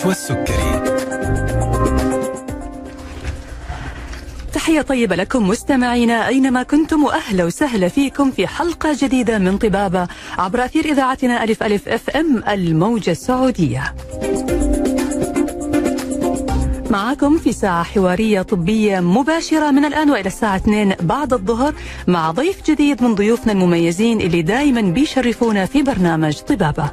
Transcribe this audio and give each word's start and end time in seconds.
نشوى 0.00 0.12
السكري 0.12 0.82
تحية 4.52 4.82
طيبة 4.82 5.16
لكم 5.16 5.48
مستمعينا 5.48 6.28
أينما 6.28 6.62
كنتم 6.62 7.04
وأهلا 7.04 7.44
وسهلا 7.44 7.88
فيكم 7.88 8.30
في 8.30 8.46
حلقة 8.46 8.96
جديدة 9.00 9.38
من 9.38 9.58
طبابة 9.58 10.08
عبر 10.38 10.64
أثير 10.64 10.84
إذاعتنا 10.84 11.44
ألف 11.44 11.62
ألف 11.62 11.88
أف 11.88 12.10
أم 12.10 12.42
الموجة 12.48 13.10
السعودية. 13.10 13.94
معكم 16.90 17.38
في 17.38 17.52
ساعة 17.52 17.82
حوارية 17.82 18.42
طبية 18.42 19.00
مباشرة 19.00 19.70
من 19.70 19.84
الآن 19.84 20.10
وإلى 20.10 20.26
الساعة 20.26 20.56
2 20.56 20.94
بعد 21.00 21.32
الظهر 21.32 21.74
مع 22.06 22.30
ضيف 22.30 22.70
جديد 22.70 23.02
من 23.02 23.14
ضيوفنا 23.14 23.52
المميزين 23.52 24.20
اللي 24.20 24.42
دائما 24.42 24.80
بيشرفونا 24.80 25.66
في 25.66 25.82
برنامج 25.82 26.38
طبابة. 26.38 26.90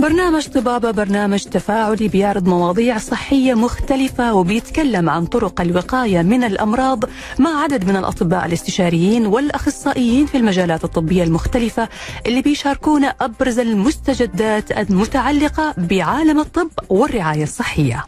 برنامج 0.00 0.48
طبابة 0.48 0.90
برنامج 0.90 1.44
تفاعلي 1.44 2.08
بيعرض 2.08 2.48
مواضيع 2.48 2.98
صحية 2.98 3.54
مختلفة 3.54 4.34
وبيتكلم 4.34 5.10
عن 5.10 5.26
طرق 5.26 5.60
الوقاية 5.60 6.22
من 6.22 6.44
الأمراض 6.44 7.04
مع 7.38 7.62
عدد 7.62 7.84
من 7.84 7.96
الأطباء 7.96 8.46
الاستشاريين 8.46 9.26
والأخصائيين 9.26 10.26
في 10.26 10.36
المجالات 10.36 10.84
الطبية 10.84 11.22
المختلفة 11.24 11.88
اللي 12.26 12.42
بيشاركونا 12.42 13.14
أبرز 13.20 13.58
المستجدات 13.58 14.72
المتعلقة 14.72 15.74
بعالم 15.78 16.40
الطب 16.40 16.70
والرعاية 16.88 17.42
الصحية. 17.42 18.04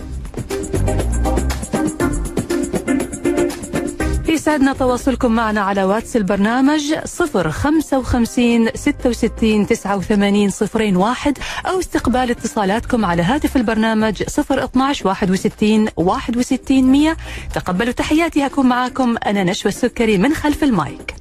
يسعدنا 4.42 4.72
تواصلكم 4.72 5.32
معنا 5.32 5.60
على 5.60 5.84
واتس 5.84 6.16
البرنامج 6.16 6.94
055 6.94 8.68
66 8.74 9.66
89 9.66 10.50
صفرين 10.50 10.96
واحد 10.96 11.38
أو 11.66 11.78
استقبال 11.78 12.30
اتصالاتكم 12.30 13.04
على 13.04 13.22
هاتف 13.22 13.56
البرنامج 13.56 14.22
012 14.22 15.06
61 15.08 15.88
61 15.96 16.82
100 16.82 17.16
تقبلوا 17.54 17.92
تحياتي 17.92 18.46
هكون 18.46 18.66
معاكم 18.66 19.16
أنا 19.26 19.44
نشوى 19.44 19.68
السكري 19.68 20.18
من 20.18 20.34
خلف 20.34 20.64
المايك. 20.64 21.14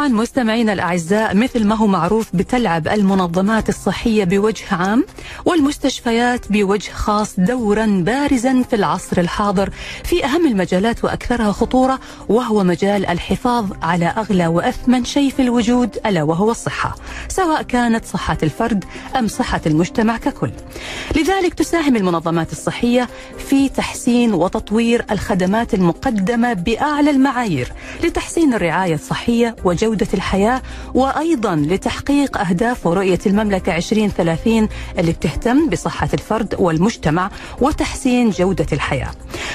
طبعا 0.00 0.12
مستمعينا 0.12 0.72
الأعزاء 0.72 1.36
مثل 1.36 1.66
ما 1.66 1.74
هو 1.74 1.86
معروف 1.86 2.36
بتلعب 2.36 2.88
المنظمات 2.88 3.68
الصحية 3.68 4.24
بوجه 4.24 4.64
عام 4.74 5.04
والمستشفيات 5.44 6.52
بوجه 6.52 6.90
خاص 6.92 7.40
دورا 7.40 7.86
بارزا 8.06 8.62
في 8.70 8.76
العصر 8.76 9.20
الحاضر 9.20 9.70
في 10.04 10.24
أهم 10.24 10.46
المجالات 10.46 11.04
وأكثرها 11.04 11.52
خطورة 11.52 12.00
وهو 12.28 12.64
مجال 12.64 13.06
الحفاظ 13.06 13.66
على 13.82 14.06
أغلى 14.06 14.46
وأثمن 14.46 15.04
شيء 15.04 15.30
في 15.30 15.42
الوجود 15.42 15.98
ألا 16.06 16.22
وهو 16.22 16.50
الصحة، 16.50 16.96
سواء 17.28 17.62
كانت 17.62 18.04
صحة 18.04 18.38
الفرد 18.42 18.84
أم 19.16 19.28
صحة 19.28 19.60
المجتمع 19.66 20.16
ككل. 20.16 20.50
لذلك 21.16 21.54
تساهم 21.54 21.96
المنظمات 21.96 22.52
الصحية 22.52 23.08
في 23.38 23.68
تحسين 23.68 24.34
وتطوير 24.34 25.04
الخدمات 25.10 25.74
المقدمة 25.74 26.52
بأعلى 26.52 27.10
المعايير 27.10 27.72
لتحسين 28.04 28.54
الرعاية 28.54 28.94
الصحية 28.94 29.56
وجودة 29.90 30.08
الحياة 30.14 30.62
وأيضا 30.94 31.56
لتحقيق 31.56 32.38
أهداف 32.38 32.86
ورؤية 32.86 33.18
المملكة 33.26 33.76
2030 33.76 34.68
اللي 34.98 35.12
بتهتم 35.12 35.68
بصحة 35.68 36.08
الفرد 36.14 36.54
والمجتمع 36.58 37.30
وتحسين 37.60 38.30
جودة 38.30 38.66
الحياة. 38.72 39.10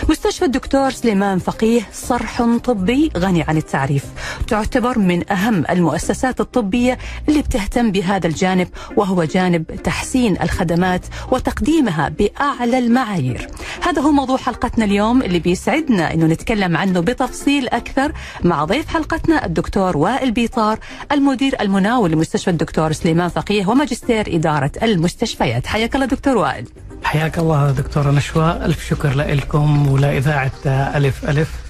مستشفى 0.09 0.45
الدكتور 0.45 0.89
سليمان 0.91 1.39
فقيه 1.39 1.81
صرح 1.93 2.41
طبي 2.63 3.11
غني 3.17 3.43
عن 3.43 3.57
التعريف. 3.57 4.03
تعتبر 4.47 4.99
من 4.99 5.31
أهم 5.31 5.63
المؤسسات 5.69 6.41
الطبية 6.41 6.97
اللي 7.29 7.41
بتهتم 7.41 7.91
بهذا 7.91 8.27
الجانب 8.27 8.67
وهو 8.97 9.23
جانب 9.23 9.65
تحسين 9.83 10.41
الخدمات 10.41 11.01
وتقديمها 11.31 12.09
بأعلى 12.09 12.77
المعايير. 12.77 13.47
هذا 13.81 14.01
هو 14.01 14.11
موضوع 14.11 14.37
حلقتنا 14.37 14.85
اليوم 14.85 15.21
اللي 15.21 15.39
بيسعدنا 15.39 16.13
أنه 16.13 16.25
نتكلم 16.25 16.77
عنه 16.77 16.99
بتفصيل 16.99 17.67
أكثر 17.67 18.11
مع 18.43 18.65
ضيف 18.65 18.87
حلقتنا 18.87 19.45
الدكتور 19.45 19.97
وائل 19.97 20.24
بيطار 20.31 20.79
المدير 21.11 21.55
المناول 21.61 22.11
لمستشفى 22.11 22.49
الدكتور 22.49 22.91
سليمان 22.91 23.29
فقيه 23.29 23.67
وماجستير 23.67 24.35
إدارة 24.35 24.71
المستشفيات. 24.83 25.67
حياك 25.67 25.95
الله 25.95 26.05
دكتور 26.05 26.37
وائل. 26.37 26.65
حياك 27.03 27.37
الله 27.37 27.71
دكتورة 27.71 28.11
نشوى. 28.11 28.59
ألف 28.65 28.89
شكر 28.89 29.09
لكم 29.17 29.87
ولإذاعة 29.87 30.51
ألف 30.65 31.29
ألف. 31.29 31.65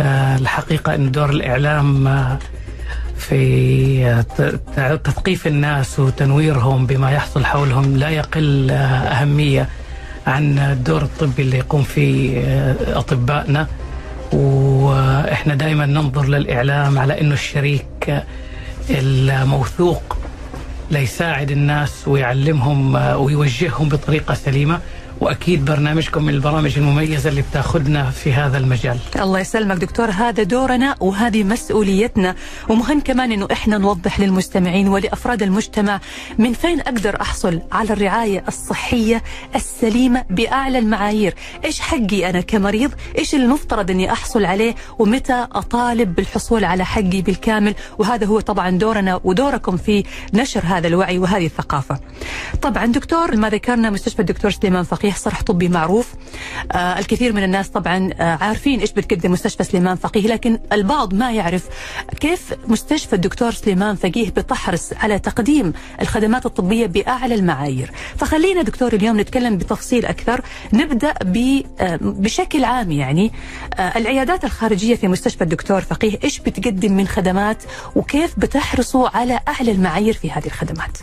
آه، 0.00 0.36
الحقيقة 0.36 0.94
أن 0.94 1.10
دور 1.10 1.30
الإعلام 1.30 2.06
آه، 2.06 2.38
في 3.16 4.24
تثقيف 5.04 5.46
الناس 5.46 6.00
وتنويرهم 6.00 6.86
بما 6.86 7.10
يحصل 7.10 7.44
حولهم 7.44 7.96
لا 7.96 8.08
يقل 8.08 8.70
آه، 8.70 8.74
أهمية 8.76 9.68
عن 10.26 10.58
الدور 10.58 11.02
الطبي 11.02 11.42
اللي 11.42 11.58
يقوم 11.58 11.82
فيه 11.82 12.42
أطبائنا. 12.86 13.66
وإحنا 14.32 15.54
دائما 15.54 15.86
ننظر 15.86 16.24
للإعلام 16.24 16.98
على 16.98 17.20
إنه 17.20 17.34
الشريك 17.34 18.22
الموثوق 18.90 20.16
ليساعد 20.90 21.50
الناس 21.50 22.08
ويعلمهم 22.08 22.94
ويوجههم 22.94 23.88
بطريقة 23.88 24.34
سليمة. 24.34 24.80
وأكيد 25.22 25.64
برنامجكم 25.64 26.22
من 26.22 26.34
البرامج 26.34 26.78
المميزة 26.78 27.30
اللي 27.30 27.42
بتاخذنا 27.42 28.10
في 28.10 28.32
هذا 28.32 28.58
المجال. 28.58 28.98
الله 29.16 29.40
يسلمك 29.40 29.76
دكتور 29.76 30.10
هذا 30.10 30.42
دورنا 30.42 30.96
وهذه 31.00 31.44
مسؤوليتنا 31.44 32.34
ومهم 32.68 33.00
كمان 33.00 33.32
إنه 33.32 33.48
إحنا 33.52 33.78
نوضح 33.78 34.20
للمستمعين 34.20 34.88
ولأفراد 34.88 35.42
المجتمع 35.42 36.00
من 36.38 36.52
فين 36.52 36.80
أقدر 36.80 37.20
أحصل 37.20 37.60
على 37.72 37.92
الرعاية 37.92 38.44
الصحية 38.48 39.22
السليمة 39.54 40.24
بأعلى 40.30 40.78
المعايير، 40.78 41.34
إيش 41.64 41.80
حقي 41.80 42.30
أنا 42.30 42.40
كمريض؟ 42.40 42.92
إيش 43.18 43.34
المفترض 43.34 43.90
إني 43.90 44.12
أحصل 44.12 44.44
عليه 44.44 44.74
ومتى 44.98 45.46
أطالب 45.52 46.14
بالحصول 46.14 46.64
على 46.64 46.84
حقي 46.84 47.22
بالكامل 47.22 47.74
وهذا 47.98 48.26
هو 48.26 48.40
طبعا 48.40 48.70
دورنا 48.70 49.20
ودوركم 49.24 49.76
في 49.76 50.04
نشر 50.34 50.62
هذا 50.64 50.86
الوعي 50.88 51.18
وهذه 51.18 51.46
الثقافة. 51.46 52.00
طبعا 52.62 52.86
دكتور 52.86 53.36
ما 53.36 53.48
ذكرنا 53.48 53.90
مستشفى 53.90 54.20
الدكتور 54.20 54.50
سليمان 54.50 54.84
فقيه 54.84 55.11
صرح 55.18 55.42
طبي 55.42 55.68
معروف. 55.68 56.14
آه 56.72 56.98
الكثير 56.98 57.32
من 57.32 57.44
الناس 57.44 57.68
طبعا 57.68 58.10
آه 58.20 58.38
عارفين 58.40 58.80
إيش 58.80 58.92
بتقدم 58.92 59.32
مستشفى 59.32 59.64
سليمان 59.64 59.96
فقيه 59.96 60.26
لكن 60.28 60.58
البعض 60.72 61.14
ما 61.14 61.32
يعرف 61.32 61.68
كيف 62.20 62.54
مستشفى 62.68 63.12
الدكتور 63.12 63.50
سليمان 63.52 63.96
فقيه 63.96 64.30
بتحرص 64.30 64.92
على 64.92 65.18
تقديم 65.18 65.72
الخدمات 66.00 66.46
الطبية 66.46 66.86
بأعلى 66.86 67.34
المعايير. 67.34 67.90
فخلينا 68.16 68.62
دكتور 68.62 68.92
اليوم 68.92 69.20
نتكلم 69.20 69.58
بتفصيل 69.58 70.06
أكثر. 70.06 70.40
نبدأ 70.72 71.14
آه 71.80 71.98
بشكل 72.02 72.64
عام 72.64 72.90
يعني. 72.92 73.32
آه 73.74 73.98
العيادات 73.98 74.44
الخارجية 74.44 74.94
في 74.94 75.08
مستشفى 75.08 75.44
الدكتور 75.44 75.80
فقيه 75.80 76.18
إيش 76.24 76.38
بتقدم 76.38 76.92
من 76.92 77.08
خدمات 77.08 77.62
وكيف 77.96 78.38
بتحرصوا 78.38 79.16
على 79.16 79.40
أعلى 79.48 79.72
المعايير 79.72 80.14
في 80.14 80.30
هذه 80.30 80.46
الخدمات؟ 80.46 80.98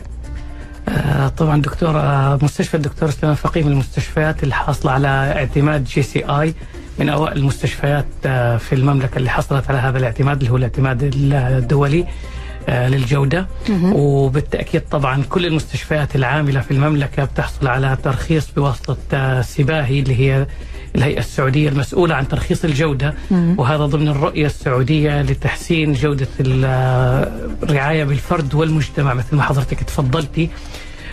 طبعا 1.38 1.62
دكتور 1.62 1.90
آه، 2.00 2.40
مستشفى 2.42 2.78
الدكتور 2.78 3.10
سليمان 3.10 3.36
فقيه 3.36 3.64
من 3.64 3.72
المستشفيات 3.72 4.44
اللي 4.44 4.56
حاصله 4.56 4.92
على 4.92 5.08
اعتماد 5.08 5.84
JCI 5.84 6.54
من 7.00 7.10
أوائل 7.10 7.38
المستشفيات 7.38 8.06
آه، 8.26 8.58
في 8.58 8.76
المملكة 8.76 9.18
اللي 9.18 9.30
حصلت 9.30 9.70
على 9.70 9.78
هذا 9.80 9.98
الاعتماد 9.98 10.38
اللي 10.40 10.52
هو 10.52 10.58
الاعتماد 10.58 11.12
الدولي 11.16 12.06
للجودة. 12.70 13.48
وبالتأكيد 13.94 14.82
طبعا 14.82 15.24
كل 15.30 15.46
المستشفيات 15.46 16.16
العاملة 16.16 16.60
في 16.60 16.72
المملكة 16.72 17.24
بتحصل 17.26 17.68
على 17.68 17.98
ترخيص 18.04 18.52
بواسطة 18.52 19.42
سباهي 19.42 20.00
اللي 20.00 20.20
هي 20.20 20.48
الهيئة 20.96 21.20
السعودية 21.20 21.70
المسؤولة 21.70 22.16
عن 22.16 22.28
ترخيص 22.28 22.66
الجودة 22.66 23.14
وهذا 23.32 23.86
ضمن 23.86 24.08
الرؤية 24.08 24.46
السعودية 24.46 25.22
لتحسين 25.22 25.94
جودة 25.94 26.28
الرعاية 26.40 28.04
بالفرد 28.04 28.54
والمجتمع 28.54 29.14
مثل 29.14 29.36
ما 29.36 29.44
حضرتك 29.44 29.84
تفضلتي. 29.84 30.50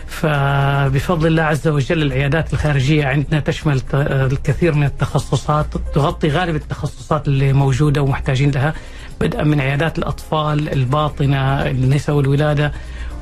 فبفضل 0.06 1.26
الله 1.26 1.42
عز 1.42 1.68
وجل 1.68 2.02
العيادات 2.02 2.52
الخارجية 2.52 3.04
عندنا 3.06 3.40
تشمل 3.40 3.80
الكثير 3.94 4.74
من 4.74 4.86
التخصصات 4.86 5.66
تغطي 5.94 6.28
غالب 6.28 6.56
التخصصات 6.56 7.28
اللي 7.28 7.52
موجودة 7.52 8.02
ومحتاجين 8.02 8.50
لها 8.50 8.74
بدءا 9.20 9.44
من 9.44 9.60
عيادات 9.60 9.98
الأطفال 9.98 10.72
الباطنة 10.72 11.62
النساء 11.62 12.16
والولادة 12.16 12.72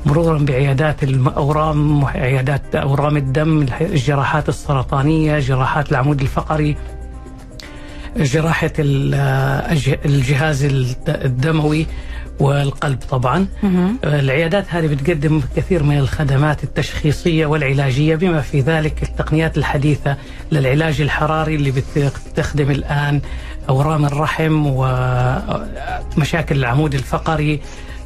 مرورا 0.07 0.39
بعيادات 0.39 1.03
الأورام 1.03 2.05
عيادات 2.05 2.75
أورام 2.75 3.17
الدم 3.17 3.67
الجراحات 3.81 4.49
السرطانية 4.49 5.39
جراحات 5.39 5.93
العمود 5.93 6.21
الفقري 6.21 6.77
جراحة 8.17 8.71
الجهاز 10.05 10.65
الدموي 11.09 11.87
والقلب 12.41 12.99
طبعا. 13.11 13.47
العيادات 14.05 14.65
هذه 14.69 14.87
بتقدم 14.87 15.43
كثير 15.57 15.83
من 15.83 15.99
الخدمات 15.99 16.65
التشخيصية 16.65 17.47
والعلاجية 17.47 18.17
بما 18.17 18.41
في 18.41 18.61
ذلك 18.61 19.03
التقنيات 19.03 19.59
الحديثة 19.59 20.17
للعلاج 20.53 21.01
الحراري 21.01 21.55
اللي 21.55 21.71
بتستخدم 21.71 22.71
الآن 22.71 23.21
أورام 23.69 24.05
الرحم 24.05 24.67
ومشاكل 24.67 26.57
العمود 26.57 26.95
الفقري 26.95 27.61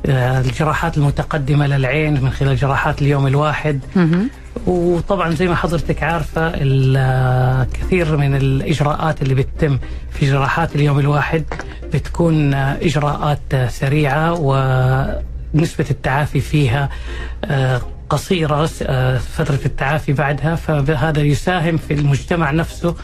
الجراحات 0.07 0.97
المتقدمة 0.99 1.67
للعين 1.67 2.23
من 2.23 2.31
خلال 2.31 2.57
جراحات 2.57 3.03
اليوم 3.03 3.27
الواحد. 3.27 3.81
وطبعا 4.67 5.31
زي 5.31 5.49
ما 5.49 5.55
حضرتك 5.55 6.03
عارفة 6.03 6.51
كثير 7.65 8.17
من 8.17 8.35
الإجراءات 8.37 9.23
اللي 9.23 9.35
بتتم 9.35 9.79
في 10.11 10.27
جراحات 10.27 10.75
اليوم 10.77 10.99
الواحد 10.99 11.45
بتكون 11.95 12.55
إجراءات 12.55 13.41
سريعة 13.69 14.33
ونسبة 14.33 15.87
التعافي 15.91 16.41
فيها 16.41 16.89
آه، 17.45 17.81
قصيرة 18.11 18.71
آه، 18.83 19.19
فترة 19.19 19.59
التعافي 19.67 20.13
بعدها. 20.13 20.55
فهذا 20.55 21.21
يساهم 21.23 21.77
في 21.77 21.95
المجتمع 21.95 22.51
نفسه 22.51 22.95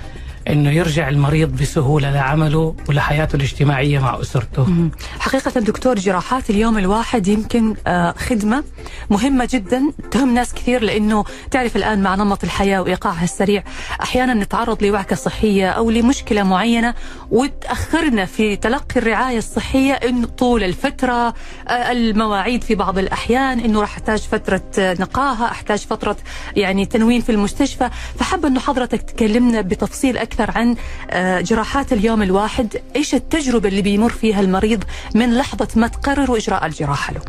إنه 0.49 0.70
يرجع 0.70 1.08
المريض 1.08 1.49
بسهولة 1.62 2.11
لعمله 2.11 2.75
ولحياته 2.88 3.37
الاجتماعية 3.37 3.99
مع 3.99 4.20
أسرته. 4.20 4.91
حقيقة 5.19 5.61
دكتور 5.61 5.94
جراحات 5.94 6.50
اليوم 6.50 6.79
الواحد 6.79 7.26
يمكن 7.29 7.75
آه، 7.87 8.12
خدمة 8.12 8.64
مهمة 9.11 9.49
جدا. 9.52 9.82
تهم 10.11 10.35
ناس 10.35 10.55
كثير 10.55 10.82
لإنه 10.82 11.25
تعرف 11.50 11.76
الآن 11.76 12.02
مع 12.02 12.14
نمط 12.14 12.44
الحياة 12.44 12.82
وإيقاعها 12.82 13.25
السريع. 13.25 13.64
أحيانا 14.02 14.35
نتعرض 14.35 14.82
لوعكة 14.85 15.17
صحية 15.17 15.69
أو 15.70 15.91
لمشكلة 15.91 16.43
معينة 16.43 16.94
وتأخرنا 17.31 18.25
في 18.25 18.56
تلقي 18.56 18.97
الرعاية 19.00 19.38
الصحية 19.38 19.93
انه 19.93 20.26
طول 20.26 20.64
الفترة 20.64 21.35
آه، 21.69 21.93
المواعيد 21.93 22.64
في 22.64 22.75
بعض 22.75 22.99
الأحيان 22.99 23.61
إنه 23.61 23.81
راح 23.81 23.94
أحتاج 23.94 24.19
فترة 24.19 24.62
نقاهة 24.79 25.44
أحتاج 25.50 25.79
فترة 25.79 26.17
يعني 26.56 26.87
تنوين 26.87 27.20
في 27.20 27.32
المستشفى. 27.32 27.90
فحابة 28.19 28.49
إنه 28.49 28.61
حضرتك 28.61 29.02
تكلمنا 29.02 29.61
بتفصيل 29.61 30.19
أكثر 30.19 30.33
أكثر 30.34 30.58
عن 30.58 30.76
آه، 31.10 31.40
جراحات 31.40 31.92
اليوم 31.92 32.22
الواحد. 32.22 32.76
إيش 32.96 33.14
التجربة 33.14 33.69
اللي 33.69 33.82
بيمر 33.82 34.08
فيها 34.08 34.40
المريض 34.40 34.84
من 35.14 35.38
لحظة 35.38 35.69
ما 35.76 35.86
تقرروا 35.86 36.36
إجراء 36.36 36.66
الجراحة 36.66 37.14
له؟ 37.14 37.20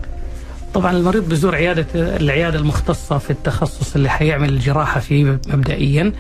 طبعا 0.74 0.92
المريض 0.92 1.30
بزور 1.30 1.56
عيادة 1.56 1.86
العيادة 1.96 2.60
المختصة 2.60 3.18
في 3.18 3.30
التخصص 3.30 3.96
اللي 3.96 4.10
حيعمل 4.10 4.50
الجراحة 4.50 5.00
فيه 5.00 5.40
مبدئيا. 5.48 6.14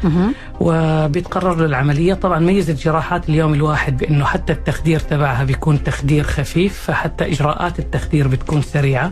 وبيتقرر 0.59 1.55
له 1.55 1.65
العملية. 1.65 2.13
طبعا 2.13 2.39
ميزة 2.39 2.73
جراحات 2.73 3.29
اليوم 3.29 3.53
الواحد 3.53 3.97
بأنه 3.97 4.25
حتى 4.25 4.53
التخدير 4.53 4.99
تبعها 4.99 5.43
بيكون 5.43 5.83
تخدير 5.83 6.23
خفيف 6.23 6.83
فحتى 6.88 7.31
إجراءات 7.31 7.79
التخدير 7.79 8.27
بتكون 8.27 8.61
سريعة. 8.61 9.11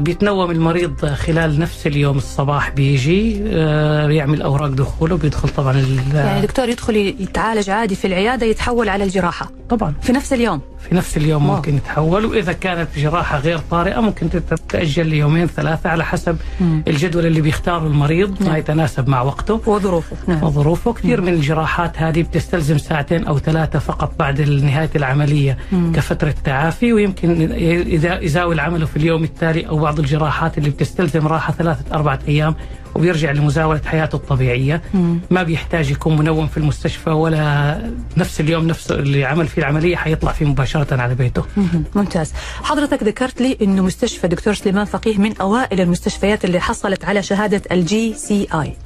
بيتنوم 0.00 0.50
المريض 0.50 1.06
خلال 1.06 1.58
نفس 1.58 1.86
اليوم 1.86 2.16
الصباح 2.16 2.70
بيجي 2.70 3.42
آه، 3.46 4.06
بيعمل 4.06 4.42
أوراق 4.42 4.68
دخوله 4.68 5.16
بيدخل 5.16 5.48
طبعا 5.48 5.86
يعني 6.14 6.40
دكتور 6.40 6.68
يدخل 6.68 6.96
يتعالج 6.96 7.70
عادي 7.70 7.94
في 7.94 8.06
العيادة 8.06 8.46
يتحول 8.46 8.88
على 8.88 9.04
الجراحة 9.04 9.50
طبعا 9.70 9.94
في 10.02 10.12
نفس 10.12 10.32
اليوم 10.32 10.60
في 10.88 10.94
نفس 10.94 11.16
اليوم 11.16 11.48
واو. 11.48 11.56
ممكن 11.56 11.76
يتحول 11.76 12.24
وإذا 12.24 12.52
كانت 12.52 12.88
جراحة 12.96 13.38
غير 13.38 13.58
طارئة 13.70 14.00
ممكن 14.00 14.30
تتأجل 14.30 15.06
ليومين 15.06 15.46
ثلاثة 15.46 15.90
على 15.90 16.04
حسب 16.04 16.36
مم. 16.60 16.82
الجدول 16.88 17.26
اللي 17.26 17.40
بيختاره 17.40 17.86
المريض 17.86 18.42
نعم. 18.42 18.50
ما 18.50 18.58
يتناسب 18.58 19.08
مع 19.08 19.22
وقته 19.22 19.60
وظروفه 19.66 20.16
نعم. 20.26 20.42
وظروفه 20.44 20.92
كثير 20.92 21.20
مم. 21.20 21.26
من 21.26 21.32
الجراحات 21.32 21.98
هذه 21.98 22.22
بتستلزم 22.22 22.78
ساعتين 22.78 23.24
أو 23.24 23.38
ثلاثة 23.38 23.78
فقط 23.78 24.12
بعد 24.18 24.40
نهاية 24.40 24.90
العملية 24.96 25.58
مم. 25.72 25.92
كفترة 25.92 26.34
تعافي 26.44 26.92
ويمكن 26.92 27.52
اذا 27.86 28.20
يزاول 28.20 28.60
عمله 28.60 28.86
في 28.86 28.96
اليوم 28.96 29.21
التالي 29.24 29.68
أو 29.68 29.78
بعض 29.78 29.98
الجراحات 29.98 30.58
اللي 30.58 30.70
بتستلزم 30.70 31.26
راحة 31.26 31.52
ثلاثة 31.52 31.94
أربعة 31.94 32.18
أيام 32.28 32.54
وبيرجع 32.94 33.30
لمزاولة 33.30 33.80
حياته 33.86 34.16
الطبيعية 34.16 34.82
مم. 34.94 35.20
ما 35.30 35.42
بيحتاج 35.42 35.90
يكون 35.90 36.16
منوم 36.18 36.46
في 36.46 36.56
المستشفى 36.56 37.10
ولا 37.10 37.78
نفس 38.16 38.40
اليوم 38.40 38.66
نفسه 38.66 38.94
اللي 38.94 39.24
عمل 39.24 39.48
فيه 39.48 39.62
العملية 39.62 39.96
حيطلع 39.96 40.32
فيه 40.32 40.46
مباشرة 40.46 41.00
على 41.00 41.14
بيته 41.14 41.44
مم. 41.56 41.84
ممتاز 41.94 42.32
حضرتك 42.62 43.02
ذكرت 43.02 43.40
لي 43.40 43.56
أنه 43.62 43.82
مستشفى 43.82 44.28
دكتور 44.28 44.54
سليمان 44.54 44.84
فقيه 44.84 45.18
من 45.18 45.36
أوائل 45.36 45.80
المستشفيات 45.80 46.44
اللي 46.44 46.60
حصلت 46.60 47.04
على 47.04 47.22
شهادة 47.22 47.62
ال 47.72 48.14
JCI 48.14 48.76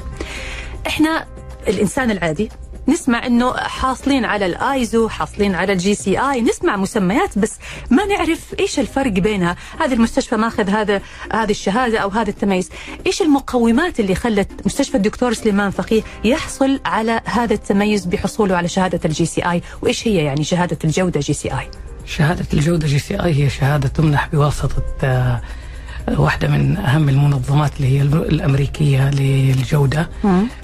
إحنا 0.86 1.24
الإنسان 1.68 2.10
العادي 2.10 2.48
نسمع 2.88 3.26
إنه 3.26 3.52
حاصلين 3.52 4.24
على 4.24 4.46
الآيزو 4.46 5.08
حاصلين 5.08 5.54
على 5.54 5.72
ال 5.72 5.94
JCI. 5.94 6.40
نسمع 6.40 6.76
مسميات 6.76 7.38
بس 7.38 7.52
ما 7.90 8.06
نعرف 8.06 8.54
إيش 8.60 8.78
الفرق 8.78 9.12
بينها. 9.12 9.56
هذا 9.80 9.94
المستشفى 9.94 10.36
ماخذ 10.36 10.70
هذا 10.70 11.00
هذه 11.32 11.50
الشهادة 11.50 11.98
أو 11.98 12.08
هذا 12.08 12.30
التميز. 12.30 12.70
إيش 13.06 13.22
المقومات 13.22 14.00
اللي 14.00 14.14
خلت 14.14 14.48
مستشفى 14.66 14.96
الدكتور 14.96 15.32
سليمان 15.32 15.70
فقيه 15.70 16.02
يحصل 16.24 16.80
على 16.84 17.20
هذا 17.24 17.54
التميز 17.54 18.06
بحصوله 18.06 18.56
على 18.56 18.68
شهادة 18.68 19.00
ال 19.04 19.26
JCI؟ 19.26 19.62
وإيش 19.82 20.08
هي 20.08 20.16
يعني 20.16 20.44
شهادة 20.44 20.78
الجودة 20.84 21.20
JCI؟ 21.20 21.70
شهادة 22.06 22.46
الجودة 22.52 22.86
JCI 22.86 23.44
هي 23.44 23.50
شهادة 23.50 23.88
تمنح 23.88 24.28
بواسطة 24.28 24.82
آه، 25.04 25.40
واحدة 26.08 26.48
من 26.48 26.76
أهم 26.76 27.08
المنظمات 27.08 27.70
اللي 27.76 27.98
هي 27.98 28.02
الأمريكية 28.02 29.10
للجودة. 29.10 30.08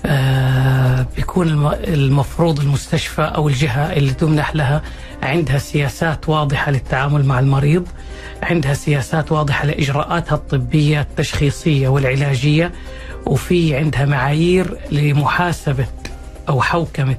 آه 0.07 1.07
بيكون 1.17 1.71
المفروض 1.75 2.61
المستشفى 2.61 3.23
أو 3.23 3.49
الجهة 3.49 3.93
اللي 3.93 4.13
تمنح 4.13 4.55
لها 4.57 4.83
عندها 5.23 5.59
سياسات 5.59 6.29
واضحة 6.29 6.71
للتعامل 6.73 7.25
مع 7.25 7.39
المريض 7.39 7.89
عندها 8.43 8.75
سياسات 8.75 9.33
واضحة 9.33 9.67
لإجراءاتها 9.67 10.35
الطبية 10.35 11.01
التشخيصية 11.01 11.89
والعلاجية 11.89 12.73
وفي 13.27 13.77
عندها 13.77 14.05
معايير 14.05 14.77
لمحاسبة 14.91 15.87
أو 16.49 16.63
حوكمة 16.63 17.17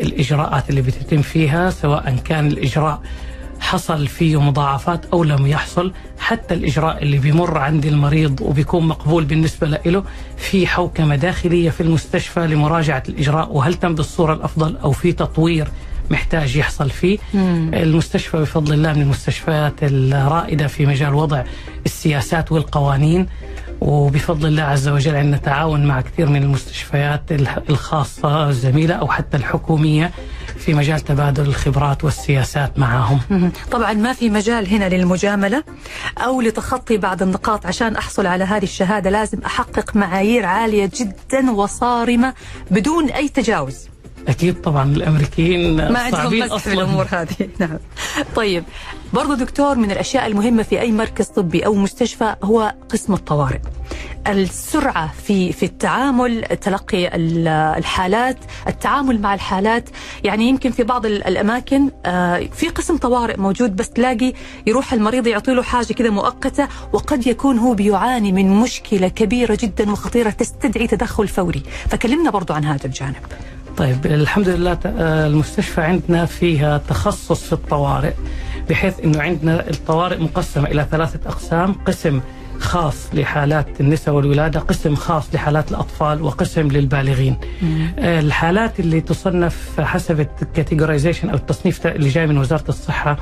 الإجراءات 0.00 0.70
اللي 0.70 0.82
بتتم 0.82 1.22
فيها 1.22 1.70
سواء 1.70 2.16
كان 2.24 2.46
الإجراء 2.46 3.00
حصل 3.64 4.06
فيه 4.06 4.40
مضاعفات 4.40 5.06
أو 5.12 5.24
لم 5.24 5.46
يحصل 5.46 5.92
حتى 6.18 6.54
الإجراء 6.54 7.02
اللي 7.02 7.18
بيمر 7.18 7.58
عند 7.58 7.86
المريض 7.86 8.40
وبيكون 8.40 8.86
مقبول 8.88 9.24
بالنسبة 9.24 9.66
له 9.66 10.04
في 10.36 10.66
حوكمة 10.66 11.16
داخلية 11.16 11.70
في 11.70 11.80
المستشفى 11.82 12.46
لمراجعة 12.46 13.02
الإجراء. 13.08 13.52
وهل 13.52 13.74
تم 13.74 13.94
بالصورة 13.94 14.34
الأفضل 14.34 14.76
أو 14.76 14.92
في 14.92 15.12
تطوير 15.12 15.68
محتاج 16.10 16.56
يحصل 16.56 16.90
فيه؟ 16.90 17.18
مم. 17.34 17.70
المستشفى 17.74 18.36
بفضل 18.36 18.72
الله 18.74 18.92
من 18.92 19.02
المستشفيات 19.02 19.74
الرائدة 19.82 20.66
في 20.66 20.86
مجال 20.86 21.14
وضع 21.14 21.42
السياسات 21.86 22.52
والقوانين. 22.52 23.26
وبفضل 23.80 24.48
الله 24.48 24.62
عز 24.62 24.88
وجل 24.88 25.16
عندنا 25.16 25.36
تعاون 25.36 25.86
مع 25.86 26.00
كثير 26.00 26.28
من 26.28 26.42
المستشفيات 26.42 27.22
الخاصة 27.70 28.48
الزميلة 28.48 28.94
أو 28.94 29.08
حتى 29.08 29.36
الحكومية 29.36 30.10
في 30.58 30.74
مجال 30.74 31.00
تبادل 31.00 31.42
الخبرات 31.42 32.04
والسياسات 32.04 32.78
معهم 32.78 33.20
طبعا 33.70 33.92
ما 33.92 34.12
في 34.12 34.30
مجال 34.30 34.68
هنا 34.68 34.88
للمجاملة 34.88 35.64
أو 36.18 36.40
لتخطي 36.40 36.96
بعض 36.96 37.22
النقاط 37.22 37.66
عشان 37.66 37.96
أحصل 37.96 38.26
على 38.26 38.44
هذه 38.44 38.62
الشهادة. 38.62 39.10
لازم 39.10 39.38
أحقق 39.46 39.96
معايير 39.96 40.46
عالية 40.46 40.90
جدا 40.94 41.50
وصارمة 41.50 42.34
بدون 42.70 43.10
أي 43.10 43.28
تجاوز. 43.28 43.93
أكيد 44.28 44.60
طبعا 44.60 44.92
الأمريكيين 44.92 45.76
ما 45.76 45.98
عندهم 45.98 46.38
مسح 46.38 46.56
في 46.56 46.72
الأمور 46.72 47.06
هذه. 47.10 47.48
نعم. 47.60 47.78
طيب 48.36 48.64
برضو 49.12 49.34
دكتور 49.34 49.74
من 49.74 49.90
الأشياء 49.90 50.26
المهمة 50.26 50.62
في 50.62 50.80
أي 50.80 50.92
مركز 50.92 51.26
طبي 51.26 51.66
أو 51.66 51.74
مستشفى 51.74 52.36
هو 52.42 52.74
قسم 52.88 53.14
الطوارئ. 53.14 53.60
السرعة 54.26 55.12
في 55.12 55.52
في 55.52 55.62
التعامل 55.62 56.42
تلقي 56.42 57.10
الحالات 57.78 58.38
التعامل 58.68 59.20
مع 59.20 59.34
الحالات. 59.34 59.88
يعني 60.24 60.48
يمكن 60.48 60.70
في 60.70 60.82
بعض 60.82 61.06
الأماكن 61.06 61.90
آه، 62.06 62.48
في 62.52 62.68
قسم 62.68 62.96
طوارئ 62.96 63.36
موجود 63.36 63.76
بس 63.76 63.90
تلاقي 63.90 64.32
يروح 64.66 64.92
المريض 64.92 65.26
يعطي 65.26 65.54
له 65.54 65.62
حاجة 65.62 65.92
كذا 65.92 66.10
مؤقتة 66.10 66.68
وقد 66.92 67.26
يكون 67.26 67.58
هو 67.58 67.74
بيعاني 67.74 68.32
من 68.32 68.50
مشكلة 68.50 69.08
كبيرة 69.08 69.58
جدا 69.60 69.90
وخطيرة 69.90 70.30
تستدعي 70.30 70.86
تدخل 70.86 71.28
فوري. 71.28 71.62
فكلمنا 71.88 72.30
برضو 72.30 72.52
عن 72.52 72.64
هذا 72.64 72.86
الجانب. 72.86 73.16
طيب 73.76 74.06
الحمد 74.06 74.48
لله 74.48 74.78
آه، 74.86 75.26
المستشفى 75.26 75.80
عندنا 75.80 76.26
فيها 76.26 76.78
تخصص 76.78 77.44
في 77.44 77.52
الطوارئ 77.52 78.12
بحيث 78.70 79.00
إنه 79.04 79.22
عندنا 79.22 79.70
الطوارئ 79.70 80.18
مقسمة 80.18 80.68
إلى 80.68 80.86
ثلاثة 80.90 81.30
أقسام، 81.30 81.72
قسم 81.72 82.20
خاص 82.58 83.14
لحالات 83.14 83.80
النساء 83.80 84.14
والولادة، 84.14 84.60
قسم 84.60 84.94
خاص 84.94 85.34
لحالات 85.34 85.70
الأطفال، 85.70 86.22
وقسم 86.22 86.68
للبالغين. 86.68 87.36
مم. 87.62 87.88
آه، 87.98 88.20
الحالات 88.20 88.80
اللي 88.80 89.00
تصنف 89.00 89.80
حسب 89.80 90.20
الكاتيجورايزيشن 90.42 91.30
أو 91.30 91.36
التصنيف 91.36 91.86
اللي 91.86 92.08
جاي 92.08 92.26
من 92.26 92.38
وزارة 92.38 92.64
الصحة 92.68 93.16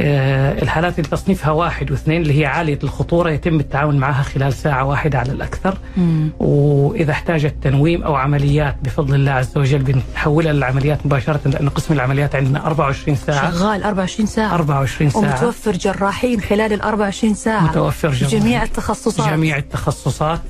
الحالات 0.00 0.98
اللي 0.98 1.10
تصنيفها 1.10 1.50
واحد 1.50 1.90
واثنين 1.90 2.22
اللي 2.22 2.40
هي 2.40 2.46
عالية 2.46 2.78
الخطورة 2.84 3.30
يتم 3.30 3.60
التعامل 3.60 3.96
معها 3.96 4.22
خلال 4.22 4.52
ساعة 4.52 4.84
واحدة 4.84 5.18
على 5.18 5.32
الأكثر. 5.32 5.78
مم. 5.96 6.30
وإذا 6.38 7.12
احتاجت 7.12 7.54
تنويم 7.62 8.02
أو 8.02 8.14
عمليات 8.14 8.76
بفضل 8.82 9.14
الله 9.14 9.32
عز 9.32 9.58
وجل 9.58 9.78
بنحولها 9.78 10.52
للعمليات 10.52 11.06
مباشرة 11.06 11.40
لأن 11.44 11.68
قسم 11.68 11.94
العمليات 11.94 12.34
عندنا 12.34 12.66
24 12.66 13.16
ساعة. 13.16 13.50
شغال 13.50 13.82
24 13.82 14.26
ساعة. 14.26 14.54
24 14.54 15.10
ساعة. 15.10 15.22
ومتوفر 15.22 15.72
جراحين 15.72 16.40
خلال 16.40 16.72
ال 16.72 16.82
24 16.82 17.34
ساعة. 17.34 17.64
متوفر 17.64 18.10
جراحين. 18.10 18.40
جميع 18.40 18.62
التخصصات. 18.62 19.30
جميع 19.30 19.56
التخصصات 19.56 20.40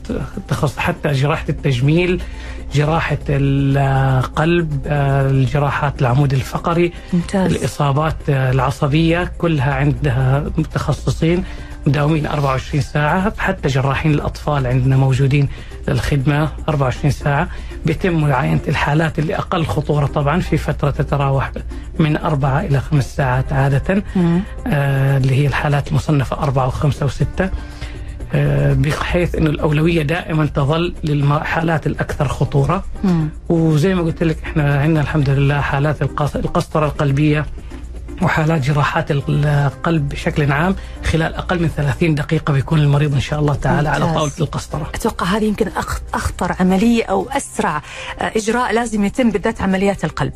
تخص 0.49 0.79
حتى 0.79 1.13
جراحة 1.13 1.47
التجميل. 1.49 2.23
جراحة 2.75 3.19
القلب 3.29 4.83
الجراحات 4.91 6.01
العمود 6.01 6.33
الفقري 6.33 6.93
ممتاز. 7.13 7.53
الإصابات 7.53 8.17
العصبية 8.29 9.33
كلها 9.39 9.75
عندها 9.75 10.45
متخصصين 10.59 11.45
مداومين 11.87 12.27
24 12.27 12.81
ساعة 12.81 13.33
حتى 13.39 13.69
جراحين 13.69 14.15
الأطفال 14.15 14.67
عندنا 14.67 14.97
موجودين 14.97 15.49
للخدمة 15.89 16.49
24 16.69 17.11
ساعة. 17.11 17.49
بيتم 17.87 18.21
معاينة 18.21 18.61
الحالات 18.69 19.19
اللي 19.19 19.37
أقل 19.37 19.65
خطورة 19.67 20.07
طبعا 20.07 20.41
في 20.41 20.57
فترة 20.57 20.91
تتراوح 20.91 21.53
من 21.99 22.17
أربعة 22.17 22.61
إلى 22.61 22.81
خمس 22.81 23.17
ساعات 23.17 23.53
عادة. 23.53 24.03
آه، 24.67 25.17
اللي 25.19 25.35
هي 25.35 25.47
الحالات 25.47 25.89
المصنفة 25.89 26.37
أربعة 26.43 26.67
وخمسة 26.67 27.07
وستة. 27.07 27.51
بحيث 28.75 29.35
أنه 29.35 29.51
الأولوية 29.51 30.03
دائما 30.03 30.47
تظل 30.47 30.95
للحالات 31.05 31.87
الأكثر 31.87 32.29
خطورة 32.29 32.85
مم. 33.05 33.29
وزي 33.49 33.95
ما 33.95 34.03
قلت 34.03 34.23
لك 34.23 34.37
إحنا 34.43 34.81
عندنا 34.81 35.01
الحمد 35.01 35.31
لله 35.31 35.61
حالات 35.61 36.03
القسطرة 36.37 36.87
القلبية 36.87 37.47
وحالات 38.23 38.61
جراحات 38.63 39.11
القلب 39.11 40.09
بشكل 40.09 40.53
عام 40.53 40.75
خلال 41.05 41.35
أقل 41.35 41.63
من 41.63 41.69
30 41.69 42.15
دقيقة 42.15 42.53
بيكون 42.53 42.79
المريض 42.79 43.15
إن 43.15 43.21
شاء 43.21 43.41
الله 43.41 43.55
تعالى 43.55 43.89
على 43.89 44.05
ممتاز. 44.05 44.17
طاولة 44.19 44.33
القسطرة 44.41 44.91
أتوقع 44.95 45.27
هذه 45.27 45.45
يمكن 45.45 45.69
أخطر 46.15 46.57
عملية 46.61 47.05
أو 47.05 47.29
أسرع 47.31 47.77
آه، 48.21 48.33
إجراء 48.37 48.73
لازم 48.73 49.05
يتم 49.05 49.31
بالذات 49.31 49.61
عمليات 49.63 50.05
القلب 50.05 50.33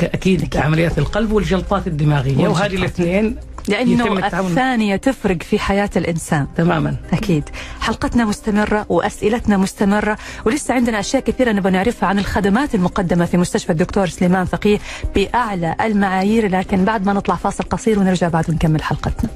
أكيد 0.00 0.56
عمليات 0.56 0.98
القلب 0.98 1.32
والجلطات 1.32 1.86
الدماغية 1.86 2.48
وهذه 2.48 2.62
والجلطات. 2.62 2.72
الاثنين 3.00 3.24
يتم 3.26 3.36
لأنه 3.68 4.26
الثانية 4.26 4.96
تفرق 4.96 5.42
في 5.42 5.58
حياة 5.58 5.90
الإنسان. 5.96 6.46
تماما. 6.56 6.96
أكيد. 7.12 7.44
حلقتنا 7.80 8.24
مستمرة 8.24 8.86
وأسئلتنا 8.88 9.56
مستمرة 9.56 10.18
ولسه 10.44 10.74
عندنا 10.74 11.00
أشياء 11.00 11.22
كثيرة 11.22 11.52
نبغى 11.52 11.70
نعرفها 11.72 12.08
عن 12.08 12.18
الخدمات 12.18 12.74
المقدمة 12.74 13.24
في 13.24 13.36
مستشفى 13.36 13.72
الدكتور 13.72 14.06
سليمان 14.06 14.44
فقيه 14.44 14.78
بأعلى 15.14 15.74
المعايير 15.80 16.48
لكن 16.48 16.84
بعد 16.84 17.06
ما 17.06 17.12
نطلع 17.12 17.34
فاصل 17.34 17.64
قصير 17.64 17.98
ونرجع 17.98 18.28
بعد 18.28 18.50
ونكمل 18.50 18.82
حلقتنا. 18.82 19.30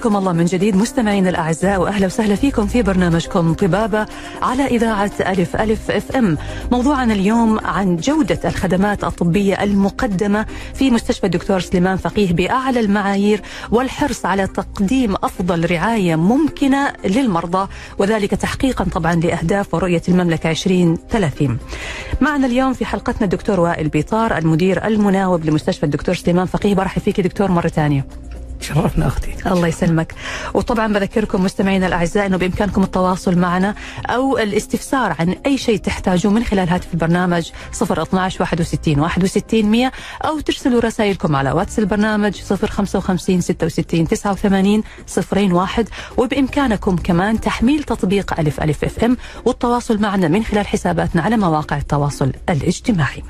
حياكم 0.00 0.16
الله 0.16 0.32
من 0.32 0.44
جديد 0.44 0.76
مستمعينا 0.76 1.30
الأعزاء 1.30 1.80
وأهلا 1.80 2.06
وسهلا 2.06 2.34
فيكم 2.34 2.66
في 2.66 2.82
برنامجكم 2.82 3.54
طبابة 3.54 4.06
على 4.42 4.66
إذاعة 4.66 5.10
ألف 5.20 5.56
ألف 5.56 5.90
أف 5.90 6.16
إم. 6.16 6.38
موضوعنا 6.72 7.14
اليوم 7.14 7.58
عن 7.64 7.96
جودة 7.96 8.38
الخدمات 8.44 9.04
الطبية 9.04 9.62
المقدمة 9.62 10.46
في 10.74 10.90
مستشفى 10.90 11.26
الدكتور 11.26 11.60
سليمان 11.60 11.96
فقيه 11.96 12.32
بأعلى 12.32 12.80
المعايير 12.80 13.42
والحرص 13.70 14.26
على 14.26 14.46
تقديم 14.46 15.14
أفضل 15.14 15.70
رعاية 15.70 16.16
ممكنة 16.16 16.92
للمرضى 17.04 17.68
وذلك 17.98 18.30
تحقيقا 18.30 18.84
طبعا 18.84 19.14
لأهداف 19.14 19.74
ورؤية 19.74 20.02
المملكة 20.08 20.50
2030 20.50 21.58
معنا 22.20 22.46
اليوم 22.46 22.72
في 22.72 22.84
حلقتنا 22.84 23.24
الدكتور 23.24 23.60
وائل 23.60 23.88
بيطار 23.88 24.38
المدير 24.38 24.86
المناوب 24.86 25.44
لمستشفى 25.44 25.84
الدكتور 25.84 26.14
سليمان 26.14 26.46
فقيه. 26.46 26.74
برحب 26.74 27.02
فيك 27.02 27.20
دكتور 27.20 27.50
مرة 27.50 27.68
ثانية. 27.68 28.06
شرفنا 28.60 29.06
أختي 29.06 29.34
الله 29.46 29.68
يسلمك 29.68 30.14
وطبعا 30.54 30.92
بذكركم 30.92 31.44
مستمعينا 31.44 31.86
الأعزاء 31.86 32.26
إنه 32.26 32.36
بإمكانكم 32.36 32.82
التواصل 32.82 33.38
معنا 33.38 33.74
أو 34.06 34.38
الاستفسار 34.38 35.16
عن 35.18 35.36
أي 35.46 35.58
شيء 35.58 35.76
تحتاجوه 35.76 36.32
من 36.32 36.44
خلال 36.44 36.68
هاتف 36.68 36.94
البرنامج 36.94 37.50
012 37.82 38.40
61 38.42 39.00
61 39.00 39.64
100 39.64 39.92
أو 40.24 40.40
ترسلوا 40.40 40.80
رسائلكم 40.80 41.36
على 41.36 41.52
واتس 41.52 41.78
البرنامج 41.78 42.40
055 42.42 43.40
66 43.40 44.08
89 44.08 44.82
01 45.52 45.88
وبإمكانكم 46.16 46.96
كمان 46.96 47.40
تحميل 47.40 47.82
تطبيق 47.82 48.40
ألف 48.40 48.60
ألف 48.60 48.84
FM 48.84 49.16
والتواصل 49.44 49.98
معنا 49.98 50.28
من 50.28 50.44
خلال 50.44 50.66
حساباتنا 50.66 51.22
على 51.22 51.36
مواقع 51.36 51.76
التواصل 51.76 52.32
الاجتماعي. 52.48 53.22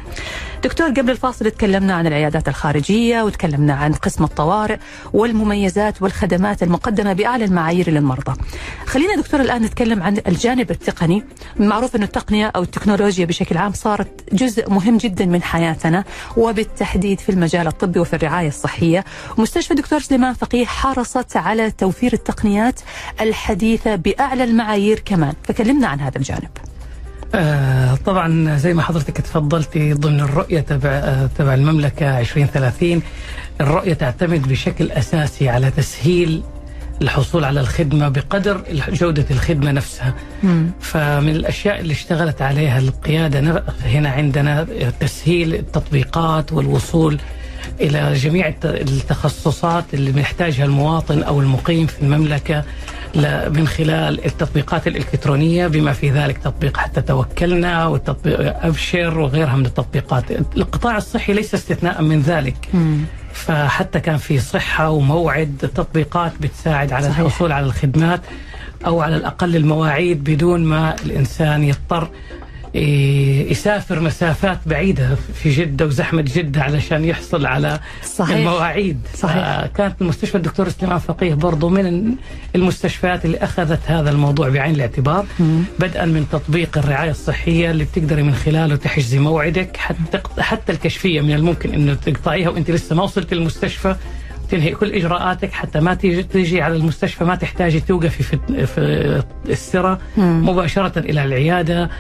دكتور 0.64 0.88
قبل 0.88 1.11
الفاصل 1.11 1.50
تكلمنا 1.50 1.95
عن 1.95 2.07
العيادات 2.07 2.49
الخارجية 2.49 3.23
وتكلمنا 3.23 3.75
عن 3.75 3.93
قسم 3.93 4.25
الطوارئ 4.25 4.76
والمميزات 5.12 6.02
والخدمات 6.02 6.62
المقدمة 6.62 7.12
بأعلى 7.12 7.45
المعايير 7.45 7.90
للمرضى. 7.90 8.40
خلينا 8.87 9.17
دكتور 9.17 9.40
الآن 9.40 9.62
نتكلم 9.62 10.02
عن 10.02 10.19
الجانب 10.26 10.71
التقني، 10.71 11.25
معروف 11.57 11.97
انه 11.97 12.05
التقنية 12.05 12.47
أو 12.57 12.62
التكنولوجيا 12.62 13.25
بشكل 13.25 13.57
عام 13.57 13.73
صارت 13.73 14.35
جزء 14.35 14.71
مهم 14.71 14.97
جدا 14.97 15.26
من 15.26 15.43
حياتنا 15.43 16.05
وبالتحديد 16.37 17.21
في 17.21 17.29
المجال 17.29 17.67
الطبي 17.67 18.00
وفي 18.00 18.17
الرعاية 18.17 18.49
الصحية، 18.49 19.05
ومستشفى 19.38 19.71
الدكتور 19.71 20.00
سليمان 20.00 20.35
فقيه 20.35 20.67
حرصت 20.67 21.37
على 21.37 21.71
توفير 21.71 22.12
التقنيات 22.12 22.81
الحديثة 23.21 23.97
بأعلى 23.97 24.45
المعايير 24.45 24.99
كمان، 24.99 25.35
فكلمنا 25.43 25.87
عن 25.87 26.00
هذا 26.00 26.19
الجانب. 26.19 26.50
آه 27.35 27.95
طبعا 27.95 28.57
زي 28.57 28.75
ما 28.75 28.83
حضرتك 28.83 29.17
تفضلتي 29.21 29.93
ضمن 29.93 30.21
الرؤية 30.21 30.61
تبع 30.61 30.91
آه 30.91 31.29
تبع 31.39 31.55
المملكة 31.55 32.21
2030 32.21 33.03
الرؤية 33.61 33.95
تعتمد 33.95 34.49
بشكل 34.49 34.91
أساسي 34.93 35.49
على 35.49 35.71
تسهيل 35.71 36.43
الحصول 37.03 37.45
على 37.45 37.61
الخدمة 37.61 38.09
بقدر 38.09 38.63
جودة 38.93 39.25
الخدمة 39.31 39.71
نفسها. 39.73 40.15
فمن 40.81 41.29
الأشياء 41.29 41.81
اللي 41.81 41.93
اشتغلت 41.93 42.43
عليها 42.43 42.79
القيادة 42.79 43.63
هنا 43.85 44.09
عندنا 44.11 44.67
تسهيل 45.01 45.55
التطبيقات 45.55 46.53
والوصول 46.53 47.19
إلى 47.81 48.13
جميع 48.15 48.49
الت- 48.49 48.65
التخصصات 48.67 49.85
اللي 49.95 50.13
محتاجها 50.13 50.65
المواطن 50.65 51.23
أو 51.23 51.41
المقيم 51.41 51.87
في 51.87 52.03
المملكة. 52.03 52.65
من 53.57 53.69
خلال 53.69 54.25
التطبيقات 54.26 54.87
الإلكترونية 54.87 55.67
بما 55.67 55.93
في 55.93 56.11
ذلك 56.11 56.38
تطبيق 56.38 56.76
حتى 56.76 57.00
توكلنا 57.00 57.87
وتطبيق 57.87 58.64
أبشر 58.64 59.19
وغيرها 59.19 59.57
من 59.57 59.67
التطبيقات. 59.67 60.25
القطاع 60.57 60.97
الصحي 60.97 61.33
ليس 61.33 61.55
استثناء 61.55 62.02
من 62.02 62.21
ذلك. 62.21 62.69
فحتى 63.33 64.00
كان 64.00 64.17
في 64.17 64.38
صحة 64.38 64.90
وموعد 64.90 65.71
تطبيقات 65.75 66.33
بتساعد 66.40 66.93
على 66.93 67.07
صحيح. 67.07 67.19
الحصول 67.19 67.52
على 67.52 67.67
الخدمات 67.67 68.21
أو 68.87 69.00
على 69.00 69.17
الأقل 69.17 69.57
المواعيد 69.57 70.25
بدون 70.25 70.64
ما 70.64 70.95
الإنسان 71.05 71.64
يضطر. 71.64 72.09
يسافر 72.75 74.00
مسافات 74.00 74.59
بعيدة 74.67 75.15
في 75.35 75.50
جدة 75.50 75.87
وزحمة 75.87 76.23
جدة 76.23 76.62
علشان 76.62 77.05
يحصل 77.05 77.47
على 77.47 77.81
صحيح. 78.05 78.37
المواعيد. 78.37 78.99
صحيح. 79.15 79.67
كانت 79.67 80.03
المستشفى 80.03 80.35
الدكتور 80.35 80.69
سليمان 80.69 80.99
فقيه 80.99 81.35
برضو 81.35 81.69
من 81.69 82.15
المستشفيات 82.57 83.25
اللي 83.25 83.39
أخذت 83.39 83.81
هذا 83.87 84.11
الموضوع 84.11 84.49
بعين 84.49 84.75
الاعتبار. 84.75 85.27
بدءا 85.79 86.05
من 86.05 86.27
تطبيق 86.33 86.79
الرعاية 86.79 87.11
الصحية 87.11 87.71
اللي 87.71 87.85
بتقدري 87.85 88.23
من 88.23 88.35
خلاله 88.35 88.77
تحجزي 88.77 89.19
موعدك. 89.19 89.77
حتى 89.77 90.21
حتى 90.39 90.73
الكشفية 90.73 91.21
من 91.21 91.33
الممكن 91.33 91.75
إنه 91.75 91.95
تقطعيها 91.95 92.49
وإنت 92.49 92.71
لسه 92.71 92.97
ما 92.97 93.03
وصلت 93.03 93.33
المستشفى. 93.33 93.97
تنهي 94.50 94.71
كل 94.75 94.93
إجراءاتك 94.93 95.53
حتى 95.53 95.81
ما 95.81 95.95
تيجي 95.95 96.23
تيجي 96.23 96.62
على 96.62 96.77
المستشفى 96.77 97.25
ما 97.25 97.35
تحتاجي 97.35 97.81
توقفي 97.81 98.23
في 98.23 98.67
في 98.67 99.23
السرة. 99.49 99.99
مباشرة 100.17 100.99
إلى 100.99 101.25
العيادة. 101.25 101.91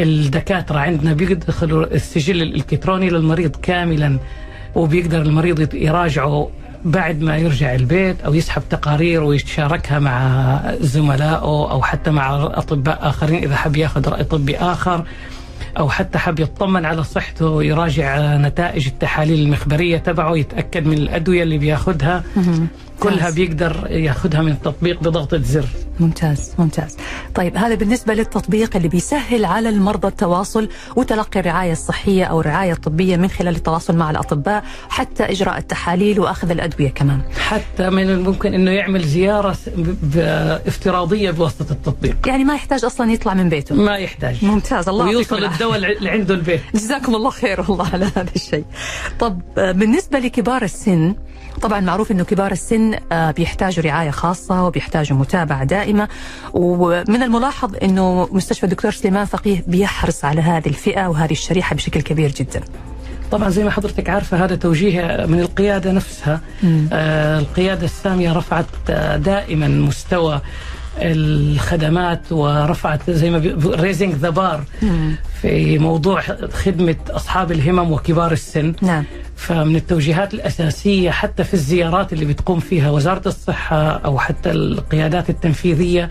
الدكاترة 0.00 0.78
عندنا 0.78 1.12
بيدخلوا 1.12 1.94
السجل 1.94 2.42
الإلكتروني 2.42 3.10
للمريض 3.10 3.56
كاملا 3.56 4.18
وبيقدر 4.74 5.22
المريض 5.22 5.74
يراجعه 5.74 6.50
بعد 6.84 7.22
ما 7.22 7.36
يرجع 7.36 7.74
البيت 7.74 8.20
أو 8.20 8.34
يسحب 8.34 8.62
تقارير 8.70 9.22
ويتشاركها 9.22 9.98
مع 9.98 10.60
زملائه 10.80 11.70
أو 11.70 11.82
حتى 11.82 12.10
مع 12.10 12.44
أطباء 12.44 12.98
آخرين 13.08 13.42
إذا 13.42 13.56
حب 13.56 13.76
ياخذ 13.76 14.08
رأي 14.08 14.24
طبي 14.24 14.56
آخر 14.56 15.04
أو 15.78 15.88
حتى 15.90 16.18
حب 16.18 16.40
يطمن 16.40 16.84
على 16.84 17.04
صحته 17.04 17.46
ويراجع 17.48 18.36
نتائج 18.36 18.86
التحاليل 18.86 19.40
المخبرية 19.40 19.98
تبعه 19.98 20.36
يتأكد 20.36 20.86
من 20.86 20.98
الأدوية 20.98 21.42
اللي 21.42 21.58
بياخذها. 21.58 22.22
كلها 23.00 23.30
بيقدر 23.30 23.86
ياخذها 23.90 24.42
من 24.42 24.52
التطبيق 24.52 25.00
بضغطة 25.00 25.38
زر 25.38 25.66
ممتاز 26.00 26.52
ممتاز. 26.58 26.96
طيب 27.34 27.56
هذا 27.56 27.74
بالنسبة 27.74 28.14
للتطبيق 28.14 28.76
اللي 28.76 28.88
بيسهل 28.88 29.44
على 29.44 29.68
المرضى 29.68 30.08
التواصل 30.08 30.68
وتلقي 30.96 31.40
الرعاية 31.40 31.72
الصحية 31.72 32.24
أو 32.24 32.40
الرعاية 32.40 32.72
الطبية 32.72 33.16
من 33.16 33.28
خلال 33.28 33.56
التواصل 33.56 33.96
مع 33.96 34.10
الأطباء 34.10 34.64
حتى 34.88 35.22
إجراء 35.24 35.58
التحاليل 35.58 36.20
وأخذ 36.20 36.50
الأدوية 36.50 36.88
كمان. 36.88 37.20
حتى 37.48 37.90
من 37.90 38.10
الممكن 38.10 38.54
أنه 38.54 38.70
يعمل 38.70 39.02
زيارة 39.04 39.52
س- 39.52 39.68
ب- 39.68 39.96
ب- 40.02 40.60
افتراضية 40.66 41.30
بواسطة 41.30 41.72
التطبيق. 41.72 42.16
يعني 42.26 42.44
ما 42.44 42.54
يحتاج 42.54 42.84
أصلا 42.84 43.12
يطلع 43.12 43.34
من 43.34 43.48
بيته. 43.48 43.74
ما 43.74 43.96
يحتاج. 43.96 44.44
ممتاز 44.44 44.88
الله 44.88 45.04
ويوصل. 45.04 45.44
الدواء 45.44 45.76
اللي 45.76 46.10
عنده 46.10 46.34
البيت. 46.34 46.60
جزاكم 46.74 47.14
الله 47.14 47.30
خير 47.30 47.60
والله 47.68 47.88
على 47.92 48.04
هذا 48.04 48.26
الشيء. 48.36 48.64
طب 49.20 49.40
بالنسبة 49.56 50.18
لكبار 50.18 50.62
السن 50.62 51.14
طبعا 51.62 51.80
معروف 51.80 52.10
إنه 52.10 52.24
كبار 52.24 52.52
السن 52.52 52.94
آه، 53.12 53.30
بيحتاجوا 53.30 53.84
رعاية 53.84 54.10
خاصة 54.10 54.64
وبيحتاجوا 54.64 55.18
متابعة 55.18 55.64
دائمة. 55.64 56.08
ومن 56.52 57.22
الملاحظ 57.22 57.74
إنه 57.82 58.28
مستشفى 58.32 58.64
الدكتور 58.64 58.90
سليمان 58.90 59.24
فقيه 59.24 59.64
بيحرص 59.66 60.24
على 60.24 60.40
هذه 60.40 60.66
الفئة 60.68 61.06
وهذه 61.06 61.32
الشريحة 61.32 61.76
بشكل 61.76 62.00
كبير 62.00 62.30
جدا. 62.30 62.60
طبعا 63.30 63.48
زي 63.48 63.64
ما 63.64 63.70
حضرتك 63.70 64.10
عارفة 64.10 64.44
هذا 64.44 64.56
توجيه 64.56 65.26
من 65.28 65.40
القيادة 65.40 65.92
نفسها. 65.92 66.40
آه 66.92 67.38
القيادة 67.38 67.84
السامية 67.84 68.32
رفعت 68.32 68.66
آه 68.90 69.16
دائما 69.16 69.68
مستوى 69.68 70.40
الخدمات 70.98 72.32
ورفعت 72.32 73.10
زي 73.10 73.30
ما 73.30 73.56
raising 73.64 74.14
the 74.14 74.30
bar 74.30 74.64
في 75.42 75.78
موضوع 75.78 76.20
خدمة 76.52 76.96
أصحاب 77.10 77.52
الهمم 77.52 77.92
وكبار 77.92 78.32
السن 78.32 78.74
نعم. 78.82 79.04
فمن 79.36 79.76
التوجيهات 79.76 80.34
الأساسية 80.34 81.10
حتى 81.10 81.44
في 81.44 81.54
الزيارات 81.54 82.12
اللي 82.12 82.24
بتقوم 82.24 82.60
فيها 82.60 82.90
وزارة 82.90 83.28
الصحة 83.28 83.90
أو 83.90 84.18
حتى 84.18 84.50
القيادات 84.50 85.30
التنفيذية 85.30 86.04
إن 86.04 86.10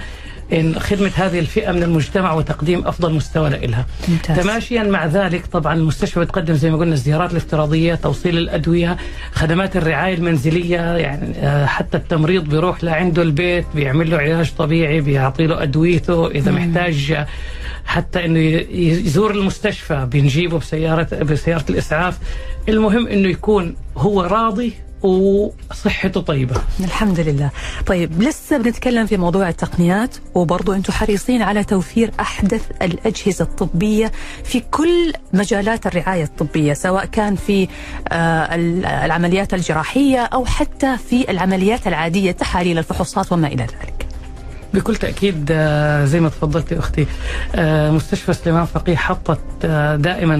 خدمة 0.77 1.11
هذه 1.15 1.39
الفئة 1.39 1.71
من 1.71 1.83
المجتمع 1.83 2.33
وتقديم 2.33 2.87
أفضل 2.87 3.13
مستوى 3.13 3.49
لها 3.49 3.85
ممتاز. 4.07 4.39
تماشيا 4.39 4.83
مع 4.83 5.05
ذلك 5.05 5.45
طبعا 5.45 5.73
المستشفى 5.73 6.19
بتقدم 6.19 6.53
زي 6.53 6.71
ما 6.71 6.77
قلنا 6.77 6.93
الزيارات 6.93 7.31
الافتراضية 7.31 7.95
توصيل 7.95 8.37
الأدوية 8.37 8.97
خدمات 9.33 9.77
الرعاية 9.77 10.13
المنزلية 10.13 10.95
يعني 10.97 11.37
آه، 11.37 11.65
حتى 11.65 11.97
التمريض 11.97 12.43
بيروح 12.49 12.83
لعنده 12.83 13.21
البيت 13.21 13.65
بيعمل 13.75 14.11
له 14.11 14.17
علاج 14.17 14.51
طبيعي 14.57 15.01
بيعطي 15.01 15.47
له 15.47 15.63
أدويته 15.63 16.27
إذا 16.27 16.51
محتاج 16.51 17.11
آه، 17.11 17.27
حتى 17.85 18.25
إنه 18.25 18.39
يزور 18.79 19.31
المستشفى 19.31 20.07
بنجيبه 20.11 20.59
بسياره 20.59 21.07
بسيارة 21.23 21.65
الإسعاف. 21.69 22.17
المهم 22.69 23.07
إنه 23.07 23.29
يكون 23.29 23.75
هو 23.97 24.21
راضي 24.21 24.73
وصحته 25.03 26.21
طيبة. 26.21 26.55
الحمد 26.79 27.19
لله. 27.19 27.49
طيب 27.85 28.21
لسه 28.21 28.57
بنتكلم 28.57 29.05
في 29.05 29.17
موضوع 29.17 29.49
التقنيات 29.49 30.15
وبرضو 30.35 30.73
أنتم 30.73 30.93
حريصين 30.93 31.41
على 31.41 31.63
توفير 31.63 32.11
أحدث 32.19 32.61
الأجهزة 32.81 33.45
الطبية 33.45 34.11
في 34.43 34.59
كل 34.59 35.13
مجالات 35.33 35.87
الرعاية 35.87 36.23
الطبية 36.23 36.73
سواء 36.73 37.05
كان 37.05 37.35
في 37.35 37.67
آه، 38.07 38.55
ال- 38.55 38.85
العمليات 38.85 39.53
الجراحية 39.53 40.19
أو 40.19 40.45
حتى 40.45 40.97
في 41.09 41.31
العمليات 41.31 41.87
العادية 41.87 42.31
تحاليل 42.31 42.77
الفحوصات 42.77 43.31
وما 43.31 43.47
إلى 43.47 43.63
ذلك. 43.63 44.07
بكل 44.73 44.95
تأكيد 44.95 45.47
آه، 45.51 46.05
زي 46.05 46.19
ما 46.19 46.29
تفضلت 46.29 46.71
يا 46.71 46.79
أختي 46.79 47.05
آه، 47.55 47.91
مستشفى 47.91 48.33
سليمان 48.33 48.65
فقيه 48.65 48.95
حطت 48.95 49.39
آه، 49.65 49.95
دائما 49.95 50.35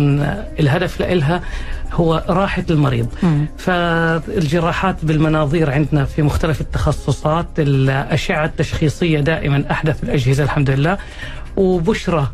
الهدف 0.60 1.02
لها 1.02 1.42
هو 1.92 2.24
راحة 2.30 2.64
المريض. 2.70 3.08
فالجراحات 3.58 5.06
بالمناظير 5.06 5.72
عندنا 5.72 6.06
في 6.06 6.22
مختلف 6.22 6.62
التخصصات 6.62 7.48
الأشعة 7.60 8.46
التشخيصية 8.46 9.20
دائما 9.20 9.64
أحدث 9.72 10.04
الأجهزة 10.04 10.44
الحمد 10.44 10.70
لله 10.70 10.98
وبشرى 11.58 12.28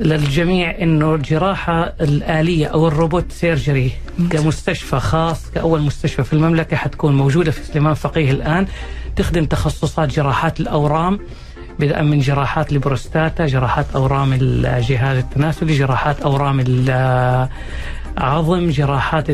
للجميع 0.00 0.82
إنه 0.82 1.14
الجراحة 1.14 1.92
الآلية 2.00 2.66
أو 2.66 2.88
ال 2.88 2.95
robot 2.95 3.32
surgery 3.32 3.92
كمستشفى 4.30 5.00
خاص 5.00 5.50
كأول 5.50 5.80
مستشفى 5.80 6.24
في 6.24 6.32
المملكة 6.32 6.76
حتكون 6.76 7.16
موجودة 7.16 7.50
في 7.50 7.64
سليمان 7.64 7.94
فقيه 7.94 8.30
الآن. 8.30 8.66
تخدم 9.16 9.44
تخصصات 9.44 10.08
جراحات 10.08 10.60
الأورام 10.60 11.18
بدءا 11.78 12.02
من 12.02 12.18
جراحات 12.20 12.72
البروستاتا 12.72 13.46
جراحات 13.46 13.86
أورام 13.94 14.32
الجهاز 14.32 15.16
التناسلي 15.16 15.78
جراحات 15.78 16.20
أورام 16.20 16.64
العظم 18.18 18.70
جراحات 18.70 19.30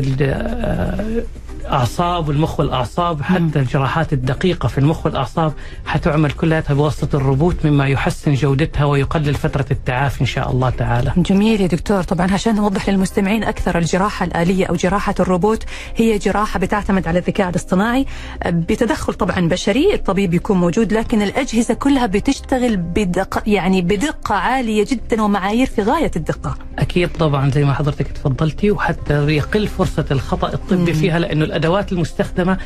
ال- 1.69 1.73
اعصاب 1.75 2.27
والمخ 2.27 2.59
والأعصاب 2.59 3.21
حتى 3.21 3.59
الجراحات 3.59 4.13
الدقيقة 4.13 4.67
في 4.67 4.77
المخ 4.77 5.05
والأعصاب 5.05 5.53
حتعمل 5.85 6.31
كلها 6.31 6.63
بواسطة 6.69 7.15
الروبوت 7.15 7.65
مما 7.65 7.87
يحسن 7.87 8.33
جودتها 8.33 8.85
ويقلل 8.85 9.33
فترة 9.35 9.65
التعافي 9.71 10.21
إن 10.21 10.25
شاء 10.25 10.51
الله 10.51 10.69
تعالى. 10.69 11.13
جميل 11.17 11.61
يا 11.61 11.67
دكتور. 11.67 12.03
طبعا 12.03 12.31
عشان 12.33 12.55
نوضح 12.55 12.89
للمستمعين 12.89 13.43
أكثر 13.43 13.77
الجراحة 13.77 14.25
الآلية 14.25 14.65
أو 14.65 14.75
جراحة 14.75 15.15
الروبوت 15.19 15.63
هي 15.95 16.17
جراحة 16.17 16.59
بتعتمد 16.59 17.07
على 17.07 17.19
الذكاء 17.19 17.49
الاصطناعي 17.49 18.05
بتدخل 18.47 19.13
طبعا 19.13 19.47
بشري 19.47 19.93
الطبيب 19.93 20.33
يكون 20.33 20.57
موجود 20.57 20.93
لكن 20.93 21.21
الأجهزة 21.21 21.73
كلها 21.73 22.05
بتشتغل 22.05 22.77
بدق 22.77 23.43
يعني 23.47 23.81
بدقة 23.81 24.35
عالية 24.35 24.85
جدا 24.91 25.21
ومعايير 25.21 25.67
في 25.67 25.81
غاية 25.81 26.11
الدقة. 26.15 26.57
أكيد 26.79 27.09
طبعا 27.09 27.49
زي 27.51 27.63
ما 27.65 27.73
حضرتك 27.73 28.07
تفضلتي 28.07 28.71
وحتى 28.71 29.13
يقل 29.27 29.67
فرصة 29.67 30.05
الخطأ 30.11 30.53
الطبي 30.53 30.93
فيها 30.93 31.19
لأنه 31.19 31.45
الأدوات 31.59 31.91
المستخدمة 31.91 32.57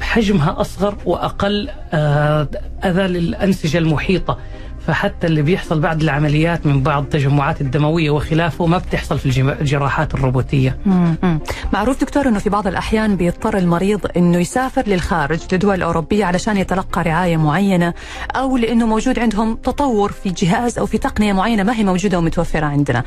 حجمها 0.00 0.60
أصغر 0.60 0.96
وأقل 1.04 1.68
آه، 1.92 2.48
أذى 2.84 3.02
للأنسجة 3.02 3.78
المحيطة 3.78 4.38
فحتى 4.86 5.26
اللي 5.26 5.42
بيحصل 5.42 5.80
بعد 5.80 6.02
العمليات 6.02 6.66
من 6.66 6.82
بعض 6.82 7.02
التجمعات 7.02 7.60
الدموية 7.60 8.10
وخلافه 8.10 8.66
ما 8.66 8.78
بتحصل 8.78 9.18
في 9.18 9.40
الجراحات 9.40 10.14
الروبوتية. 10.14 10.78
مم. 10.86 11.38
معروف 11.72 12.00
دكتور 12.00 12.28
إنه 12.28 12.38
في 12.38 12.50
بعض 12.50 12.66
الأحيان 12.66 13.16
بيضطر 13.16 13.58
المريض 13.58 14.00
إنه 14.16 14.38
يسافر 14.38 14.82
للخارج 14.86 15.40
لدول 15.52 15.82
أوروبية 15.82 16.24
علشان 16.24 16.56
يتلقى 16.56 17.02
رعاية 17.02 17.36
معينة 17.36 17.94
أو 18.36 18.56
لإنه 18.56 18.86
موجود 18.86 19.18
عندهم 19.18 19.54
تطور 19.56 20.12
في 20.12 20.30
جهاز 20.30 20.78
أو 20.78 20.86
في 20.86 20.98
تقنية 20.98 21.32
معينة 21.32 21.62
ما 21.62 21.74
هي 21.76 21.84
موجودة 21.84 22.18
ومتوفرة 22.18 22.66
عندنا. 22.66 23.02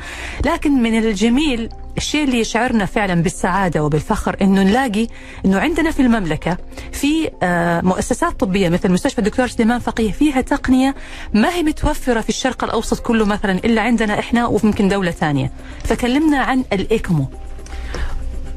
لكن 0.46 0.82
من 0.82 0.98
الجميل 0.98 1.68
الشيء 1.96 2.24
اللي 2.24 2.40
يشعرنا 2.40 2.84
فعلا 2.86 3.22
بالسعادة 3.22 3.84
وبالفخر 3.84 4.36
إنه 4.42 4.62
نلاقي 4.62 5.06
إنه 5.44 5.58
عندنا 5.58 5.90
في 5.90 6.02
المملكة 6.02 6.56
في 6.92 7.30
آه، 7.42 7.80
مؤسسات 7.80 8.40
طبية 8.40 8.68
مثل 8.68 8.90
مستشفى 8.92 9.18
الدكتور 9.18 9.46
سليمان 9.46 9.78
فقيه 9.78 10.12
فيها 10.12 10.40
تقنية 10.40 10.94
ما 11.34 11.54
هي 11.54 11.62
متوفرة 11.62 12.20
في 12.20 12.28
الشرق 12.28 12.64
الأوسط 12.64 13.00
كله 13.00 13.24
مثلا 13.26 13.52
إلا 13.52 13.82
عندنا 13.82 14.18
إحنا 14.18 14.46
ويمكن 14.46 14.88
دولة 14.88 15.10
ثانية. 15.10 15.52
فكلمنا 15.84 16.38
عن 16.38 16.64
الإيكمو. 16.72 17.26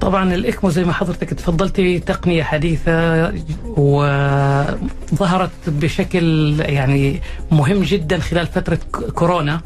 طبعا 0.02 0.34
الاكمو 0.36 0.70
زي 0.70 0.84
ما 0.84 0.94
حضرتك 0.94 1.30
تفضلتي 1.30 2.00
تقنية 2.00 2.44
حديثة 2.44 3.34
وظهرت 3.68 5.52
بشكل 5.68 6.56
يعني 6.60 7.22
مهم 7.52 7.82
جدا 7.84 8.20
خلال 8.20 8.48
فترة 8.48 8.80
كورونا 9.16 9.62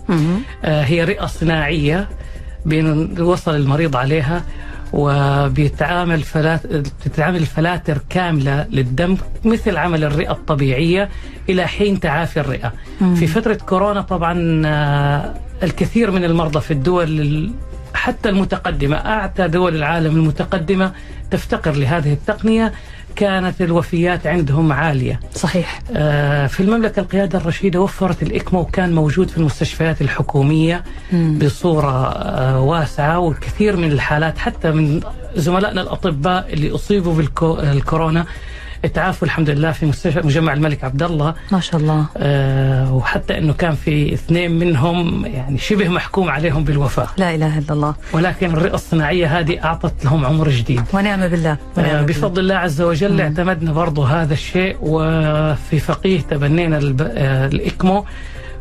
آه، 0.63 0.83
هي 0.83 1.03
رئة 1.03 1.25
صناعية 1.25 2.09
بين 2.67 3.15
وصل 3.21 3.55
المريض 3.55 3.95
عليها 3.95 4.43
وبيتعامل 4.93 6.21
فلات 6.21 6.67
بتتعامل 6.67 7.45
فلاتر 7.45 7.97
كاملة 8.09 8.65
للدم 8.71 9.17
مثل 9.45 9.77
عمل 9.77 10.03
الرئة 10.03 10.31
الطبيعية 10.31 11.09
إلى 11.49 11.67
حين 11.67 11.99
تعافي 11.99 12.39
الرئة. 12.39 12.73
في 13.15 13.27
فترة 13.27 13.53
كورونا 13.53 14.01
طبعا 14.01 14.61
آه، 14.65 15.33
الكثير 15.63 16.11
من 16.11 16.23
المرضى 16.23 16.59
في 16.61 16.71
الدول 16.71 17.19
ال- 17.21 17.51
حتى 17.93 18.29
المتقدمة 18.29 18.95
أعتى 18.97 19.47
دول 19.47 19.75
العالم 19.75 20.15
المتقدمة 20.15 20.91
تفتقر 21.31 21.71
لهذه 21.71 22.13
التقنية 22.13 22.73
كانت 23.17 23.61
الوفيات 23.61 24.27
عندهم 24.27 24.71
عالية. 24.71 25.19
صحيح 25.35 25.81
آه، 25.95 26.47
في 26.47 26.59
المملكة 26.59 26.99
القيادة 26.99 27.39
الرشيدة 27.39 27.81
وفرت 27.81 28.23
الإكمو 28.23 28.59
وكان 28.59 28.93
موجود 28.93 29.29
في 29.29 29.37
المستشفيات 29.37 30.01
الحكومية 30.01 30.83
بصورة 31.13 32.07
آه، 32.11 32.61
واسعة 32.61 33.19
والكثير 33.19 33.75
من 33.77 33.91
الحالات 33.91 34.37
حتى 34.37 34.71
من 34.71 35.01
زملائنا 35.35 35.81
الأطباء 35.81 36.53
اللي 36.53 36.75
أصيبوا 36.75 37.13
بالكورونا 37.15 38.25
تعافوا 38.93 39.27
الحمد 39.27 39.49
لله 39.49 39.71
في 39.71 39.85
مستشفى 39.85 40.21
مجمع 40.27 40.53
الملك 40.53 40.83
عبد 40.83 41.03
الله. 41.03 41.35
ما 41.51 41.59
شاء 41.59 41.81
الله. 41.81 42.05
آه، 42.17 42.93
وحتى 42.93 43.37
إنه 43.37 43.53
كان 43.53 43.75
في 43.75 44.13
اثنين 44.13 44.51
منهم 44.51 45.25
يعني 45.25 45.57
شبه 45.57 45.87
محكوم 45.87 46.29
عليهم 46.29 46.63
بالوفاة. 46.63 47.07
لا 47.17 47.35
إله 47.35 47.57
إلا 47.57 47.73
الله. 47.73 47.95
ولكن 48.13 48.51
الرئة 48.51 48.73
الصناعية 48.75 49.39
هذه 49.39 49.63
أعطت 49.63 50.05
لهم 50.05 50.25
عمر 50.25 50.49
جديد. 50.49 50.81
ونعم 50.93 51.27
بالله 51.27 51.57
ونعم 51.77 51.89
آه، 51.89 52.01
بالله. 52.01 52.19
بفضل 52.19 52.41
الله 52.41 52.55
عز 52.55 52.81
وجل 52.81 53.21
اعتمدنا 53.21 53.71
برضو 53.71 54.03
هذا 54.03 54.33
الشيء 54.33 54.77
وفي 54.81 55.79
فقيه 55.79 56.21
تبنينا 56.21 56.95
آه، 57.01 57.47
الإكمو 57.47 58.05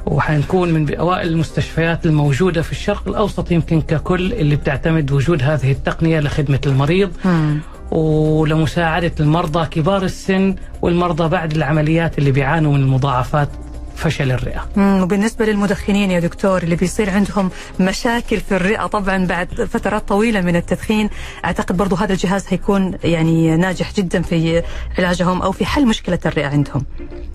وحنكون 0.06 0.72
من 0.72 0.94
أوائل 0.94 1.28
المستشفيات 1.28 2.06
الموجودة 2.06 2.62
في 2.62 2.72
الشرق 2.72 3.08
الأوسط 3.08 3.50
يمكن 3.50 3.80
ككل 3.80 4.32
اللي 4.32 4.56
بتعتمد 4.56 5.12
وجود 5.12 5.42
هذه 5.42 5.72
التقنية 5.72 6.20
لخدمة 6.20 6.60
المريض. 6.66 7.10
مم. 7.24 7.60
ولمساعدة 7.90 9.12
المرضى 9.20 9.66
كبار 9.66 10.02
السن 10.02 10.54
والمرضى 10.82 11.28
بعد 11.28 11.52
العمليات 11.56 12.18
اللي 12.18 12.30
بيعانوا 12.30 12.72
من 12.72 12.86
مضاعفات 12.86 13.48
فشل 13.96 14.30
الرئة. 14.32 14.68
مم، 14.76 15.02
وبالنسبة 15.02 15.46
للمدخنين 15.46 16.10
يا 16.10 16.20
دكتور 16.20 16.62
اللي 16.62 16.76
بيصير 16.76 17.10
عندهم 17.10 17.50
مشاكل 17.80 18.40
في 18.40 18.56
الرئة 18.56 18.86
طبعا 18.86 19.26
بعد 19.26 19.68
فترات 19.72 20.08
طويلة 20.08 20.40
من 20.40 20.56
التدخين 20.56 21.10
أعتقد 21.44 21.76
برضو 21.76 21.96
هذا 21.96 22.12
الجهاز 22.12 22.44
هيكون 22.48 22.98
يعني 23.04 23.56
ناجح 23.56 23.92
جدا 23.92 24.22
في 24.22 24.62
علاجهم 24.98 25.42
أو 25.42 25.52
في 25.52 25.66
حل 25.66 25.86
مشكلة 25.86 26.18
الرئة 26.26 26.46
عندهم. 26.46 26.84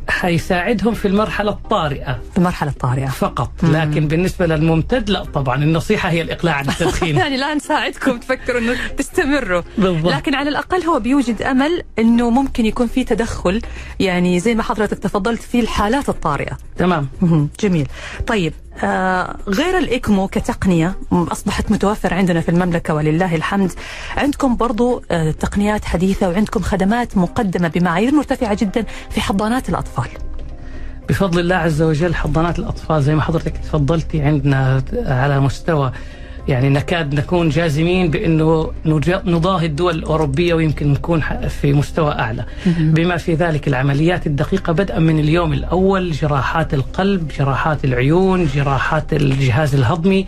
حيساعدهم 0.09 0.93
في 0.93 1.07
المرحلة 1.07 1.51
الطارئة. 1.51 2.19
في 2.31 2.37
المرحلة 2.37 2.69
الطارئة. 2.71 3.07
فقط. 3.07 3.51
لكن 3.63 4.07
بالنسبة 4.07 4.45
للممتد 4.45 5.09
لا 5.09 5.23
طبعا 5.23 5.63
النصيحة 5.63 6.09
هي 6.09 6.21
الإقلاع 6.21 6.55
عن 6.55 6.69
التدخين. 6.69 7.17
يعني 7.21 7.37
لا 7.37 7.53
نساعدكم 7.53 8.17
تفكروا 8.17 8.59
إنه 8.61 8.75
تستمروا. 8.97 9.61
بالضبط. 9.77 10.13
لكن 10.13 10.35
على 10.35 10.49
الأقل 10.49 10.83
هو 10.83 10.99
بيوجد 10.99 11.41
أمل 11.41 11.83
إنه 11.99 12.29
ممكن 12.29 12.65
يكون 12.65 12.87
في 12.87 13.03
تدخل 13.03 13.61
يعني 13.99 14.39
زي 14.39 14.55
ما 14.55 14.63
حضرتك 14.63 14.99
تفضلت 14.99 15.41
في 15.41 15.59
الحالات 15.59 16.09
الطارئه 16.51 17.07
تمام. 17.21 17.49
جميل. 17.59 17.87
طيب 18.27 18.53
آه 18.83 19.37
غير 19.47 19.77
الإكمو 19.77 20.27
كتقنية 20.27 20.95
أصبحت 21.11 21.71
متوفرة 21.71 22.15
عندنا 22.15 22.41
في 22.41 22.49
المملكة 22.49 22.93
ولله 22.93 23.35
الحمد. 23.35 23.71
عندكم 24.17 24.55
برضو 24.55 25.03
آه 25.11 25.31
تقنيات 25.31 25.85
حديثة 25.85 26.29
وعندكم 26.29 26.61
خدمات 26.61 27.17
مقدمة 27.17 27.67
بمعايير 27.67 28.15
مرتفعة 28.15 28.53
جدا 28.61 28.85
في 29.09 29.21
حضانات 29.21 29.69
الأطفال. 29.69 30.07
بفضل 31.09 31.39
الله 31.39 31.55
عز 31.55 31.81
وجل 31.81 32.15
حضانات 32.15 32.59
الأطفال 32.59 33.03
زي 33.03 33.15
ما 33.15 33.21
حضرتك 33.21 33.57
تفضلتي 33.57 34.21
عندنا 34.21 34.83
على 34.93 35.39
مستوى 35.39 35.91
يعني 36.47 36.69
نكاد 36.69 37.15
نكون 37.15 37.49
جازمين 37.49 38.11
نجا- 38.85 39.21
نضاهي 39.25 39.65
الدول 39.65 39.95
الأوروبية 39.95 40.53
ويمكن 40.53 40.93
نكون 40.93 41.21
في 41.49 41.73
مستوى 41.73 42.11
أعلى. 42.11 42.45
بما 42.65 43.17
في 43.17 43.33
ذلك 43.33 43.67
العمليات 43.67 44.27
الدقيقة 44.27 44.73
بدءا 44.73 44.99
من 44.99 45.19
اليوم 45.19 45.53
الأول 45.53 46.11
جراحات 46.11 46.73
القلب 46.73 47.31
جراحات 47.39 47.85
العيون 47.85 48.45
جراحات 48.55 49.13
الجهاز 49.13 49.75
الهضمي 49.75 50.27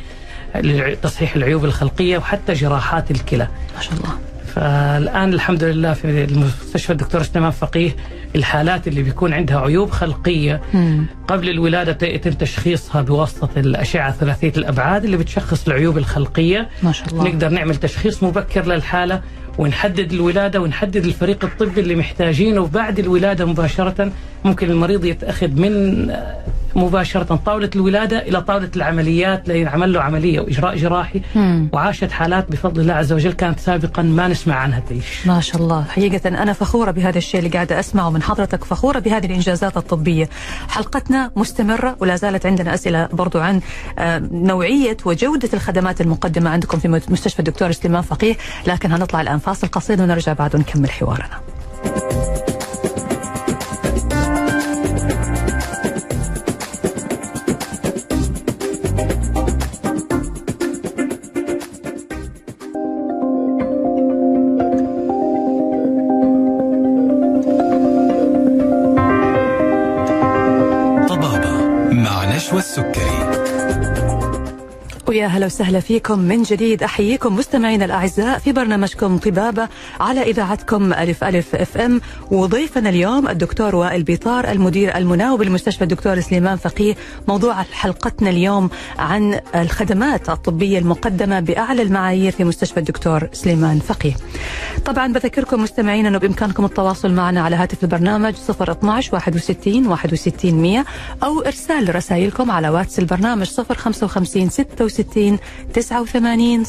للع- 0.56 0.96
تصحيح 1.04 1.36
العيوب 1.36 1.66
الخلقية 1.66 2.18
وحتى 2.18 2.54
جراحات 2.54 3.12
الكلى. 3.12 3.48
ما 3.76 3.82
شاء 3.82 3.94
الله. 3.94 4.10
فالآن 4.56 5.34
الحمد 5.34 5.64
لله 5.64 5.94
في 5.94 6.24
المستشفى 6.24 6.90
الدكتور 6.94 7.24
سليمان 7.24 7.52
فقيه 7.52 7.96
الحالات 8.36 8.88
اللي 8.88 9.04
بيكون 9.04 9.34
عندها 9.34 9.60
عيوب 9.60 9.90
خلقية 9.90 10.62
مم. 10.74 11.06
قبل 11.28 11.50
الولادة 11.50 12.08
يتم 12.08 12.32
تشخيصها 12.32 13.02
بواسطة 13.02 13.50
الأشعة 13.60 14.12
ثلاثية 14.12 14.54
الأبعاد 14.58 15.04
اللي 15.06 15.18
بتشخص 15.18 15.68
العيوب 15.68 15.98
الخلقية. 15.98 16.70
ما 16.84 16.92
شاء 16.92 17.08
الله. 17.10 17.24
نقدر 17.24 17.50
نعمل 17.50 17.76
تشخيص 17.76 18.24
مبكر 18.24 18.66
للحالة 18.66 19.22
ونحدد 19.58 20.14
الولادة 20.14 20.62
ونحدد 20.62 21.06
الفريق 21.06 21.46
الطبي 21.46 21.82
اللي 21.82 21.96
محتاجينه. 21.96 22.68
بعد 22.68 23.00
الولادة 23.00 23.46
مباشرة 23.46 24.12
ممكن 24.46 24.70
المريض 24.70 25.06
يتأخذ 25.06 25.48
من 25.48 26.08
مباشرة 26.76 27.36
طاولة 27.46 27.70
الولادة 27.76 28.20
إلى 28.20 28.42
طاولة 28.42 28.70
العمليات 28.76 29.48
لينعمل 29.48 29.94
له 29.94 30.02
عملية 30.02 30.40
وإجراء 30.40 30.76
جراحي. 30.76 31.22
مم. 31.36 31.70
وعاشت 31.74 32.12
حالات 32.12 32.52
بفضل 32.52 32.82
الله 32.82 32.94
عز 32.94 33.14
وجل 33.14 33.32
كانت 33.32 33.60
سابقا 33.60 34.02
ما 34.02 34.28
نسمع 34.28 34.56
عنها 34.56 34.80
تعيش. 34.80 35.28
ما 35.28 35.40
شاء 35.40 35.62
الله. 35.62 35.84
حقيقة 35.84 36.30
أنا 36.30 36.54
فخورة 36.54 36.92
بهذا 36.92 37.18
الشيء 37.18 37.40
اللي 37.40 37.50
قاعدة 37.52 37.80
أسمعه 37.80 38.10
من 38.10 38.24
حضرتك 38.24 38.64
فخورة 38.64 39.00
بهذه 39.00 39.26
الإنجازات 39.26 39.78
الطبية. 39.78 40.30
حلقتنا 40.70 41.32
مستمرة 41.36 41.96
ولا 42.00 42.16
زالت 42.16 42.46
عندنا 42.46 42.74
أسئلة 42.74 43.10
برضو 43.14 43.40
عن 43.40 43.62
آه، 44.00 44.24
نوعية 44.32 44.98
وجودة 45.06 45.50
الخدمات 45.54 46.02
المقدمة 46.02 46.50
عندكم 46.50 46.80
في 46.80 46.88
مستشفى 46.88 47.40
الدكتور 47.40 47.72
سليمان 47.72 48.02
فقيه. 48.02 48.36
لكن 48.68 48.92
هنطلع 48.92 49.22
الآن 49.22 49.40
فاصل 49.40 49.68
قصير 49.68 50.02
ونرجع 50.02 50.34
بعد 50.34 50.56
ونكمل 50.56 50.92
حوارنا. 50.92 51.40
مع 72.74 72.80
نشوى 72.80 72.92
السكري 72.92 73.13
ويا 75.14 75.28
هلا 75.28 75.46
وسهلا 75.46 75.80
فيكم 75.80 76.20
من 76.20 76.44
جديد. 76.44 76.84
أحييكم 76.84 77.36
مستمعينا 77.36 77.86
الأعزاء 77.86 78.40
في 78.40 78.52
برنامجكم 78.52 79.18
طبابة 79.18 79.68
على 80.00 80.22
إذاعتكم 80.22 80.94
ألف 80.94 81.24
ألف 81.24 81.56
إف 81.56 81.78
إم. 81.78 82.02
وضيفنا 82.32 82.90
اليوم 82.90 83.28
الدكتور 83.28 83.76
وائل 83.76 84.04
بيطار 84.04 84.52
المدير 84.52 84.98
المناوب 84.98 85.42
لمستشفى 85.42 85.84
الدكتور 85.84 86.20
سليمان 86.20 86.58
فقيه. 86.58 86.96
موضوع 87.28 87.54
حلقتنا 87.72 88.30
اليوم 88.30 88.70
عن 89.00 89.40
الخدمات 89.56 90.30
الطبية 90.30 90.80
المقدمة 90.80 91.40
بأعلى 91.40 91.82
المعايير 91.82 92.32
في 92.32 92.44
مستشفى 92.44 92.80
الدكتور 92.80 93.28
سليمان 93.34 93.80
فقيه. 93.80 94.14
طبعا 94.86 95.14
بذكركم 95.14 95.64
مستمعينا 95.64 96.10
انه 96.10 96.18
بإمكانكم 96.18 96.66
التواصل 96.66 97.12
معنا 97.12 97.42
على 97.42 97.56
هاتف 97.56 97.84
البرنامج 97.84 98.34
012 98.50 99.16
61 99.16 99.88
61 99.88 100.54
100 100.62 100.86
أو 101.24 101.42
إرسال 101.42 101.96
رسائلكم 101.96 102.52
على 102.52 102.70
واتس 102.70 103.00
البرنامج 103.00 103.48
055 103.48 104.50
66 104.50 105.03
89 105.74 106.64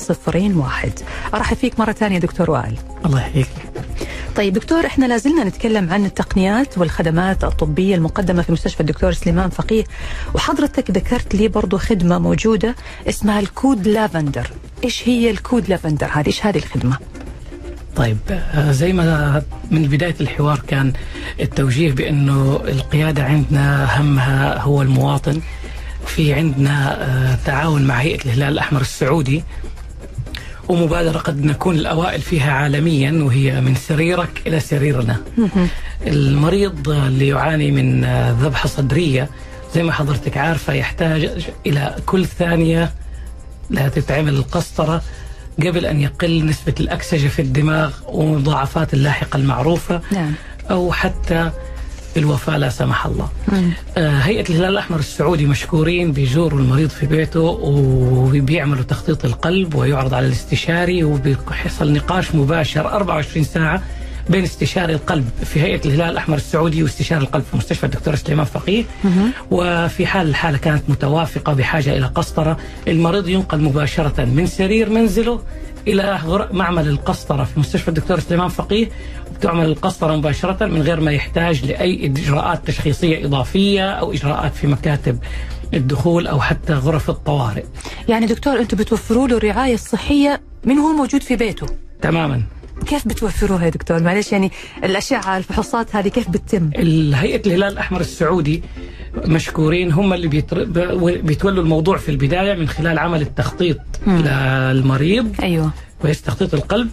01 0.57 0.93
أرحب 1.35 1.57
فيك 1.57 1.81
مرة 1.81 1.93
ثانية 1.93 2.19
دكتور 2.19 2.51
وائل. 2.51 2.79
الله 3.07 3.21
يحييك 3.21 3.49
طيب 4.37 4.53
دكتور 4.53 4.87
إحنا 4.87 5.07
لازلنا 5.07 5.45
نتكلم 5.45 5.93
عن 5.93 6.05
التقنيات 6.05 6.79
والخدمات 6.79 7.45
الطبية 7.45 7.95
المقدمة 7.95 8.43
في 8.43 8.53
مستشفى 8.53 8.81
الدكتور 8.81 9.13
سليمان 9.13 9.51
فقيه 9.51 9.85
وحضرتك 10.35 10.91
ذكرت 10.91 11.35
لي 11.35 11.49
برضو 11.49 11.79
خدمة 11.79 12.19
موجودة 12.19 12.75
اسمها 13.09 13.41
ال 13.41 13.50
code 13.50 13.89
lavender. 13.89 14.51
إيش 14.85 15.09
هي 15.09 15.31
ال 15.31 15.38
code 15.38 15.69
lavender 15.69 16.09
هذه؟ 16.13 16.27
إيش 16.27 16.47
هذه 16.47 16.57
الخدمة؟ 16.59 16.99
طيب 17.97 18.19
آه، 18.31 18.73
زي 18.73 18.93
ما 18.93 19.43
من 19.71 19.83
بداية 19.83 20.15
الحوار 20.21 20.63
كان 20.67 20.93
التوجيه 21.41 21.93
بأنه 21.93 22.61
القيادة 22.69 23.25
عندنا 23.25 24.01
همها 24.01 24.59
هو 24.59 24.83
المواطن 24.83 25.41
في 26.07 26.33
عندنا 26.35 27.03
آه، 27.03 27.39
تعاون 27.47 27.83
مع 27.83 27.95
هيئة 27.95 28.25
الهلال 28.25 28.53
الأحمر 28.53 28.81
السعودي 28.81 29.45
ومبادرة 30.69 31.19
قد 31.19 31.45
نكون 31.45 31.75
الأوائل 31.75 32.21
فيها 32.21 32.53
عالميا 32.53 33.13
وهي 33.25 33.61
من 33.61 33.75
سريرك 33.75 34.43
إلى 34.47 34.61
سريرنا. 34.61 35.17
المريض 36.07 36.89
اللي 36.89 37.29
يعاني 37.29 37.71
من 37.71 38.05
آه، 38.05 38.33
ذبحة 38.41 38.69
صدرية 38.69 39.29
زي 39.75 39.83
ما 39.83 39.93
حضرتك 39.93 40.37
عارفة 40.37 40.73
يحتاج 40.73 41.31
إلى 41.67 41.97
كل 42.07 42.27
ثانية 42.27 42.93
لا 43.71 43.89
تتعمل 43.89 44.35
القسطرة 44.35 45.03
قبل 45.59 45.87
أن 45.87 46.01
يقل 46.01 46.47
نسبة 46.47 46.75
الأكسجة 46.81 47.29
في 47.29 47.43
الدماغ 47.43 47.93
ومضاعفات 48.09 48.95
اللاحقة 48.95 49.37
المعروفة. 49.37 50.01
نعم. 50.13 50.33
أو 50.71 50.93
حتى 50.93 51.51
الوفاة 52.17 52.57
لا 52.57 52.69
سمح 52.69 53.07
الله. 53.07 53.29
آه، 53.97 54.19
هيئة 54.19 54.49
الهلال 54.51 54.69
الأحمر 54.71 54.99
السعودي 54.99 55.47
مشكورين 55.47 56.13
بيزوروا 56.13 56.59
المريض 56.61 56.89
في 56.91 57.07
بيته 57.07 57.41
وبيعملوا 57.41 58.83
تخطيط 58.83 59.25
القلب 59.25 59.75
ويعرض 59.75 60.15
على 60.15 60.27
الاستشاري 60.27 61.05
وبيحصل 61.05 61.93
نقاش 61.93 62.35
مباشر 62.35 62.87
24 62.89 63.45
ساعة 63.45 63.83
بين 64.31 64.43
استشاري 64.45 64.95
القلب 64.95 65.29
في 65.45 65.61
هيئة 65.61 65.81
الهلال 65.87 66.11
الأحمر 66.11 66.37
السعودي 66.37 66.83
واستشاري 66.83 67.23
القلب 67.23 67.45
في 67.51 67.57
مستشفى 67.57 67.85
الدكتور 67.87 68.15
سليمان 68.15 68.45
فقيه. 68.47 68.85
وفي 69.51 70.07
حال 70.07 70.29
الحالة 70.29 70.59
كانت 70.59 70.83
متوافقة 70.89 71.53
بحاجة 71.53 71.97
إلى 71.97 72.07
قسطرة 72.07 72.57
المريض 72.89 73.29
ينقل 73.29 73.61
مباشرة 73.61 74.25
من 74.25 74.47
سرير 74.47 74.91
منزله 74.91 75.41
غر- 75.89 76.53
معمل 76.53 76.89
القسطرة 76.89 77.45
في 77.45 77.61
مستشفى 77.61 77.89
الدكتور 77.89 78.21
سليمان 78.21 78.49
فقيه. 78.49 78.89
وبتعمل 79.31 79.65
القسطرة 79.65 80.17
مباشرة 80.17 80.67
من 80.67 80.83
غير 80.83 81.01
ما 81.01 81.13
يحتاج 81.13 81.65
لأي 81.65 82.07
إجراءات 82.07 82.67
تشخيصية 82.67 83.27
إضافية 83.27 83.91
أو 83.91 84.13
إجراءات 84.13 84.55
في 84.55 84.67
مكاتب 84.67 85.19
الدخول 85.75 86.27
أو 86.27 86.41
حتى 86.41 86.73
غرف 86.73 87.11
الطوارئ. 87.11 87.65
يعني 88.09 88.27
دكتور 88.27 88.59
أنتم 88.61 88.77
بتوفروا 88.77 89.29
له 89.29 89.37
الرعاية 89.37 89.75
الصحية 89.75 90.41
من 90.65 90.79
هو 90.79 90.93
موجود 90.93 91.23
في 91.23 91.37
بيته؟ 91.37 91.67
تماما. 92.03 92.43
كيف 92.87 93.09
بتوفروها 93.09 93.65
يا 93.65 93.71
دكتور؟ 93.71 94.03
معلش 94.03 94.33
يعني 94.33 94.53
الأشعة 94.85 95.37
الفحوصات 95.37 95.97
هذه 95.97 96.09
كيف 96.09 96.31
بتتم؟ 96.31 96.71
هيئة 97.15 97.47
الهلال 97.47 97.73
الأحمر 97.73 98.01
السعودي 98.01 98.63
مشكورين 99.27 99.93
هم 99.93 100.13
اللي 100.13 100.29
بيتر... 100.29 100.65
بيتولوا 101.21 101.63
الموضوع 101.63 101.97
في 101.97 102.09
البداية 102.09 102.55
من 102.55 102.69
خلال 102.69 102.99
عمل 102.99 103.21
التخطيط 103.23 103.79
للمريض. 104.07 105.35
أيوه. 105.43 105.71
كويس 106.05 106.23
تخطيط 106.23 106.55
القلب 106.55 106.89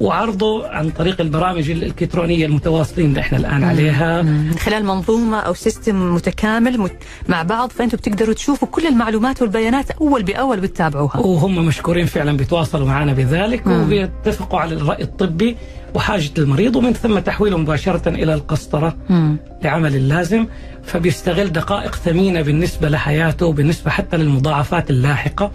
وعرضه 0.00 0.68
عن 0.68 0.90
طريق 0.90 1.20
البرامج 1.20 1.70
الإلكترونية 1.70 2.46
المتواصلين 2.46 3.06
اللي 3.08 3.20
إحنا 3.20 3.38
الآن 3.38 3.64
عليها. 3.64 4.22
من 4.22 4.54
خلال 4.58 4.84
منظومة 4.84 5.40
أو 5.40 5.54
system 5.54 6.14
متكامل 6.14 6.80
مت... 6.80 6.92
مع 7.28 7.42
بعض 7.42 7.70
فانتم 7.70 7.96
بتقدروا 7.96 8.34
تشوفوا 8.34 8.68
كل 8.68 8.86
المعلومات 8.86 9.42
والبيانات 9.42 9.90
أول 9.90 10.22
بأول 10.22 10.58
وتتابعوها. 10.62 11.16
وهم 11.16 11.66
مشكورين 11.66 12.06
فعلا 12.06 12.36
بيتواصلوا 12.36 12.86
معنا 12.86 13.12
بذلك 13.12 13.66
وبيتفقوا 13.66 14.60
على 14.60 14.74
الرأي 14.74 15.02
الطبي 15.02 15.56
وحاجة 15.94 16.30
المريض 16.38 16.76
ومن 16.76 16.92
ثم 16.92 17.18
تحويله 17.18 17.58
مباشرة 17.58 18.08
إلى 18.08 18.34
القسطرة 18.34 18.96
مم. 19.10 19.36
لعمل 19.62 19.96
اللازم 19.96 20.46
فبيستغل 20.86 21.52
دقائق 21.52 21.94
ثمينة 21.94 22.42
بالنسبة 22.42 22.88
لحياته 22.88 23.46
وبالنسبه 23.46 23.90
حتى 23.90 24.16
للمضاعفات 24.16 24.90
اللاحقة. 24.90 25.52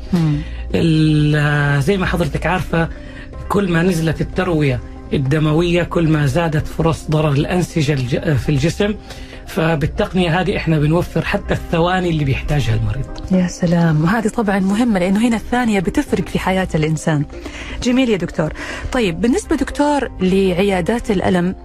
زي 1.80 1.98
ما 1.98 2.06
حضرتك 2.06 2.46
عارفة 2.46 2.90
كل 3.50 3.72
ما 3.72 3.84
نزلت 3.84 4.22
التروية 4.22 4.80
الدموية 5.14 5.84
كل 5.84 6.08
ما 6.08 6.26
زادت 6.26 6.68
فرص 6.68 7.10
ضرر 7.10 7.32
الأنسجة 7.32 7.96
في 8.36 8.50
الجسم. 8.50 8.96
فبالتقنية 9.48 10.42
هذه 10.42 10.58
إحنا 10.58 10.80
بنوفر 10.80 11.26
حتى 11.26 11.54
الثواني 11.54 12.10
اللي 12.10 12.24
بيحتاجها 12.24 12.76
المريض. 12.76 13.06
يا 13.32 13.48
سلام. 13.48 14.04
وهذه 14.04 14.28
طبعا 14.28 14.60
مهمة 14.60 15.00
لأنه 15.00 15.28
هنا 15.28 15.36
الثانية 15.36 15.80
بتفرق 15.80 16.28
في 16.28 16.40
حياة 16.40 16.68
الإنسان. 16.76 17.26
جميل 17.84 18.10
يا 18.10 18.18
دكتور. 18.18 18.54
طيب 18.92 19.22
بالنسبة 19.22 19.56
دكتور 19.56 20.12
لعيادات 20.22 21.12
الألم 21.12 21.56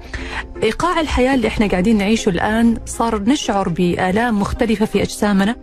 إيقاع 0.62 1.00
الحياة 1.00 1.34
اللي 1.34 1.48
إحنا 1.48 1.66
قاعدين 1.66 1.98
نعيشه 1.98 2.28
الآن 2.28 2.78
صار 2.86 3.22
نشعر 3.22 3.68
بآلام 3.68 4.40
مختلفة 4.40 4.86
في 4.86 5.02
أجسامنا 5.02 5.56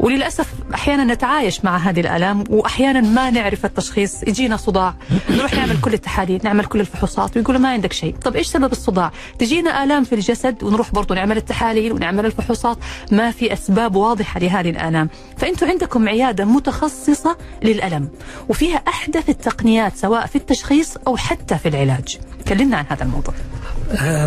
وللأسف 0.00 0.46
أحيانا 0.74 1.14
نتعايش 1.14 1.64
مع 1.64 1.76
هذه 1.76 2.00
الآلام 2.00 2.44
وأحيانا 2.50 3.00
ما 3.00 3.30
نعرف 3.30 3.64
التشخيص. 3.64 4.22
يجينا 4.22 4.56
صداع 4.56 4.94
نروح 5.30 5.54
نعمل 5.54 5.80
كل 5.80 5.94
التحاليل 5.94 6.40
نعمل 6.44 6.64
كل 6.64 6.80
الفحوصات 6.80 7.36
ويقولوا 7.36 7.60
ما 7.60 7.68
عندك 7.68 7.92
شيء. 7.92 8.16
طب 8.16 8.36
إيش 8.36 8.46
سبب 8.46 8.72
الصداع؟ 8.72 9.12
تجينا 9.38 9.84
آلام 9.84 10.04
في 10.04 10.14
الجسد 10.14 10.62
ونروح 10.62 10.92
برضو 10.92 11.14
نعمل 11.14 11.36
التحاليل 11.36 11.92
ونعمل 11.92 12.26
الفحوصات. 12.26 12.78
ما 13.12 13.30
في 13.30 13.52
أسباب 13.52 13.96
واضحة 13.96 14.40
لهذه 14.40 14.70
الآلام. 14.70 15.08
فأنتوا 15.36 15.68
عندكم 15.68 16.08
عيادة 16.08 16.44
متخصصة 16.44 17.36
للألم 17.62 18.08
وفيها 18.48 18.76
أحدث 18.76 19.28
التقنيات 19.28 19.96
سواء 19.96 20.26
في 20.26 20.36
التشخيص 20.36 20.96
أو 21.06 21.16
حتى 21.16 21.58
في 21.58 21.68
العلاج. 21.68 22.18
كلمنا 22.48 22.76
عن 22.76 22.84
هذا 22.88 23.02
الموضوع. 23.02 23.34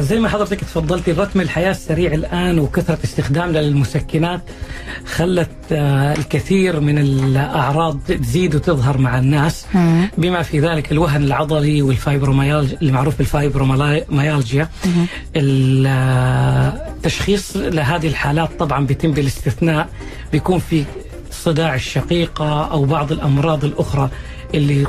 زي 0.01 0.19
ما 0.19 0.29
حضرتك 0.29 0.59
تفضلتي 0.59 1.11
رتم 1.11 1.41
الحياة 1.41 1.71
السريع 1.71 2.13
الآن 2.13 2.59
وكثرة 2.59 2.97
استخدامنا 3.03 3.59
للمسكنات 3.59 4.41
خلت 5.05 5.49
آه، 5.71 6.13
الكثير 6.13 6.79
من 6.79 6.97
الأعراض 6.97 7.99
تزيد 8.07 8.55
وتظهر 8.55 8.97
مع 8.97 9.17
الناس. 9.19 9.65
بما 10.17 10.41
في 10.41 10.59
ذلك 10.59 10.91
الوهن 10.91 11.23
العضلي 11.23 11.81
والفايبروميالجيا 11.81 12.77
اللي 12.81 12.91
معروف 12.91 13.17
بالفايبروميالجيا 13.17 14.69
ال- 15.35 15.85
آه، 15.87 16.87
التشخيص 16.95 17.57
لهذه 17.57 18.07
الحالات 18.07 18.49
طبعا 18.59 18.85
بيتم 18.85 19.11
بالاستثناء 19.11 19.89
بيكون 20.31 20.59
في 20.59 20.83
صداع 21.31 21.75
الشقيقة 21.75 22.71
أو 22.71 22.85
بعض 22.85 23.11
الأمراض 23.11 23.65
الأخرى 23.65 24.09
اللي 24.53 24.85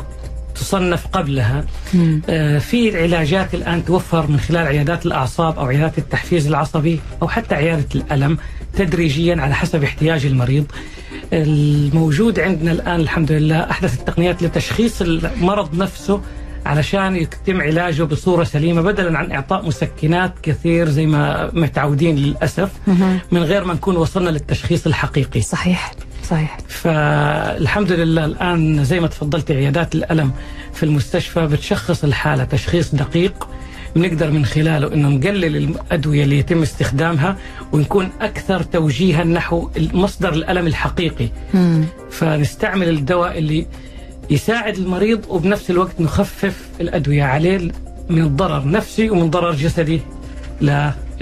تصنف 0.62 1.07
قبلها 1.07 1.64
آه، 2.29 2.59
في 2.59 3.03
علاجات 3.03 3.55
الآن 3.55 3.85
توفر 3.85 4.27
من 4.27 4.40
خلال 4.40 4.66
عيادات 4.66 5.07
الأعصاب 5.07 5.59
أو 5.59 5.66
عيادات 5.66 5.98
التحفيز 5.98 6.46
العصبي 6.46 7.01
أو 7.22 7.29
حتى 7.29 7.55
عيادة 7.55 7.87
الألم 7.94 8.38
تدريجيا 8.77 9.37
على 9.40 9.55
حسب 9.55 9.85
احتياج 9.85 10.27
المريض. 10.27 10.66
الموجود 11.33 12.40
عندنا 12.40 12.72
الآن 12.72 13.01
الحمد 13.01 13.33
لله 13.33 13.70
أحدث 13.70 13.98
التقنيات 14.01 14.42
لتشخيص 14.42 15.03
المرض 15.03 15.77
نفسه 15.77 16.20
علشان 16.66 17.16
يتم 17.16 17.61
علاجه 17.61 18.03
بصورة 18.03 18.44
سليمة 18.44 18.83
بدلا 18.83 19.18
عن 19.18 19.33
إعطاء 19.33 19.66
مسكنات 19.66 20.35
كثير 20.42 20.88
زي 20.88 21.07
ما 21.07 21.51
متعودين 21.53 22.16
للأسف 22.16 22.70
من 23.33 23.42
غير 23.42 23.64
ما 23.64 23.75
نكون 23.75 23.96
وصلنا 23.96 24.31
للتشخيص 24.31 24.87
الحقيقي. 24.87 25.40
صحيح. 25.40 25.92
صحيح 26.32 26.58
فالحمد 26.68 27.92
لله 27.92 28.24
الآن 28.24 28.84
زي 28.84 29.00
ما 29.00 29.06
تفضلت 29.06 29.50
عيادات 29.50 29.94
الألم 29.94 30.32
في 30.72 30.82
المستشفى 30.82 31.46
بتشخص 31.46 32.04
الحالة 32.04 32.44
تشخيص 32.44 32.94
دقيق 32.94 33.48
بنقدر 33.96 34.30
من 34.30 34.44
خلاله 34.44 34.94
إنه 34.94 35.08
نقلل 35.08 35.56
الأدوية 35.56 36.24
اللي 36.24 36.38
يتم 36.38 36.62
استخدامها 36.62 37.36
ونكون 37.72 38.08
أكثر 38.20 38.62
توجيها 38.62 39.24
نحو 39.24 39.70
مصدر 39.94 40.32
الألم 40.32 40.66
الحقيقي 40.66 41.28
مم. 41.54 41.84
فنستعمل 42.10 42.88
الدواء 42.88 43.38
اللي 43.38 43.66
يساعد 44.30 44.76
المريض 44.76 45.20
وبنفس 45.28 45.70
الوقت 45.70 46.00
نخفف 46.00 46.68
الأدوية 46.80 47.24
عليه 47.24 47.70
من 48.10 48.36
ضرر 48.36 48.68
نفسي 48.68 49.10
ومن 49.10 49.30
ضرر 49.30 49.52
جسدي 49.52 50.00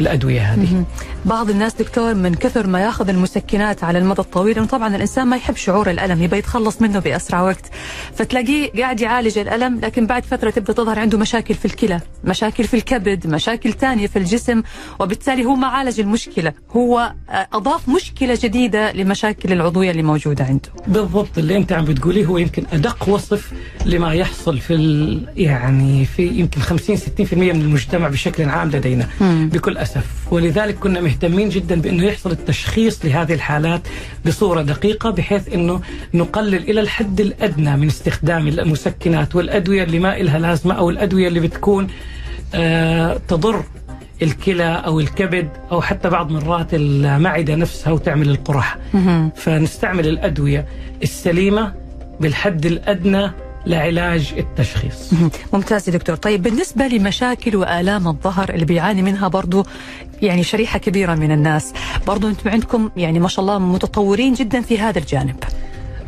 للادويه 0.00 0.40
هذه. 0.40 0.84
بعض 1.24 1.50
الناس 1.50 1.74
دكتور 1.74 2.14
من 2.14 2.34
كثر 2.34 2.66
ما 2.66 2.80
ياخذ 2.80 3.08
المسكنات 3.08 3.84
على 3.84 3.98
المدى 3.98 4.20
الطويل 4.20 4.66
طبعا 4.66 4.96
الإنسان 4.96 5.26
ما 5.26 5.36
يحب 5.36 5.56
شعور 5.56 5.90
الألم 5.90 6.22
يبغى 6.22 6.38
يتخلص 6.38 6.82
منه 6.82 6.98
بأسرع 6.98 7.42
وقت. 7.42 7.70
فتلاقيه 8.14 8.70
قاعد 8.72 9.00
يعالج 9.00 9.38
الألم 9.38 9.80
لكن 9.82 10.06
بعد 10.06 10.24
فترة 10.24 10.50
تبدأ 10.50 10.72
تظهر 10.72 10.98
عنده 10.98 11.18
مشاكل 11.18 11.54
في 11.54 11.64
الكلى 11.64 12.00
مشاكل 12.24 12.64
في 12.64 12.74
الكبد 12.74 13.26
مشاكل 13.26 13.72
ثانية 13.72 14.06
في 14.06 14.18
الجسم 14.18 14.62
وبالتالي 15.00 15.44
هو 15.44 15.54
ما 15.54 15.66
عالج 15.66 16.00
المشكلة. 16.00 16.52
هو 16.76 17.12
آه، 17.30 17.48
أضاف 17.52 17.88
مشكلة 17.88 18.38
جديدة 18.42 18.92
لمشاكل 18.92 19.52
العضوية 19.52 19.90
اللي 19.90 20.02
موجودة 20.02 20.44
عنده. 20.44 20.68
بالضبط 20.86 21.38
اللي 21.38 21.56
أنت 21.56 21.72
عم 21.72 21.84
بتقوليه 21.84 22.24
هو 22.26 22.38
يمكن 22.38 22.64
أدق 22.72 23.08
وصف 23.08 23.52
لما 23.86 24.14
يحصل 24.14 24.58
في 24.58 24.74
ال... 24.74 25.26
يعني 25.36 26.04
في 26.04 26.26
يمكن 26.28 26.60
50 26.60 26.96
60% 26.96 27.00
من 27.32 27.50
المجتمع 27.50 28.08
بشكل 28.08 28.48
عام 28.48 28.68
لدينا. 28.70 29.08
مم. 29.20 29.48
بكل 29.52 29.78
اسف 29.90 30.33
ولذلك 30.33 30.74
كنا 30.79 31.00
مهتمين 31.00 31.48
جدا 31.48 31.81
بأنه 31.81 32.05
يحصل 32.05 32.31
التشخيص 32.31 33.05
لهذه 33.05 33.35
الحالات 33.35 33.81
بصورة 34.26 34.62
دقيقة 34.62 35.11
بحيث 35.11 35.55
أنه 35.55 35.81
نقلل 36.14 36.70
إلى 36.70 36.81
الحد 36.81 37.20
الأدنى 37.20 37.76
من 37.76 37.87
استخدام 37.87 38.48
المسكنات 38.48 39.37
والأدوية 39.37 39.83
اللي 39.85 39.98
ما 39.98 40.16
لها 40.18 40.38
لازمة 40.38 40.74
أو 40.74 40.90
الأدوية 40.90 41.29
اللي 41.29 41.40
بتكون 41.40 41.88
آه 42.55 43.20
تضر 43.29 43.62
الكلى 44.22 44.83
أو 44.87 45.00
الكبد 45.00 45.48
أو 45.72 45.83
حتى 45.83 46.09
بعض 46.11 46.31
مرات 46.31 46.74
المعدة 46.74 47.55
نفسها 47.55 47.92
وتعمل 47.92 48.29
القرح. 48.31 48.79
فنستعمل 49.37 50.09
الأدوية 50.09 50.66
السليمة 51.03 51.74
بالحد 52.20 52.66
الأدنى 52.66 53.31
لعلاج 53.66 54.34
التشخيص. 54.38 55.10
ممتاز 55.52 55.88
يا 55.88 55.94
دكتور. 55.94 56.16
طيب 56.16 56.42
بالنسبة 56.42 56.86
لمشاكل 56.86 57.56
وآلام 57.56 58.08
الظهر 58.08 58.50
اللي 58.50 58.64
بيعاني 58.64 59.02
منها 59.02 59.28
برضو 59.28 59.66
يعني 60.22 60.42
شريحة 60.42 60.78
كبيرة 60.78 61.14
من 61.14 61.32
الناس 61.32 61.72
برضو 62.06 62.28
أنتم 62.28 62.50
عندكم 62.50 62.90
يعني 62.96 63.20
ما 63.20 63.28
شاء 63.28 63.40
الله 63.40 63.58
متطورين 63.58 64.34
جدا 64.34 64.60
في 64.60 64.78
هذا 64.78 64.98
الجانب. 64.98 65.36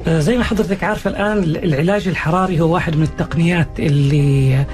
آه، 0.06 0.20
زي 0.20 0.36
ما 0.36 0.44
حضرتك 0.44 0.84
عارفة 0.84 1.10
الآن 1.10 1.42
العلاج 1.42 2.08
الحراري 2.08 2.60
هو 2.60 2.74
واحد 2.74 2.96
من 2.96 3.02
التقنيات 3.02 3.68
اللي 3.78 4.64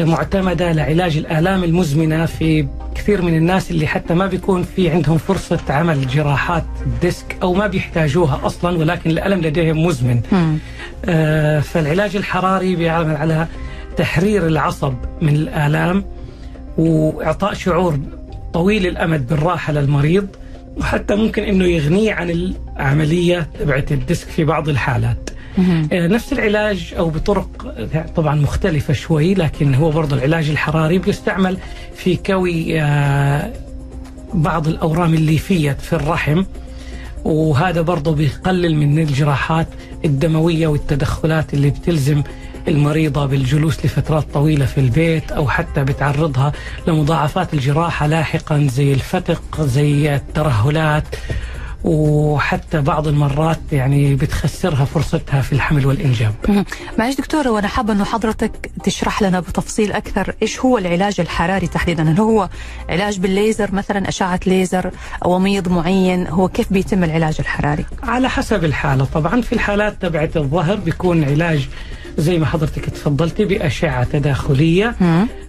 معتمدة 0.00 0.72
لعلاج 0.72 1.16
الآلام 1.16 1.64
المزمنة 1.64 2.26
في 2.26 2.66
كثير 2.94 3.22
من 3.22 3.34
الناس 3.36 3.70
اللي 3.70 3.86
حتى 3.86 4.14
ما 4.14 4.26
بيكون 4.26 4.62
في 4.62 4.90
عندهم 4.90 5.18
فرصة 5.18 5.60
عمل 5.68 6.06
جراحات 6.06 6.64
ديسك 7.02 7.36
أو 7.42 7.54
ما 7.54 7.66
بيحتاجوها 7.66 8.40
أصلا 8.46 8.78
ولكن 8.78 9.10
الألم 9.10 9.40
لديهم 9.40 9.86
مزمن. 9.86 10.20
آه، 11.04 11.60
فالعلاج 11.60 12.16
الحراري 12.16 12.76
بيعمل 12.76 13.16
على 13.16 13.46
تحرير 13.96 14.46
العصب 14.46 14.94
من 15.22 15.34
الآلام 15.34 16.04
وإعطاء 16.78 17.54
شعور 17.54 17.98
طويل 18.52 18.86
الأمد 18.86 19.26
بالراحة 19.26 19.72
للمريض 19.72 20.26
وحتى 20.76 21.14
ممكن 21.14 21.42
أنه 21.42 21.64
يغنيه 21.64 22.12
عن 22.12 22.30
العملية 22.30 23.48
تبعت 23.60 23.92
الديسك 23.92 24.28
في 24.28 24.44
بعض 24.44 24.68
الحالات 24.68 25.30
نفس 25.92 26.32
العلاج 26.32 26.94
أو 26.98 27.10
بطرق 27.10 27.74
طبعا 28.16 28.34
مختلفة 28.34 28.94
شوي 28.94 29.34
لكن 29.34 29.74
هو 29.74 29.90
برضه 29.90 30.16
العلاج 30.16 30.50
الحراري 30.50 30.98
بيستعمل 30.98 31.56
في 31.94 32.16
كوي 32.16 32.80
آه، 32.82 33.52
بعض 34.34 34.68
الأورام 34.68 35.14
الليفية 35.14 35.72
في 35.72 35.92
الرحم. 35.92 36.44
وهذا 37.24 37.80
برضه 37.80 38.14
بيقلل 38.14 38.76
من 38.76 38.98
الجراحات 38.98 39.66
الدموية 40.04 40.66
والتدخلات 40.66 41.54
اللي 41.54 41.70
بتلزم 41.70 42.22
المريضة 42.68 43.26
بالجلوس 43.26 43.84
لفترات 43.84 44.24
طويلة 44.34 44.66
في 44.66 44.78
البيت 44.78 45.32
أو 45.32 45.48
حتى 45.48 45.84
بتعرضها 45.84 46.52
لمضاعفات 46.88 47.54
الجراحة 47.54 48.06
لاحقا 48.06 48.66
زي 48.70 48.92
الفتق 48.92 49.60
زي 49.60 50.14
الترهلات 50.14 51.04
وحتى 51.84 52.80
بعض 52.80 53.08
المرات 53.08 53.60
يعني 53.72 54.14
بتخسرها 54.14 54.84
فرصتها 54.84 55.40
في 55.40 55.52
الحمل 55.52 55.86
والإنجاب. 55.86 56.34
مهم. 56.48 56.64
معلش 56.98 57.16
دكتورة 57.16 57.50
وأنا 57.50 57.68
حابة 57.68 57.92
أنه 57.92 58.04
حضرتك 58.04 58.70
تشرح 58.84 59.22
لنا 59.22 59.40
بتفصيل 59.40 59.92
أكثر 59.92 60.34
إيش 60.42 60.60
هو 60.60 60.78
العلاج 60.78 61.20
الحراري 61.20 61.66
تحديدا؟ 61.66 62.10
هل 62.12 62.20
هو 62.20 62.48
علاج 62.88 63.18
بالليزر 63.18 63.74
مثلا 63.74 64.08
أشعة 64.08 64.40
ليزر 64.46 64.90
وميض 65.24 65.68
معين؟ 65.68 66.26
هو 66.26 66.48
كيف 66.48 66.72
بيتم 66.72 67.04
العلاج 67.04 67.36
الحراري؟ 67.40 67.84
على 68.02 68.28
حسب 68.28 68.64
الحالة. 68.64 69.04
طبعا 69.04 69.40
في 69.40 69.52
الحالات 69.52 70.02
تبعت 70.02 70.36
الظهر 70.36 70.76
بيكون 70.76 71.24
علاج 71.24 71.68
زي 72.18 72.38
ما 72.38 72.46
حضرتك 72.46 72.84
تفضلتي 72.84 73.44
بأشعة 73.44 74.04
تداخلية. 74.04 74.94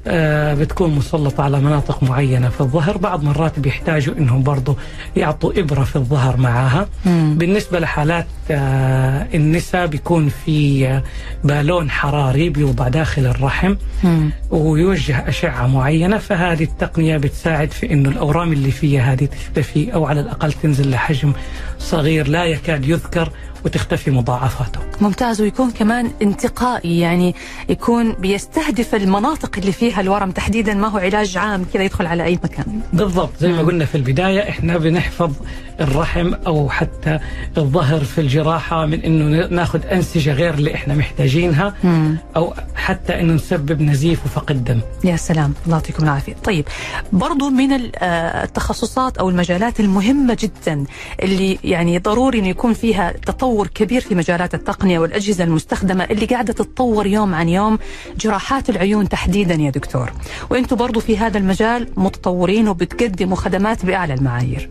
آه، 0.07 0.53
بتكون 0.53 0.95
مسلطة 0.95 1.43
على 1.43 1.59
مناطق 1.59 2.03
معينة 2.03 2.49
في 2.49 2.61
الظهر 2.61 2.97
بعض 2.97 3.23
مرات 3.23 3.59
بيحتاجوا 3.59 4.15
إنهم 4.17 4.43
برضو 4.43 4.77
يعطوا 5.15 5.59
إبرة 5.59 5.83
في 5.83 5.95
الظهر 5.95 6.37
معاها 6.37 6.87
مم. 7.05 7.35
بالنسبة 7.37 7.79
لحالات 7.79 8.27
آه، 8.51 9.27
النساء 9.33 9.85
بيكون 9.87 10.29
في 10.45 10.87
آه، 10.87 11.03
بالون 11.43 11.89
حراري 11.89 12.49
بيوضع 12.49 12.87
داخل 12.87 13.25
الرحم 13.25 13.75
مم. 14.03 14.31
ويوجه 14.51 15.29
أشعة 15.29 15.67
معينة 15.67 16.17
فهذه 16.17 16.63
التقنية 16.63 17.17
بتساعد 17.17 17.71
في 17.71 17.93
أنه 17.93 18.09
الأورام 18.09 18.53
اللي 18.53 18.71
فيها 18.71 19.13
هذه 19.13 19.25
تختفي 19.25 19.93
أو 19.93 20.05
على 20.05 20.19
الأقل 20.19 20.53
تنزل 20.53 20.89
لحجم 20.89 21.33
صغير 21.79 22.27
لا 22.27 22.45
يكاد 22.45 22.85
يذكر 22.89 23.29
وتختفي 23.65 24.11
مضاعفاته 24.11 24.79
ممتاز 25.01 25.41
ويكون 25.41 25.71
كمان 25.71 26.11
انتقائي 26.21 26.99
يعني 26.99 27.35
يكون 27.69 28.13
بيستهدف 28.13 28.95
المناطق 28.95 29.57
اللي 29.57 29.71
فيها 29.71 30.01
الورم 30.01 30.31
تحديدا 30.31 30.73
ما 30.73 30.87
هو 30.87 30.97
علاج 30.97 31.37
عام 31.37 31.65
كذا 31.73 31.83
يدخل 31.83 32.05
على 32.05 32.23
أي 32.23 32.39
مكان 32.43 32.81
بالضبط 32.93 33.31
زي 33.39 33.51
ما 33.51 33.61
مم. 33.61 33.67
قلنا 33.67 33.85
في 33.85 33.95
البداية 33.95 34.49
إحنا 34.49 34.77
بنحفظ 34.77 35.31
الرحم 35.79 36.33
أو 36.33 36.69
حتى 36.69 37.19
الظهر 37.57 37.99
في 38.03 38.21
الجراحة 38.21 38.85
من 38.85 39.01
إنه 39.01 39.47
ناخذ 39.47 39.85
أنسجة 39.91 40.33
غير 40.33 40.53
اللي 40.53 40.75
إحنا 40.75 40.95
محتاجينها 40.95 41.73
مم. 41.83 42.17
أو 42.35 42.53
حتى 42.75 43.19
إنه 43.19 43.33
نسبب 43.33 43.81
نزيف 43.81 44.25
وفقد 44.25 44.63
دم 44.63 44.79
يا 45.03 45.15
سلام 45.15 45.53
الله 45.65 45.75
يعطيكم 45.77 46.03
العافية 46.03 46.33
طيب 46.43 46.65
برضو 47.13 47.49
من 47.49 47.71
آه، 47.95 48.43
التخصصات 48.43 49.17
أو 49.17 49.29
المجالات 49.29 49.79
المهمة 49.79 50.37
جدا 50.39 50.83
اللي 51.23 51.59
يعني 51.63 51.99
ضروري 51.99 52.39
أن 52.39 52.45
يكون 52.45 52.73
فيها 52.73 53.11
تطور 53.25 53.54
كبير 53.63 54.01
في 54.01 54.15
مجالات 54.15 54.53
التقنية 54.53 54.99
والأجهزة 54.99 55.43
المستخدمة 55.43 56.03
اللي 56.03 56.25
قاعدة 56.25 56.53
تتطور 56.53 57.07
يوم 57.07 57.35
عن 57.35 57.49
يوم. 57.49 57.79
جراحات 58.19 58.69
العيون 58.69 59.09
تحديدا 59.09 59.53
يا 59.53 59.69
دكتور. 59.69 60.11
وأنتم 60.49 60.75
برضو 60.75 60.99
في 60.99 61.17
هذا 61.17 61.37
المجال 61.37 61.87
متطورين 61.97 62.67
وبتقدموا 62.67 63.37
خدمات 63.37 63.85
بأعلى 63.85 64.13
المعايير. 64.13 64.69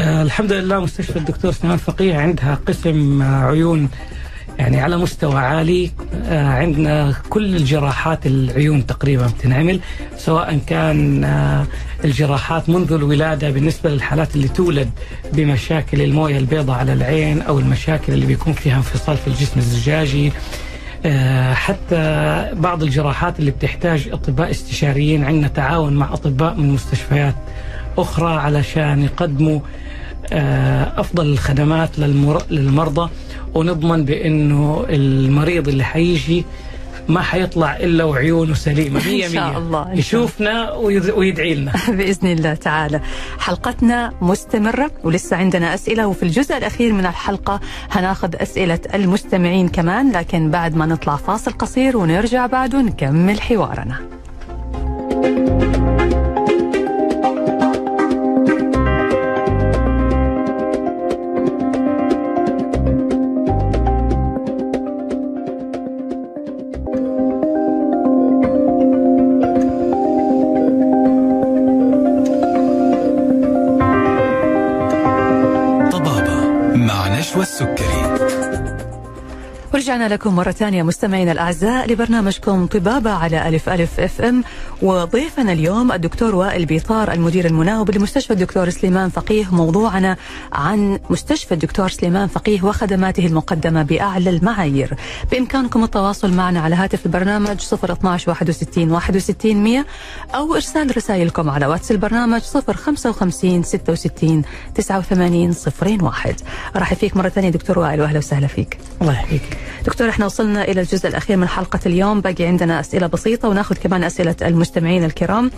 آه 0.00 0.22
الحمد 0.22 0.52
لله 0.52 0.80
مستشفى 0.80 1.16
الدكتور 1.16 1.52
سليمان 1.52 1.78
فقيه 1.78 2.16
عندها 2.16 2.58
قسم 2.66 3.22
آه، 3.22 3.44
عيون 3.44 3.88
يعني 4.58 4.80
على 4.80 4.96
مستوى 4.96 5.34
عالي 5.40 5.90
آه 6.26 6.48
عندنا 6.48 7.14
كل 7.30 7.56
الجراحات 7.56 8.26
العيون 8.26 8.86
تقريبا 8.86 9.26
بتنعمل 9.26 9.80
سواء 10.16 10.58
كان 10.66 11.24
آه 11.24 11.66
الجراحات 12.04 12.68
منذ 12.68 12.92
الولادة 12.92 13.50
بالنسبة 13.50 13.90
للحالات 13.90 14.36
اللي 14.36 14.48
تولد 14.48 14.90
بمشاكل 15.32 16.02
الموية 16.02 16.38
البيضاء 16.38 16.78
على 16.78 16.92
العين 16.92 17.42
أو 17.42 17.58
المشاكل 17.58 18.12
اللي 18.12 18.26
بيكون 18.26 18.52
فيها 18.52 18.76
انفصال 18.76 19.16
في 19.16 19.28
الجسم 19.28 19.60
الزجاجي. 19.60 20.32
آه، 21.06 21.54
حتى 21.54 21.96
بعض 22.52 22.82
الجراحات 22.82 23.40
اللي 23.40 23.50
بتحتاج 23.50 24.08
أطباء 24.12 24.50
استشاريين 24.50 25.24
عندنا 25.24 25.48
تعاون 25.48 25.92
مع 25.96 26.12
أطباء 26.12 26.54
من 26.54 26.70
مستشفيات 26.70 27.34
أخرى 27.98 28.32
علشان 28.34 29.02
يقدموا 29.02 29.60
أفضل 31.00 31.26
الخدمات 31.26 31.98
للمر... 31.98 32.42
للمرضى 32.50 33.10
ونضمن 33.54 34.04
بأنه 34.04 34.84
المريض 34.88 35.68
اللي 35.68 35.84
حيجي 35.84 36.44
ما 37.08 37.20
حيطلع 37.22 37.76
إلا 37.76 38.04
وعيونه 38.04 38.54
سليمة 38.54 39.00
مية 39.06 39.26
إن 39.26 39.32
شاء. 39.32 39.58
الله، 39.58 39.92
يشوفنا 39.92 40.72
ويد- 40.72 41.10
ويدعي 41.10 41.54
لنا. 41.54 41.72
بإذن 41.98 42.28
الله 42.32 42.54
تعالى. 42.54 43.00
حلقتنا 43.38 44.12
مستمرة 44.20 44.90
ولسه 45.04 45.36
عندنا 45.36 45.74
أسئلة 45.74 46.06
وفي 46.06 46.22
الجزء 46.22 46.56
الأخير 46.56 46.92
من 46.92 47.06
الحلقة 47.06 47.60
هناخذ 47.90 48.30
أسئلة 48.36 48.78
المستمعين 48.94 49.68
كمان 49.68 50.12
لكن 50.12 50.50
بعد 50.50 50.76
ما 50.76 50.86
نطلع 50.86 51.16
فاصل 51.16 51.52
قصير 51.52 51.96
ونرجع 51.96 52.46
بعده 52.46 52.82
نكمل 52.82 53.40
حوارنا. 53.40 53.96
طبابة 55.10 55.63
مع 77.34 77.40
نشوى 77.40 77.42
السكري 77.42 78.23
ورجعنا 79.74 80.08
لكم 80.08 80.36
مرة 80.36 80.50
ثانية 80.50 80.82
مستمعينا 80.82 81.32
الأعزاء 81.32 81.92
لبرنامجكم 81.92 82.66
طبابة 82.66 83.10
على 83.10 83.48
ألف 83.48 83.68
ألف 83.68 84.00
FM. 84.00 84.44
وضيفنا 84.82 85.52
اليوم 85.52 85.92
الدكتور 85.92 86.34
وائل 86.34 86.66
بيطار 86.66 87.12
المدير 87.12 87.46
المناوب 87.46 87.90
لمستشفى 87.90 88.32
الدكتور 88.32 88.70
سليمان 88.70 89.10
فقيه 89.10 89.54
موضوعنا 89.54 90.16
عن 90.52 90.98
مستشفى 91.10 91.54
الدكتور 91.54 91.88
سليمان 91.88 92.28
فقيه 92.28 92.62
وخدماته 92.62 93.26
المقدمة 93.26 93.82
بأعلى 93.82 94.30
المعايير. 94.30 94.94
بإمكانكم 95.30 95.84
التواصل 95.84 96.32
معنا 96.32 96.60
على 96.60 96.74
هاتف 96.74 97.06
البرنامج 97.06 97.60
012 97.72 98.30
61 98.30 98.90
61 98.90 99.56
100 99.56 99.86
أو 100.34 100.54
إرسال 100.54 100.96
رسائلكم 100.96 101.50
على 101.50 101.66
واتس 101.66 101.90
البرنامج 101.90 102.40
055 102.40 103.62
66 103.62 104.42
89 104.74 105.54
01 106.02 106.40
أرحب 106.76 106.96
فيك 106.96 107.16
مرة 107.16 107.28
ثانية 107.28 107.50
دكتور 107.50 107.78
وائل 107.78 108.00
وأهلا 108.00 108.18
وسهلا 108.18 108.46
فيك. 108.46 108.78
الله 109.02 109.12
يحييك. 109.12 109.58
دكتور 109.84 110.08
إحنا 110.08 110.26
وصلنا 110.26 110.64
إلى 110.64 110.80
الجزء 110.80 111.08
الأخير 111.08 111.36
من 111.36 111.48
حلقة 111.48 111.80
اليوم. 111.86 112.20
باقي 112.20 112.46
عندنا 112.46 112.80
أسئلة 112.80 113.06
بسيطة 113.06 113.48
وناخذ 113.48 113.76
كمان 113.76 114.04
أسئلة 114.04 114.36
المستمعين 114.42 115.04
الكرام. 115.04 115.50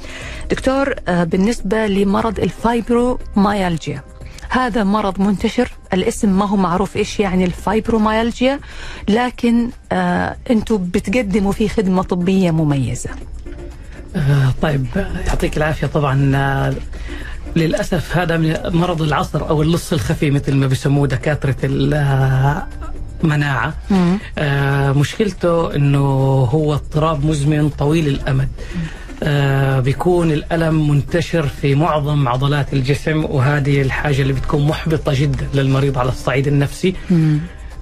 دكتور 0.51 0.95
آه، 1.09 1.25
بالنسبة 1.25 1.87
لمرض 1.87 2.41
الفايبروميالجيا 2.41 4.03
هذا 4.49 4.85
مرض 4.85 5.21
منتشر؟ 5.21 5.71
الاسم 5.93 6.39
ما 6.39 6.49
هو 6.49 6.57
معروف 6.57 6.97
إيش 6.97 7.21
يعني 7.21 7.45
الفايبروميالجيا 7.45 8.61
لكن 9.09 9.71
آه 9.93 10.37
أنتم 10.51 10.77
بتقدموا 10.77 11.53
فيه 11.53 11.69
خدمة 11.69 12.03
طبية 12.03 12.51
مميزة. 12.51 13.11
آه، 14.17 14.55
طيب 14.63 14.87
يعطيك 15.27 15.57
العافية. 15.57 15.87
طبعا 15.87 16.75
للأسف 17.57 18.17
هذا 18.17 18.37
من 18.37 18.57
مرض 18.67 19.03
العصر 19.03 19.49
أو 19.49 19.63
اللص 19.63 19.93
الخفي 19.93 20.31
مثل 20.31 20.55
ما 20.55 20.67
بيسموه 20.67 21.07
دكاترة 21.07 21.57
المناعة 23.25 23.75
مم. 23.91 24.19
آه، 24.39 24.93
مشكلته 24.93 25.75
أنه 25.77 25.99
هو 26.51 26.75
اضطراب 26.75 27.25
مزمن 27.27 27.69
طويل 27.69 28.09
الأمد 28.09 28.49
آه، 29.23 29.81
بيكون 29.81 30.31
الألم 30.33 30.91
منتشر 30.91 31.47
في 31.47 31.75
معظم 31.75 32.29
عضلات 32.29 32.73
الجسم 32.73 33.25
وهذه 33.25 33.83
الحاجة 33.83 34.23
اللي 34.23 34.33
بتكون 34.33 34.67
محبطة 34.67 35.13
جدا 35.15 35.47
للمريض 35.55 35.99
على 35.99 36.09
الصعيد 36.09 36.47
النفسي 36.47 36.95
مم. 37.11 37.39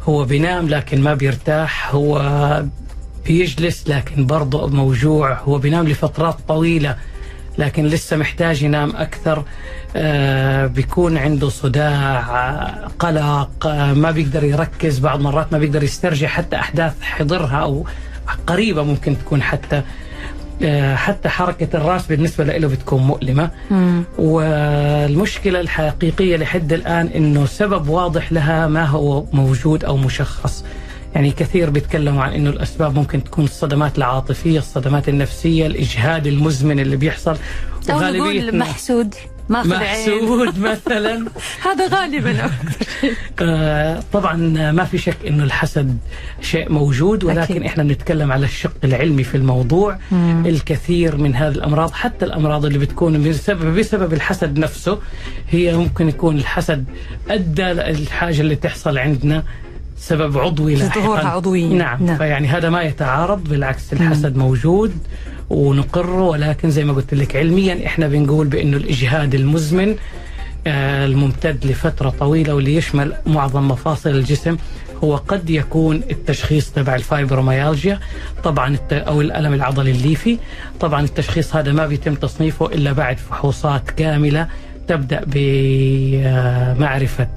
هو 0.08 0.24
بينام 0.24 0.68
لكن 0.68 1.00
ما 1.00 1.14
بيرتاح 1.14 1.94
هو 1.94 2.64
بيجلس 3.26 3.88
لكن 3.88 4.26
برضه 4.26 4.66
موجوع 4.68 5.38
هو 5.40 5.58
بينام 5.58 5.88
لفترات 5.88 6.36
طويلة 6.48 6.96
لكن 7.58 7.86
لسه 7.86 8.16
محتاج 8.16 8.62
ينام 8.62 8.96
أكثر 8.96 9.44
آه 9.96 10.66
بيكون 10.66 11.16
عنده 11.18 11.48
صداع 11.48 12.20
قلق 12.98 13.66
آه 13.66 13.92
ما 13.92 14.10
بيقدر 14.10 14.44
يركز 14.44 14.98
بعض 14.98 15.20
مرات 15.20 15.52
ما 15.52 15.58
بيقدر 15.58 15.82
يسترجع 15.82 16.28
حتى 16.28 16.56
أحداث 16.56 17.02
حضرها 17.02 17.56
أو 17.56 17.86
قريبة 18.46 18.82
ممكن 18.82 19.18
تكون 19.18 19.42
حتى 19.42 19.82
آه 20.62 20.94
حتى 20.94 21.28
حركة 21.28 21.76
الرأس 21.76 22.06
بالنسبة 22.06 22.44
له 22.44 22.68
بتكون 22.68 23.02
مؤلمة 23.02 23.50
مم. 23.70 24.04
والمشكلة 24.18 25.60
الحقيقية 25.60 26.36
لحد 26.36 26.72
الآن 26.72 27.06
أنه 27.06 27.46
سبب 27.46 27.88
واضح 27.88 28.32
لها 28.32 28.66
ما 28.68 28.84
هو 28.84 29.24
موجود 29.32 29.84
أو 29.84 29.96
مشخص 29.96 30.64
يعني 31.14 31.30
كثير 31.30 31.70
بيتكلموا 31.70 32.22
عن 32.22 32.32
أنه 32.32 32.50
الأسباب 32.50 32.94
ممكن 32.94 33.24
تكون 33.24 33.44
الصدمات 33.44 33.98
العاطفية 33.98 34.58
الصدمات 34.58 35.08
النفسية 35.08 35.66
الإجهاد 35.66 36.26
المزمن 36.26 36.80
اللي 36.80 36.96
بيحصل. 36.96 37.36
أو 37.90 38.00
نقول 38.00 38.58
محسود 38.58 39.14
ماخذ 39.48 39.68
محسود 39.68 40.58
مثلا. 40.70 41.26
هذا 41.62 41.88
غالبا 41.88 42.50
آه، 43.40 44.02
طبعا 44.12 44.36
ما 44.72 44.84
في 44.84 44.98
شك 44.98 45.16
إنه 45.26 45.44
الحسد 45.44 45.98
شيء 46.40 46.72
موجود 46.72 47.24
ولكن 47.24 47.40
أكيد. 47.40 47.62
إحنا 47.62 47.82
بنتكلم 47.82 48.32
على 48.32 48.44
الشق 48.44 48.76
العلمي 48.84 49.24
في 49.24 49.36
الموضوع. 49.36 49.98
مم. 50.12 50.46
الكثير 50.46 51.16
من 51.16 51.34
هذه 51.34 51.52
الأمراض 51.52 51.92
حتى 51.92 52.24
الأمراض 52.24 52.64
اللي 52.64 52.78
بتكون 52.78 53.28
بسبب 53.28 53.78
بسبب 53.78 54.12
الحسد 54.12 54.58
نفسه 54.58 54.98
هي 55.50 55.76
ممكن 55.76 56.08
يكون 56.08 56.36
الحسد 56.36 56.84
أدى 57.30 57.62
للحاجة 57.62 58.40
اللي 58.40 58.56
تحصل 58.56 58.98
عندنا 58.98 59.44
سبب 60.06 60.38
عضوي 60.38 60.74
لاحقا 60.74 61.00
ظهورها 61.00 61.28
عضويا. 61.28 61.68
نعم, 61.68 62.06
نعم. 62.06 62.16
فيعني 62.16 62.48
هذا 62.48 62.70
ما 62.70 62.82
يتعارض 62.82 63.44
بالعكس 63.44 63.92
الحسد 63.92 64.36
موجود 64.36 64.92
ونقره 65.50 66.22
ولكن 66.22 66.70
زي 66.70 66.84
ما 66.84 66.92
قلت 66.92 67.14
لك 67.14 67.36
علميا 67.36 67.86
إحنا 67.86 68.08
بنقول 68.08 68.46
بانه 68.46 68.76
الإجهاد 68.76 69.34
المزمن 69.34 69.96
آه، 70.66 71.06
الممتد 71.06 71.66
لفترة 71.66 72.10
طويلة 72.10 72.54
واللي 72.54 72.74
يشمل 72.74 73.12
معظم 73.26 73.68
مفاصل 73.68 74.10
الجسم 74.10 74.56
هو 75.04 75.16
قد 75.16 75.50
يكون 75.50 75.96
التشخيص 76.10 76.70
تبع 76.70 76.94
الفايبروميالجيا 76.94 78.00
طبعا 78.44 78.76
أو 78.92 79.20
الألم 79.20 79.54
العضلي 79.54 79.90
الليفي 79.90 80.38
طبعا 80.80 81.04
التشخيص 81.04 81.56
هذا 81.56 81.72
ما 81.72 81.86
بيتم 81.86 82.14
تصنيفه 82.14 82.66
إلا 82.66 82.92
بعد 82.92 83.18
فحوصات 83.18 83.90
كاملة 83.90 84.48
تبدأ 84.88 85.22
بمعرفة 85.26 87.28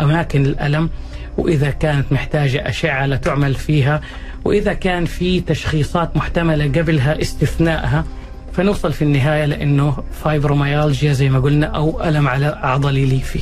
أماكن 0.00 0.46
الألم 0.46 0.90
وإذا 1.36 1.70
كانت 1.70 2.12
محتاجة 2.12 2.68
أشعة 2.68 3.06
لتعمل 3.06 3.54
فيها 3.54 4.00
وإذا 4.44 4.72
كان 4.72 5.04
في 5.04 5.40
تشخيصات 5.40 6.16
محتملة 6.16 6.64
قبلها 6.64 7.20
استثنائها 7.20 8.04
فنوصل 8.52 8.92
في 8.92 9.02
النهاية 9.02 9.44
لأنه 9.44 9.96
فايبروميالجيا 10.24 11.12
زي 11.12 11.28
ما 11.28 11.40
قلنا 11.40 11.66
أو 11.66 12.04
ألم 12.04 12.28
على 12.28 12.46
عضلي 12.62 13.04
ليفي. 13.04 13.40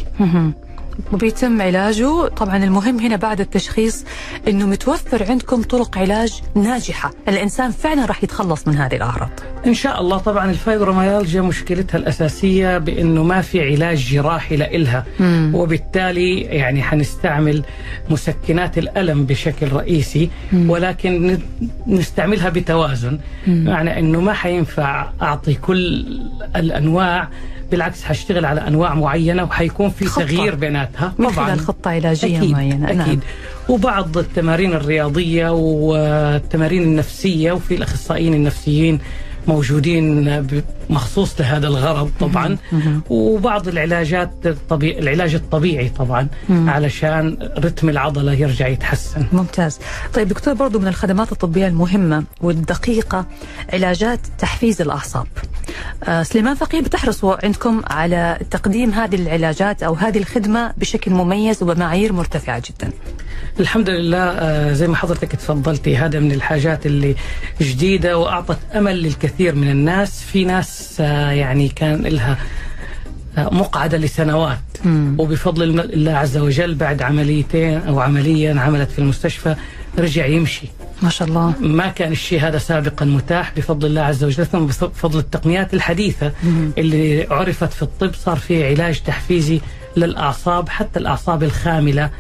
وبيتم 1.13 1.63
علاجه 1.63 2.29
طبعا 2.29 2.57
المهم 2.65 2.99
هنا 3.01 3.17
بعد 3.17 3.41
التشخيص 3.41 4.05
إنه 4.49 4.67
متوفر 4.67 5.25
عندكم 5.31 5.63
طرق 5.63 5.99
علاج 5.99 6.41
ناجحة 6.55 7.11
الإنسان 7.29 7.71
فعلا 7.71 8.07
راح 8.07 8.25
يتخلص 8.25 8.69
من 8.69 8.77
هذه 8.77 8.97
الأعراض 8.97 9.31
إن 9.67 9.75
شاء 9.75 10.01
الله 10.01 10.19
طبعا 10.19 10.51
الفايبروميالجيا 10.51 11.41
مشكلتها 11.43 11.99
الأساسية 11.99 12.79
بإنه 12.79 13.23
ما 13.23 13.41
في 13.41 13.73
علاج 13.73 13.99
جراحي 13.99 14.57
لإلها 14.57 15.05
مم. 15.21 15.51
وبالتالي 15.55 16.41
يعني 16.41 16.83
حنستعمل 16.83 17.63
مسكنات 18.11 18.79
الألم 18.79 19.25
بشكل 19.27 19.73
رئيسي 19.73 20.31
مم. 20.53 20.71
ولكن 20.71 21.39
نستعملها 21.87 22.49
بتوازن 22.49 23.19
مم. 23.47 23.65
معنى 23.65 23.99
إنه 23.99 24.21
ما 24.21 24.33
حينفع 24.33 25.11
أعطي 25.23 25.55
كل 25.55 26.07
الأنواع 26.57 27.29
بالعكس 27.73 28.03
حاشتغل 28.03 28.45
على 28.45 28.61
أنواع 28.69 28.95
معينة 28.95 29.45
وحيكون 29.45 29.91
في 29.91 30.07
خطة. 30.07 30.25
تغيير 30.25 30.55
بيناتها 30.55 31.13
طبعا 31.19 31.31
خلال 31.31 31.61
خطة 31.61 31.91
علاجيه 31.91 32.39
أكيد 32.39 32.51
معينة 32.51 32.87
أكيد 32.87 32.99
نعم. 32.99 33.19
وبعض 33.69 34.19
التمارين 34.19 34.73
الرياضية 34.73 35.51
والتمارين 35.51 36.83
النفسية 36.83 37.53
وفي 37.53 37.75
الأخصائيين 37.75 38.35
النفسيين 38.35 38.99
موجودين 39.49 40.47
مخصوص 40.91 41.41
لهذا 41.41 41.67
الغرض 41.69 42.11
طبعا. 42.21 42.57
وبعض 43.11 43.69
العلاجات 43.69 44.31
الطبيعي 44.47 44.99
العلاج 44.99 45.35
الطبيعي 45.35 45.89
طبعا 45.89 46.29
علشان 46.51 47.51
رتم 47.59 47.89
العضلة 47.89 48.33
يرجع 48.33 48.69
يتحسن. 48.69 49.27
ممتاز. 49.33 49.79
طيب 50.15 50.29
دكتور 50.29 50.55
برضو 50.55 50.79
من 50.79 50.89
الخدمات 50.89 51.33
الطبية 51.33 51.67
المهمة 51.67 52.25
والدقيقة 52.41 53.27
علاجات 53.73 54.21
تحفيز 54.39 54.81
الأعصاب. 54.81 55.27
آه 56.05 56.23
سليمان 56.23 56.55
فقيه 56.55 56.81
بتحرصوا 56.81 57.45
عندكم 57.45 57.83
على 57.87 58.39
تقديم 58.51 58.91
هذه 58.91 59.15
العلاجات 59.15 59.83
أو 59.83 59.95
هذه 59.95 60.19
الخدمة 60.19 60.73
بشكل 60.77 61.11
مميز 61.11 61.63
وبمعايير 61.63 62.13
مرتفعة 62.13 62.63
جدا. 62.69 62.93
الحمد 63.61 63.91
لله 63.91 64.19
آه 64.19 64.73
زي 64.73 64.89
ما 64.89 64.97
حضرتك 64.97 65.33
تفضلتي 65.33 65.97
هذا 65.97 66.21
من 66.21 66.33
الحاجات 66.33 66.87
اللي 66.87 67.15
جديدة 67.61 68.19
وأعطت 68.19 68.59
أمل 68.75 69.03
للكثير 69.03 69.55
من 69.55 69.71
الناس. 69.71 70.23
في 70.23 70.45
ناس 70.45 70.97
آه 71.01 71.31
يعني 71.31 71.69
كان 71.69 72.03
لها 72.03 72.39
آه، 73.39 73.55
مقعدة 73.55 73.99
لسنوات. 73.99 74.59
مم. 74.85 75.17
وبفضل 75.19 75.81
الله 75.81 76.13
عز 76.13 76.37
وجل 76.37 76.75
بعد 76.75 77.03
عمليتين 77.03 77.77
أو 77.79 78.01
عمليه 78.01 78.61
عملت 78.61 78.91
في 78.91 78.99
المستشفى 78.99 79.55
رجع 79.99 80.27
يمشي. 80.27 80.67
ما 81.03 81.11
شاء 81.11 81.29
الله. 81.29 81.55
ما 81.61 81.89
كان 81.89 82.13
الشيء 82.13 82.41
هذا 82.41 82.59
سابقا 82.59 83.05
متاح 83.07 83.53
بفضل 83.57 83.87
الله 83.87 84.03
عز 84.03 84.25
وجل. 84.25 84.47
ثم 84.47 84.67
بفضل 84.67 85.19
التقنيات 85.19 85.75
الحديثة 85.75 86.33
مم. 86.45 86.71
اللي 86.79 87.27
عرفت 87.31 87.73
في 87.73 87.83
الطب 87.83 88.15
صار 88.15 88.37
في 88.37 88.67
علاج 88.69 89.01
تحفيزي 89.01 89.61
للأعصاب 89.97 90.69
حتى 90.69 90.99
الأعصاب 90.99 91.43
الخاملة. 91.43 92.05
آه، 92.05 92.11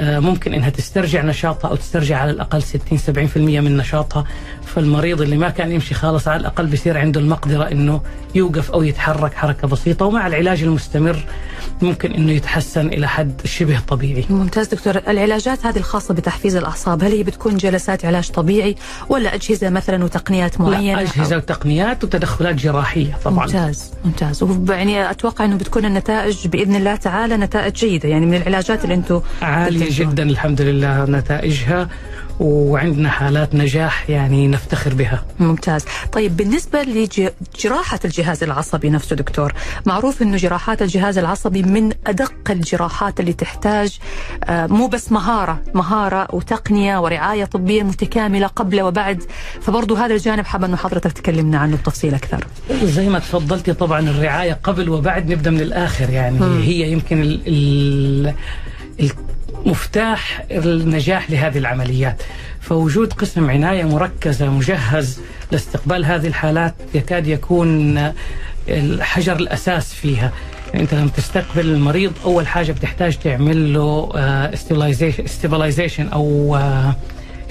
ممكن 0.00 0.54
إنها 0.54 0.70
تسترجع 0.70 1.22
نشاطها 1.22 1.68
أو 1.68 1.76
تسترجع 1.76 2.18
على 2.18 2.30
الأقل 2.30 2.62
60 2.62 2.98
70% 3.28 3.36
من 3.36 3.76
نشاطها. 3.76 4.24
فالمريض 4.64 5.22
اللي 5.22 5.36
ما 5.36 5.50
كان 5.50 5.72
يمشي 5.72 5.94
خالص 5.94 6.28
على 6.28 6.40
الأقل 6.40 6.66
بيصير 6.66 6.98
عنده 6.98 7.20
المقدرة 7.20 7.64
إنه 7.72 8.00
يوقف 8.34 8.70
أو 8.70 8.82
يتحرك 8.82 9.34
حركة 9.34 9.68
بسيطة 9.68 10.04
ومع 10.06 10.26
العلاج 10.26 10.62
المستمر 10.62 11.24
ممكن 11.82 12.12
إنه 12.12 12.32
يتحسن 12.32 12.86
إلى 12.86 13.08
حد 13.08 13.40
شبه 13.44 13.80
طبيعي. 13.88 14.24
ممتاز 14.30 14.68
دكتور، 14.68 14.96
العلاجات 15.08 15.66
هذه 15.66 15.76
الخاصة 15.76 16.14
بتحفيز 16.14 16.56
الأعصاب 16.56 17.04
هل 17.04 17.12
هي 17.12 17.22
بتكون 17.22 17.56
جلسات 17.56 18.04
علاج 18.04 18.30
طبيعي 18.30 18.76
ولا 19.08 19.34
أجهزة 19.34 19.70
مثلا 19.70 20.04
وتقنيات 20.04 20.60
معينة؟ 20.60 21.02
لا 21.02 21.10
أجهزة. 21.10 21.36
وتقنيات 21.36 22.04
وتدخلات 22.04 22.54
جراحية 22.54 23.18
طبعا. 23.24 23.46
ممتاز 23.46 23.90
ممتاز 24.04 24.44
يعني 24.68 25.10
أتوقع 25.10 25.44
إنه 25.44 25.56
بتكون 25.56 25.84
النتائج 25.84 26.48
بإذن 26.48 26.76
الله 26.76 26.96
تعالى 26.96 27.36
نتائج 27.36 27.72
جيدة 27.74 28.08
يعني 28.08 28.26
من 28.26 28.34
العلاجات 28.34 28.84
اللي 28.84 28.94
أنتم 28.94 29.20
عالية 29.42 29.86
جدا 29.90 30.22
الحمد 30.22 30.60
لله 30.60 31.04
نتائجها 31.04 31.88
وعندنا 32.40 33.08
حالات 33.08 33.54
نجاح 33.54 34.10
يعني 34.10 34.48
نفتخر 34.48 34.94
بها. 34.94 35.24
ممتاز. 35.40 35.84
طيب 36.12 36.36
بالنسبة 36.36 36.82
لجراحة 36.82 38.00
الجهاز 38.04 38.42
العصبي 38.42 38.90
نفسه 38.90 39.16
دكتور 39.16 39.52
معروف 39.86 40.22
أنه 40.22 40.36
جراحات 40.36 40.82
الجهاز 40.82 41.18
العصبي 41.18 41.62
من 41.62 41.92
أدق 42.06 42.32
الجراحات 42.50 43.20
اللي 43.20 43.32
تحتاج 43.32 43.98
آه، 44.44 44.66
مو 44.66 44.86
بس 44.86 45.12
مهارة 45.12 45.62
مهارة 45.74 46.28
وتقنية 46.32 46.98
ورعاية 46.98 47.44
طبية 47.44 47.82
متكاملة 47.82 48.46
قبل 48.46 48.82
وبعد. 48.82 49.22
فبرضه 49.60 50.04
هذا 50.06 50.14
الجانب 50.14 50.44
حابة 50.44 50.66
أنه 50.66 50.76
حضرتك 50.76 51.12
تكلمنا 51.12 51.58
عنه 51.58 51.76
بتفصيل 51.76 52.14
أكثر. 52.14 52.46
زي 52.82 53.08
ما 53.08 53.18
تفضلتي 53.18 53.72
طبعا 53.72 54.00
الرعاية 54.00 54.58
قبل 54.62 54.88
وبعد 54.88 55.30
نبدأ 55.32 55.50
من 55.50 55.60
الآخر 55.60 56.10
يعني 56.10 56.38
م. 56.38 56.62
هي 56.62 56.92
يمكن 56.92 57.22
ال 57.22 58.34
ال 59.00 59.10
مفتاح 59.64 60.44
النجاح 60.50 61.30
لهذه 61.30 61.58
العمليات. 61.58 62.22
فوجود 62.60 63.12
قسم 63.12 63.50
عناية 63.50 63.84
مركزة 63.84 64.50
مجهز 64.50 65.20
لاستقبال 65.52 66.04
هذه 66.04 66.26
الحالات 66.26 66.74
يكاد 66.94 67.26
يكون 67.26 67.98
الحجر 68.68 69.36
الأساس 69.36 69.94
فيها. 69.94 70.32
يعني 70.72 70.82
أنت 70.84 70.94
لما 70.94 71.10
تستقبل 71.16 71.60
المريض 71.66 72.12
أول 72.24 72.46
حاجة 72.46 72.72
بتحتاج 72.72 73.16
تعمل 73.18 73.74
له 73.74 74.10
استيبلايزيشن 75.24 76.08
أو 76.08 76.56
آه، 76.56 76.96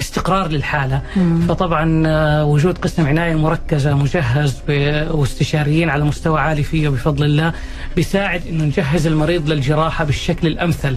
استقرار 0.00 0.48
للحالة. 0.48 1.02
مم. 1.16 1.46
فطبعا 1.48 2.02
آه، 2.06 2.44
وجود 2.44 2.78
قسم 2.78 3.06
عناية 3.06 3.34
مركزة 3.34 3.94
مجهز 3.94 4.62
واستشاريين 5.10 5.90
على 5.90 6.04
مستوى 6.04 6.40
عالي 6.40 6.62
فيه 6.62 6.88
بفضل 6.88 7.24
الله 7.24 7.52
بيساعد 7.96 8.42
إنه 8.48 8.64
نجهز 8.64 9.06
المريض 9.06 9.48
للجراحة 9.50 10.04
بالشكل 10.04 10.46
الأمثل. 10.46 10.96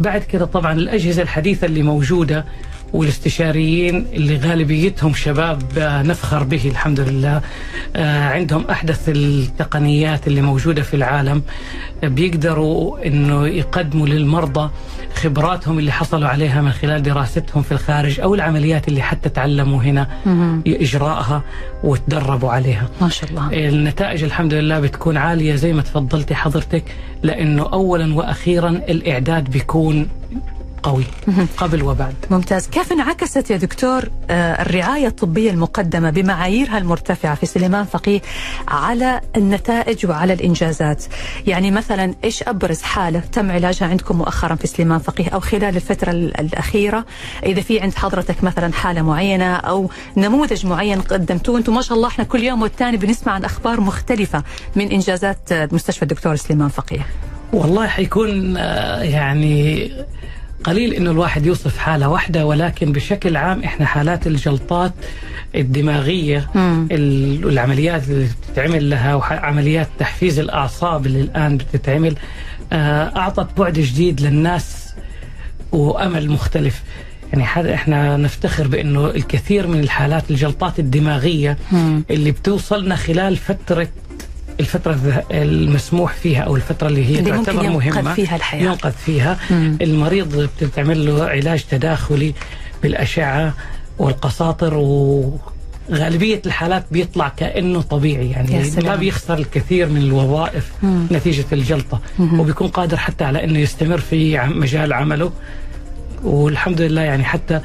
بعد 0.00 0.22
كده 0.24 0.44
طبعا 0.44 0.72
الأجهزة 0.72 1.22
الحديثة 1.22 1.66
اللي 1.66 1.82
موجودة 1.82 2.44
والاستشاريين 2.92 4.06
اللي 4.12 4.36
غالبيتهم 4.36 5.14
شباب 5.14 5.62
آه، 5.78 6.02
نفخر 6.02 6.42
به 6.42 6.60
الحمد 6.68 7.00
لله. 7.00 7.40
آه، 7.96 8.28
عندهم 8.28 8.64
أحدث 8.70 9.08
التقنيات 9.08 10.26
اللي 10.26 10.40
موجودة 10.42 10.82
في 10.82 10.94
العالم. 10.94 11.42
بيقدروا 12.02 13.06
إنه 13.06 13.46
يقدموا 13.46 14.06
للمرضى 14.06 14.70
خبراتهم 15.14 15.78
اللي 15.78 15.92
حصلوا 15.92 16.28
عليها 16.28 16.62
من 16.62 16.70
خلال 16.72 17.02
دراستهم 17.02 17.62
في 17.62 17.72
الخارج 17.72 18.20
أو 18.20 18.34
العمليات 18.34 18.88
اللي 18.88 19.02
حتى 19.02 19.28
تعلموا 19.28 19.82
هنا 19.82 20.08
إجراءها 20.66 21.42
وتدربوا 21.84 22.50
عليها. 22.50 22.88
ما 23.00 23.08
شاء 23.08 23.30
الله. 23.30 23.68
النتائج 23.68 24.24
الحمد 24.24 24.54
لله 24.54 24.80
بتكون 24.80 25.16
عالية 25.16 25.54
زي 25.54 25.72
ما 25.72 25.82
تفضلتي 25.82 26.34
حضرتك 26.34 26.84
لأنه 27.22 27.62
اولا 27.72 28.14
وأخيرا 28.14 28.68
الإعداد 28.68 29.50
بيكون 29.50 30.08
قوي 30.82 31.04
قبل 31.56 31.82
وبعد. 31.82 32.14
ممتاز. 32.30 32.68
كيف 32.68 32.92
انعكست 32.92 33.50
يا 33.50 33.56
دكتور 33.56 34.10
آه، 34.30 34.62
الرعاية 34.62 35.06
الطبية 35.06 35.50
المقدمة 35.50 36.10
بمعاييرها 36.10 36.78
المرتفعة 36.78 37.34
في 37.34 37.46
سليمان 37.46 37.84
فقيه 37.84 38.20
على 38.68 39.20
النتائج 39.36 40.06
وعلى 40.06 40.32
الإنجازات؟ 40.32 41.04
يعني 41.46 41.70
مثلا 41.70 42.14
إيش 42.24 42.42
أبرز 42.42 42.82
حالة 42.82 43.20
تم 43.20 43.50
علاجها 43.50 43.88
عندكم 43.88 44.18
مؤخرا 44.18 44.54
في 44.54 44.66
سليمان 44.66 44.98
فقيه 44.98 45.28
أو 45.28 45.40
خلال 45.40 45.76
الفترة 45.76 46.10
الأخيرة؟ 46.10 47.04
إذا 47.46 47.60
في 47.60 47.80
عند 47.80 47.94
حضرتك 47.94 48.44
مثلا 48.44 48.72
حالة 48.72 49.02
معينة 49.02 49.56
أو 49.56 49.90
نموذج 50.16 50.66
معين 50.66 51.00
قدمتوه؟ 51.00 51.58
أنتم 51.58 51.74
ما 51.74 51.82
شاء 51.82 51.96
الله 51.96 52.08
إحنا 52.08 52.24
كل 52.24 52.44
يوم 52.44 52.62
والثاني 52.62 52.96
بنسمع 52.96 53.32
عن 53.32 53.44
أخبار 53.44 53.80
مختلفة 53.80 54.42
من 54.76 54.90
إنجازات 54.90 55.52
مستشفى 55.52 56.02
الدكتور 56.02 56.36
سليمان 56.36 56.68
فقيه. 56.68 57.06
والله 57.52 57.86
حيكون 57.86 58.56
آه، 58.56 59.02
يعني 59.02 59.90
قليل 60.64 60.94
إنه 60.94 61.10
الواحد 61.10 61.46
يوصف 61.46 61.78
حالة 61.78 62.08
واحدة 62.08 62.46
ولكن 62.46 62.92
بشكل 62.92 63.36
عام 63.36 63.62
إحنا 63.62 63.86
حالات 63.86 64.26
الجلطات 64.26 64.92
الدماغية 65.54 66.50
العمليات 67.44 68.08
اللي 68.08 68.28
بتتعمل 68.50 68.90
لها 68.90 69.14
وعمليات 69.14 69.88
تحفيز 69.98 70.38
الأعصاب 70.38 71.06
اللي 71.06 71.20
الآن 71.20 71.56
بتتعمل 71.56 72.16
آه، 72.72 73.12
أعطت 73.16 73.58
بعد 73.60 73.72
جديد 73.72 74.20
للناس 74.20 74.94
وأمل 75.72 76.30
مختلف. 76.30 76.82
يعني 77.32 77.74
إحنا 77.74 78.16
نفتخر 78.16 78.68
بإنه 78.68 79.06
الكثير 79.06 79.66
من 79.66 79.80
الحالات 79.80 80.30
الجلطات 80.30 80.78
الدماغية 80.78 81.58
اللي 82.10 82.30
بتوصلنا 82.30 82.96
خلال 82.96 83.36
فترة 83.36 83.88
الفترة 84.60 85.24
المسموح 85.30 86.12
فيها 86.12 86.40
أو 86.42 86.56
الفترة 86.56 86.88
اللي 86.88 87.06
هي 87.06 87.18
اللي 87.18 87.30
تعتبر 87.30 87.64
ينقذ 87.64 87.72
مهمة 87.72 88.14
فيها 88.14 88.36
الحياة. 88.36 88.62
ينقذ 88.62 88.92
فيها 88.92 89.38
مم. 89.50 89.78
المريض 89.82 90.48
بتتعمل 90.60 91.06
له 91.06 91.24
علاج 91.24 91.64
تداخلي 91.70 92.34
بالأشعة 92.82 93.54
والقساطر 93.98 94.74
وغالبية 94.74 96.42
الحالات 96.46 96.84
بيطلع 96.90 97.28
كأنه 97.28 97.80
طبيعي 97.82 98.30
يعني. 98.30 98.70
ما 98.84 98.96
بيخسر 98.96 99.38
الكثير 99.38 99.88
من 99.88 100.00
الوظائف 100.02 100.72
مم. 100.82 101.06
نتيجة 101.12 101.44
الجلطة 101.52 102.00
مم. 102.18 102.40
وبيكون 102.40 102.68
قادر 102.68 102.96
حتى 102.96 103.24
على 103.24 103.44
إنه 103.44 103.58
يستمر 103.58 103.98
في 103.98 104.38
مجال 104.38 104.92
عمله 104.92 105.32
والحمد 106.24 106.80
لله 106.80 107.00
يعني 107.02 107.24
حتى 107.24 107.60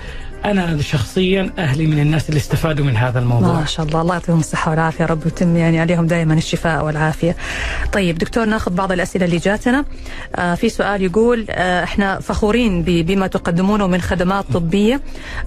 أنا 0.46 0.82
شخصيا 0.82 1.52
أهلي 1.58 1.88
من 1.88 2.00
الناس 2.00 2.30
اللي 2.30 2.38
استفادوا 2.38 2.86
من 2.86 2.98
هذا 2.98 3.20
الموضوع 3.20 3.54
ما 3.60 3.66
شاء 3.66 3.86
الله 3.86 4.02
الله 4.02 4.14
يعطيهم 4.14 4.40
الصحة 4.40 4.72
والعافية 4.72 5.02
يا 5.04 5.10
رب 5.10 5.26
ويتم 5.26 5.58
يعني 5.58 5.80
عليهم 5.80 6.08
دائما 6.08 6.34
الشفاء 6.34 6.86
والعافية. 6.86 7.36
طيب 7.94 8.18
دكتور 8.18 8.46
نأخذ 8.46 8.72
بعض 8.72 8.92
الأسئلة 8.92 9.26
اللي 9.26 9.38
جاتنا. 9.38 9.86
آه 10.36 10.56
في 10.56 10.70
سؤال 10.70 11.02
يقول 11.02 11.46
آه 11.50 11.84
إحنا 11.84 12.20
فخورين 12.20 12.84
بما 12.84 13.28
تقدمونه 13.28 13.88
من 13.88 14.02
خدمات 14.02 14.46
طبية 14.54 15.02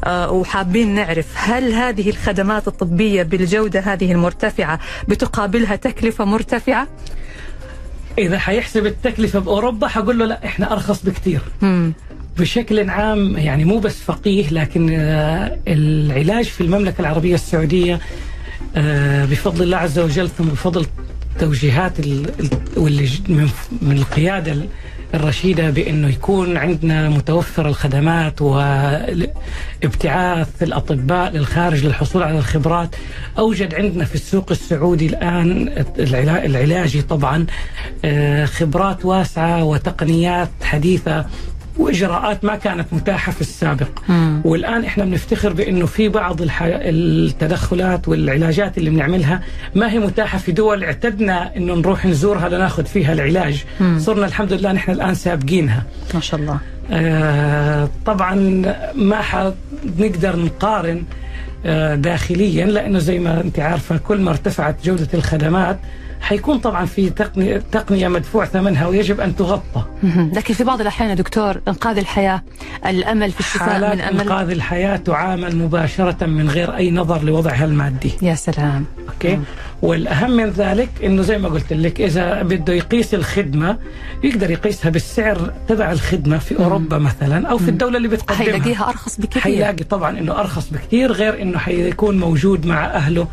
آه 0.05 0.31
وحابين 0.31 0.95
نعرف 0.95 1.27
هل 1.35 1.73
هذه 1.73 2.11
الخدمات 2.11 2.69
الطبية 2.69 3.23
بالجودة 3.23 3.81
هذه 3.81 4.13
المرتفعة 4.13 4.81
بتقابلها 5.09 5.77
تكلفة 5.77 6.25
مرتفعة؟ 6.25 6.89
إذا 8.19 8.39
حيحسب 8.39 8.87
التكلفة 8.87 9.39
بأوروبا 9.39 9.89
حقول 9.89 10.19
له 10.19 10.25
لا 10.25 10.45
إحنا 10.45 10.73
أرخص 10.73 11.03
بكثير. 11.05 11.41
بشكل 12.39 12.91
عام 12.91 13.37
يعني 13.39 13.65
مو 13.65 13.79
بس 13.79 13.97
فقيه 14.03 14.49
لكن 14.51 14.89
آه، 14.93 15.59
العلاج 15.69 16.45
في 16.45 16.61
المملكة 16.61 17.01
العربية 17.01 17.35
السعودية 17.35 18.01
آه، 18.77 19.25
بفضل 19.25 19.63
الله 19.63 19.77
عز 19.77 19.99
وجل 19.99 20.29
ثم 20.29 20.45
بفضل 20.45 20.87
توجيهات 21.41 22.01
ال- 22.01 22.29
ال- 22.41 22.51
واللي 22.77 23.09
من 23.83 23.97
القيادة 23.97 24.53
ال- 24.53 24.69
الرشيدة 25.15 25.71
بأنه 25.71 26.09
يكون 26.09 26.57
عندنا 26.57 27.09
متوفر 27.09 27.69
الخدمات 27.69 28.43
وابتعاث 29.83 30.63
الأطباء 30.63 31.31
للخارج 31.33 31.87
للحصول 31.87 32.23
على 32.23 32.39
الخبرات. 32.39 32.97
أوجد 33.39 33.75
عندنا 33.75 34.05
في 34.05 34.15
السوق 34.15 34.51
السعودي 34.51 35.07
الآن 35.07 35.69
العلا- 35.99 36.45
العلاجي 36.47 37.03
طبعا 37.03 37.47
آه، 38.05 38.45
خبرات 38.45 39.05
واسعة 39.05 39.65
وتقنيات 39.65 40.51
حديثة 40.63 41.27
وإجراءات 41.79 42.45
ما 42.45 42.57
كانت 42.57 42.87
متاحة 42.93 43.33
في 43.33 43.41
السابق 43.41 43.89
مم. 44.09 44.41
والآن 44.45 44.85
إحنا 44.85 45.05
بنفتخر 45.05 45.53
بأنه 45.53 45.87
في 45.87 46.09
بعض 46.09 46.43
الح... 46.43 46.63
التدخلات 46.63 48.09
والعلاجات 48.09 48.79
اللي 48.79 48.91
بنعملها 48.91 49.41
ما 49.75 49.93
هي 49.93 49.99
متاحة 49.99 50.39
في 50.39 50.53
دول 50.53 50.85
اعتدنا 50.85 51.57
إنه 51.57 51.75
نروح 51.75 52.07
نزورها 52.07 52.49
لناخذ 52.49 52.85
فيها 52.85 53.13
العلاج 53.13 53.65
مم. 53.81 53.99
صرنا 53.99 54.27
الحمد 54.27 54.53
لله 54.53 54.73
نحن 54.73 54.91
الآن 54.91 55.15
سابقينها 55.15 55.83
ما 56.15 56.21
شاء 56.21 56.41
الله. 56.41 56.59
آه 56.91 57.89
طبعا 58.07 58.35
ما 58.95 59.21
حنقدر 59.23 60.37
نقارن 60.37 61.03
آه 61.67 61.95
داخليا 61.95 62.67
لأنه 62.67 62.99
زي 62.99 63.19
ما 63.19 63.41
أنت 63.41 63.59
عارفة 63.59 63.97
كل 63.97 64.21
ما 64.21 64.31
ارتفعت 64.31 64.77
جودة 64.85 65.09
الخدمات 65.15 65.79
حيكون 66.21 66.59
طبعا 66.59 66.87
في 66.87 67.11
تقنيه 67.11 67.63
تقنية 67.73 68.09
مدفوع 68.09 68.45
ثمنها 68.45 68.87
ويجب 68.87 69.21
أن 69.21 69.37
تغطى. 69.37 69.85
لكن 70.33 70.55
في 70.55 70.65
بعض 70.65 70.81
الأحيان 70.81 71.11
يا 71.11 71.15
دكتور 71.15 71.61
إنقاذ 71.69 71.99
الحياة 71.99 72.43
الأمل 72.87 73.33
في 73.33 73.41
الشفاء 73.41 73.69
حالات 73.69 73.95
من 73.95 74.01
أمل 74.01 74.21
إنقاذ 74.21 74.51
الحياة 74.51 74.97
تعامل 74.97 75.57
مباشرة 75.57 76.27
من 76.27 76.49
غير 76.49 76.77
أي 76.77 76.91
نظر 76.91 77.23
لوضعها 77.23 77.65
المادي. 77.65 78.13
يا 78.23 78.35
سلام. 78.35 78.85
أوكي؟ 79.09 79.39
والأهم 79.83 80.31
من 80.31 80.51
ذلك 80.51 80.89
إنه 81.05 81.23
زي 81.23 81.39
ما 81.39 81.49
قلت 81.49 81.73
لك 81.73 82.01
إذا 82.01 82.43
بده 82.43 82.73
يقيس 82.73 83.15
الخدمة 83.15 83.79
يقدر 84.25 84.51
يقيسها 84.51 84.91
بالسعر 84.91 85.53
تبع 85.69 85.93
الخدمة 85.93 86.39
في 86.39 86.59
أوروبا 86.59 86.99
مثلا 86.99 87.49
أو 87.49 87.59
في 87.59 87.69
الدولة 87.69 87.97
اللي 87.97 88.09
بتقدمها. 88.09 88.39
حيلاقيها 88.39 88.89
أرخص 88.89 89.21
بكثير. 89.21 89.43
حيلاقي 89.43 89.85
طبعا 89.85 90.19
إنه 90.19 90.41
أرخص 90.41 90.71
بكثير 90.71 91.13
غير 91.13 91.43
إنه 91.43 91.59
حيكون 91.59 92.19
موجود 92.19 92.67
مع 92.67 92.85
أهله 92.85 93.27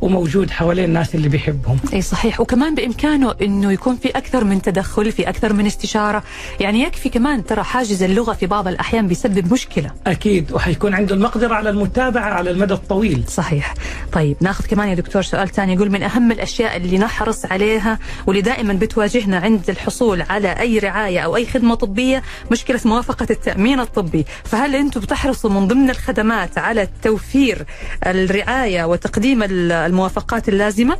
وموجود 0.00 0.50
حوالين 0.50 0.84
الناس 0.84 1.14
اللي 1.14 1.28
بيحبهم. 1.28 1.78
إي 1.92 2.02
صحيح. 2.02 2.40
وكمان 2.40 2.74
بإمكانه 2.74 3.34
إنه 3.42 3.72
يكون 3.72 3.96
في 3.96 4.08
أكثر 4.08 4.44
من 4.44 4.62
تدخل 4.62 5.12
في 5.12 5.28
أكثر 5.28 5.52
من 5.52 5.66
استشارة. 5.66 6.22
يعني 6.60 6.82
يكفي 6.82 7.08
كمان 7.08 7.44
ترى 7.44 7.62
حاجز 7.62 8.02
اللغة 8.02 8.32
في 8.32 8.46
بعض 8.46 8.68
الأحيان 8.68 9.08
بيسبب 9.08 9.52
مشكلة. 9.52 9.90
أكيد. 10.06 10.52
وحيكون 10.52 10.94
عنده 10.94 11.14
المقدرة 11.14 11.54
على 11.54 11.70
المتابعة 11.70 12.30
على 12.34 12.50
المدى 12.50 12.74
الطويل. 12.74 13.24
صحيح. 13.28 13.74
طيب 14.12 14.36
ناخذ 14.40 14.66
كمان 14.66 14.88
يا 14.88 14.94
دكتور 14.94 15.22
سؤال 15.22 15.48
ثاني. 15.48 15.74
يقول 15.74 15.90
من 15.90 16.02
أهم 16.02 16.32
الأشياء 16.32 16.76
اللي 16.76 16.98
نحرص 16.98 17.44
عليها 17.46 17.98
واللي 18.26 18.42
دائما 18.42 18.72
بتواجهنا 18.72 19.38
عند 19.38 19.70
الحصول 19.70 20.22
على 20.22 20.48
أي 20.48 20.78
رعاية 20.78 21.20
أو 21.20 21.36
أي 21.36 21.46
خدمة 21.46 21.74
طبية 21.74 22.22
مشكلة 22.50 22.80
موافقة 22.84 23.26
التأمين 23.30 23.80
الطبي. 23.80 24.24
فهل 24.44 24.74
أنتم 24.74 25.00
بتحرصوا 25.00 25.50
من 25.50 25.66
ضمن 25.68 25.90
الخدمات 25.90 26.58
على 26.58 26.88
توفير 27.02 27.64
الرعاية 28.06 28.84
وتقديم 28.84 29.42
ال- 29.42 29.85
الموافقات 29.86 30.48
اللازمة؟ 30.48 30.96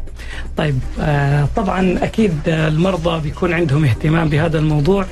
طيب 0.57 0.78
آه 1.01 1.49
طبعا 1.57 1.99
أكيد 2.03 2.32
المرضى 2.47 3.20
بيكون 3.20 3.53
عندهم 3.53 3.84
اهتمام 3.84 4.28
بهذا 4.28 4.59
الموضوع 4.59 5.07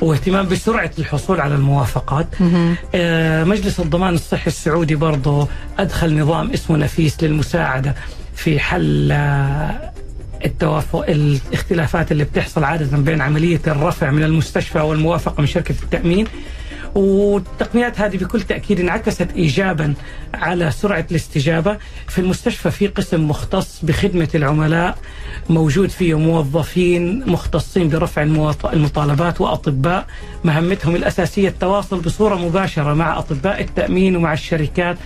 واهتمام 0.00 0.48
بسرعة 0.48 0.90
الحصول 0.98 1.40
على 1.40 1.54
الموافقات. 1.54 2.26
آه 2.94 3.44
مجلس 3.44 3.80
الضمان 3.80 4.14
الصحي 4.14 4.46
السعودي 4.46 4.94
برضه 4.94 5.48
أدخل 5.78 6.18
نظام 6.20 6.50
اسمه 6.50 6.76
نفيس 6.76 7.22
للمساعدة 7.22 7.94
في 8.34 8.58
حل 8.60 9.08
آه 9.12 9.90
التوافق 10.44 11.04
الاختلافات 11.08 12.12
اللي 12.12 12.24
بتحصل 12.24 12.64
عادة 12.64 12.96
بين 12.96 13.20
عملية 13.20 13.60
الرفع 13.66 14.10
من 14.10 14.22
المستشفى 14.24 14.78
والموافقة 14.80 15.40
من 15.40 15.46
شركة 15.46 15.74
التأمين. 15.82 16.26
والتقنيات 16.94 18.00
هذه 18.00 18.16
بكل 18.16 18.40
تأكيد 18.42 18.80
انعكست 18.80 19.28
ايجابا 19.36 19.94
على 20.34 20.70
سرعة 20.70 21.06
الاستجابة 21.10 21.78
في 22.08 22.18
المستشفى 22.18 22.70
في 22.70 22.86
قسم 22.86 23.28
مختص 23.28 23.84
بخدمة 23.84 24.28
العملاء 24.34 24.98
موجود 25.50 25.88
فيه 25.90 26.18
موظفين 26.18 27.30
مختصين 27.30 27.88
برفع 27.88 28.22
المطالبات 28.72 29.40
وأطباء. 29.40 30.06
مهمتهم 30.44 30.96
الأساسية 30.96 31.48
التواصل 31.48 32.00
بصورة 32.00 32.34
مباشرة 32.34 32.94
مع 32.94 33.18
أطباء 33.18 33.60
التأمين 33.60 34.16
ومع 34.16 34.32
الشركات 34.32 34.96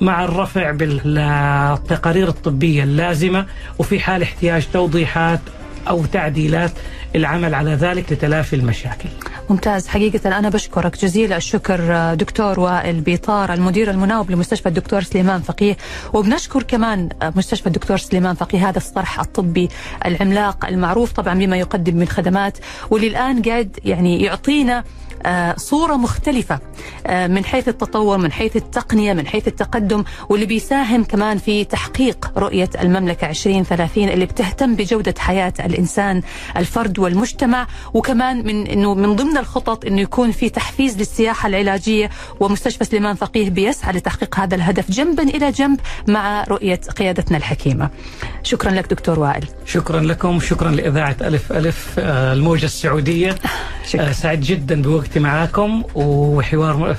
مع 0.00 0.24
الرفع 0.24 0.70
بالتقارير 0.70 2.28
الطبية 2.28 2.82
اللازمة 2.82 3.46
وفي 3.78 4.00
حال 4.00 4.22
احتياج 4.22 4.66
توضيحات 4.72 5.40
أو 5.88 6.04
تعديلات 6.04 6.72
العمل 7.16 7.54
على 7.54 7.70
ذلك 7.70 8.12
لتلافي 8.12 8.56
المشاكل. 8.56 9.08
ممتاز. 9.50 9.88
حقيقة 9.88 10.38
أنا 10.38 10.48
بشكرك 10.48 11.02
جزيل 11.02 11.32
الشكر 11.32 12.14
دكتور 12.14 12.60
وائل 12.60 13.00
بيطار 13.00 13.52
المدير 13.52 13.90
المناوب 13.90 14.30
لمستشفى 14.30 14.68
الدكتور 14.68 15.02
سليمان 15.02 15.40
فقيه. 15.40 15.76
وبنشكر 16.12 16.62
كمان 16.62 17.08
مستشفى 17.22 17.66
الدكتور 17.66 17.96
سليمان 17.96 18.34
فقيه 18.34 18.68
هذا 18.68 18.78
الصرح 18.78 19.20
الطبي 19.20 19.68
العملاق 20.06 20.66
المعروف 20.66 21.12
طبعا 21.12 21.34
بما 21.34 21.56
يقدم 21.56 21.96
من 21.96 22.08
خدمات. 22.08 22.58
واللي 22.90 23.06
الآن 23.06 23.42
قاعد 23.42 23.78
يعني 23.84 24.22
يعطينا 24.22 24.84
صورة 25.56 25.96
مختلفة 25.96 26.58
آه، 27.06 27.26
من 27.26 27.44
حيث 27.44 27.68
التطور 27.68 28.18
من 28.18 28.32
حيث 28.32 28.56
التقنية 28.56 29.12
من 29.12 29.26
حيث 29.26 29.48
التقدم 29.48 30.04
واللي 30.28 30.46
بيساهم 30.46 31.04
كمان 31.04 31.38
في 31.38 31.64
تحقيق 31.64 32.32
رؤية 32.36 32.70
المملكة 32.80 33.28
2030 33.30 34.08
اللي 34.08 34.26
بتهتم 34.26 34.74
بجودة 34.74 35.14
حياة 35.18 35.52
الإنسان 35.60 36.22
الفرد 36.56 36.98
والمجتمع 36.98 37.66
وكمان 37.94 38.46
من 38.46 38.66
إنه 38.66 38.94
من 38.94 39.16
ضمن 39.16 39.36
الخطط 39.38 39.84
إنه 39.84 40.00
يكون 40.00 40.30
في 40.32 40.48
تحفيز 40.48 40.98
للسياحة 40.98 41.46
العلاجية 41.48 42.10
ومستشفى 42.40 42.84
سليمان 42.84 43.14
فقيه 43.16 43.50
بيسعى 43.50 43.92
لتحقيق 43.92 44.38
هذا 44.40 44.54
الهدف 44.54 44.90
جنبا 44.90 45.22
إلى 45.22 45.50
جنب 45.50 45.80
مع 46.08 46.44
رؤية 46.44 46.80
قيادتنا 46.96 47.36
الحكيمة. 47.38 47.90
شكرا 48.42 48.70
لك 48.70 48.90
دكتور 48.90 49.18
وائل. 49.18 49.44
شكرا 49.66 50.00
لكم 50.00 50.40
شكرا 50.40 50.70
لإذاعة 50.70 51.16
ألف 51.20 51.52
ألف 51.52 51.94
آه، 51.98 52.32
الموجة 52.32 52.64
السعودية 52.64 53.34
شكرا. 53.90 54.08
آه، 54.08 54.12
سعيد 54.12 54.40
جدا 54.40 54.82
بوقتي 55.14 55.20
معاكم 55.20 55.82
وحوار 55.94 56.96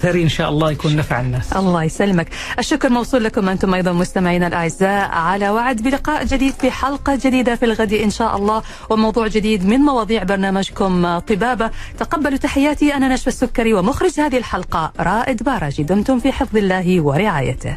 ثري 0.00 0.22
إن 0.22 0.28
شاء 0.28 0.48
الله 0.48 0.70
يكون 0.70 0.96
نفع 0.96 1.20
الناس. 1.20 1.52
الله 1.52 1.84
يسلمك. 1.84 2.28
الشكر 2.58 2.88
موصول 2.88 3.24
لكم 3.24 3.48
أنتم 3.48 3.74
أيضا 3.74 3.92
مستمعينا 3.92 4.46
الأعزاء. 4.46 5.10
على 5.10 5.50
وعد 5.50 5.82
بلقاء 5.82 6.24
جديد 6.24 6.54
في 6.54 6.70
حلقة 6.70 7.18
جديدة 7.24 7.56
في 7.56 7.64
الغد 7.64 7.92
إن 7.92 8.10
شاء 8.10 8.36
الله 8.36 8.62
وموضوع 8.90 9.26
جديد 9.26 9.66
من 9.66 9.78
مواضيع 9.78 10.22
برنامجكم 10.22 11.18
طبابة. 11.18 11.70
تقبلوا 11.98 12.38
تحياتي 12.38 12.94
أنا 12.94 13.08
نشوى 13.08 13.26
السكري 13.32 13.74
ومخرج 13.74 14.20
هذه 14.20 14.38
الحلقة 14.38 14.92
رائد 15.00 15.42
باراجي. 15.42 15.82
دمتم 15.82 16.18
في 16.20 16.32
حفظ 16.32 16.56
الله 16.56 17.00
ورعايته. 17.00 17.74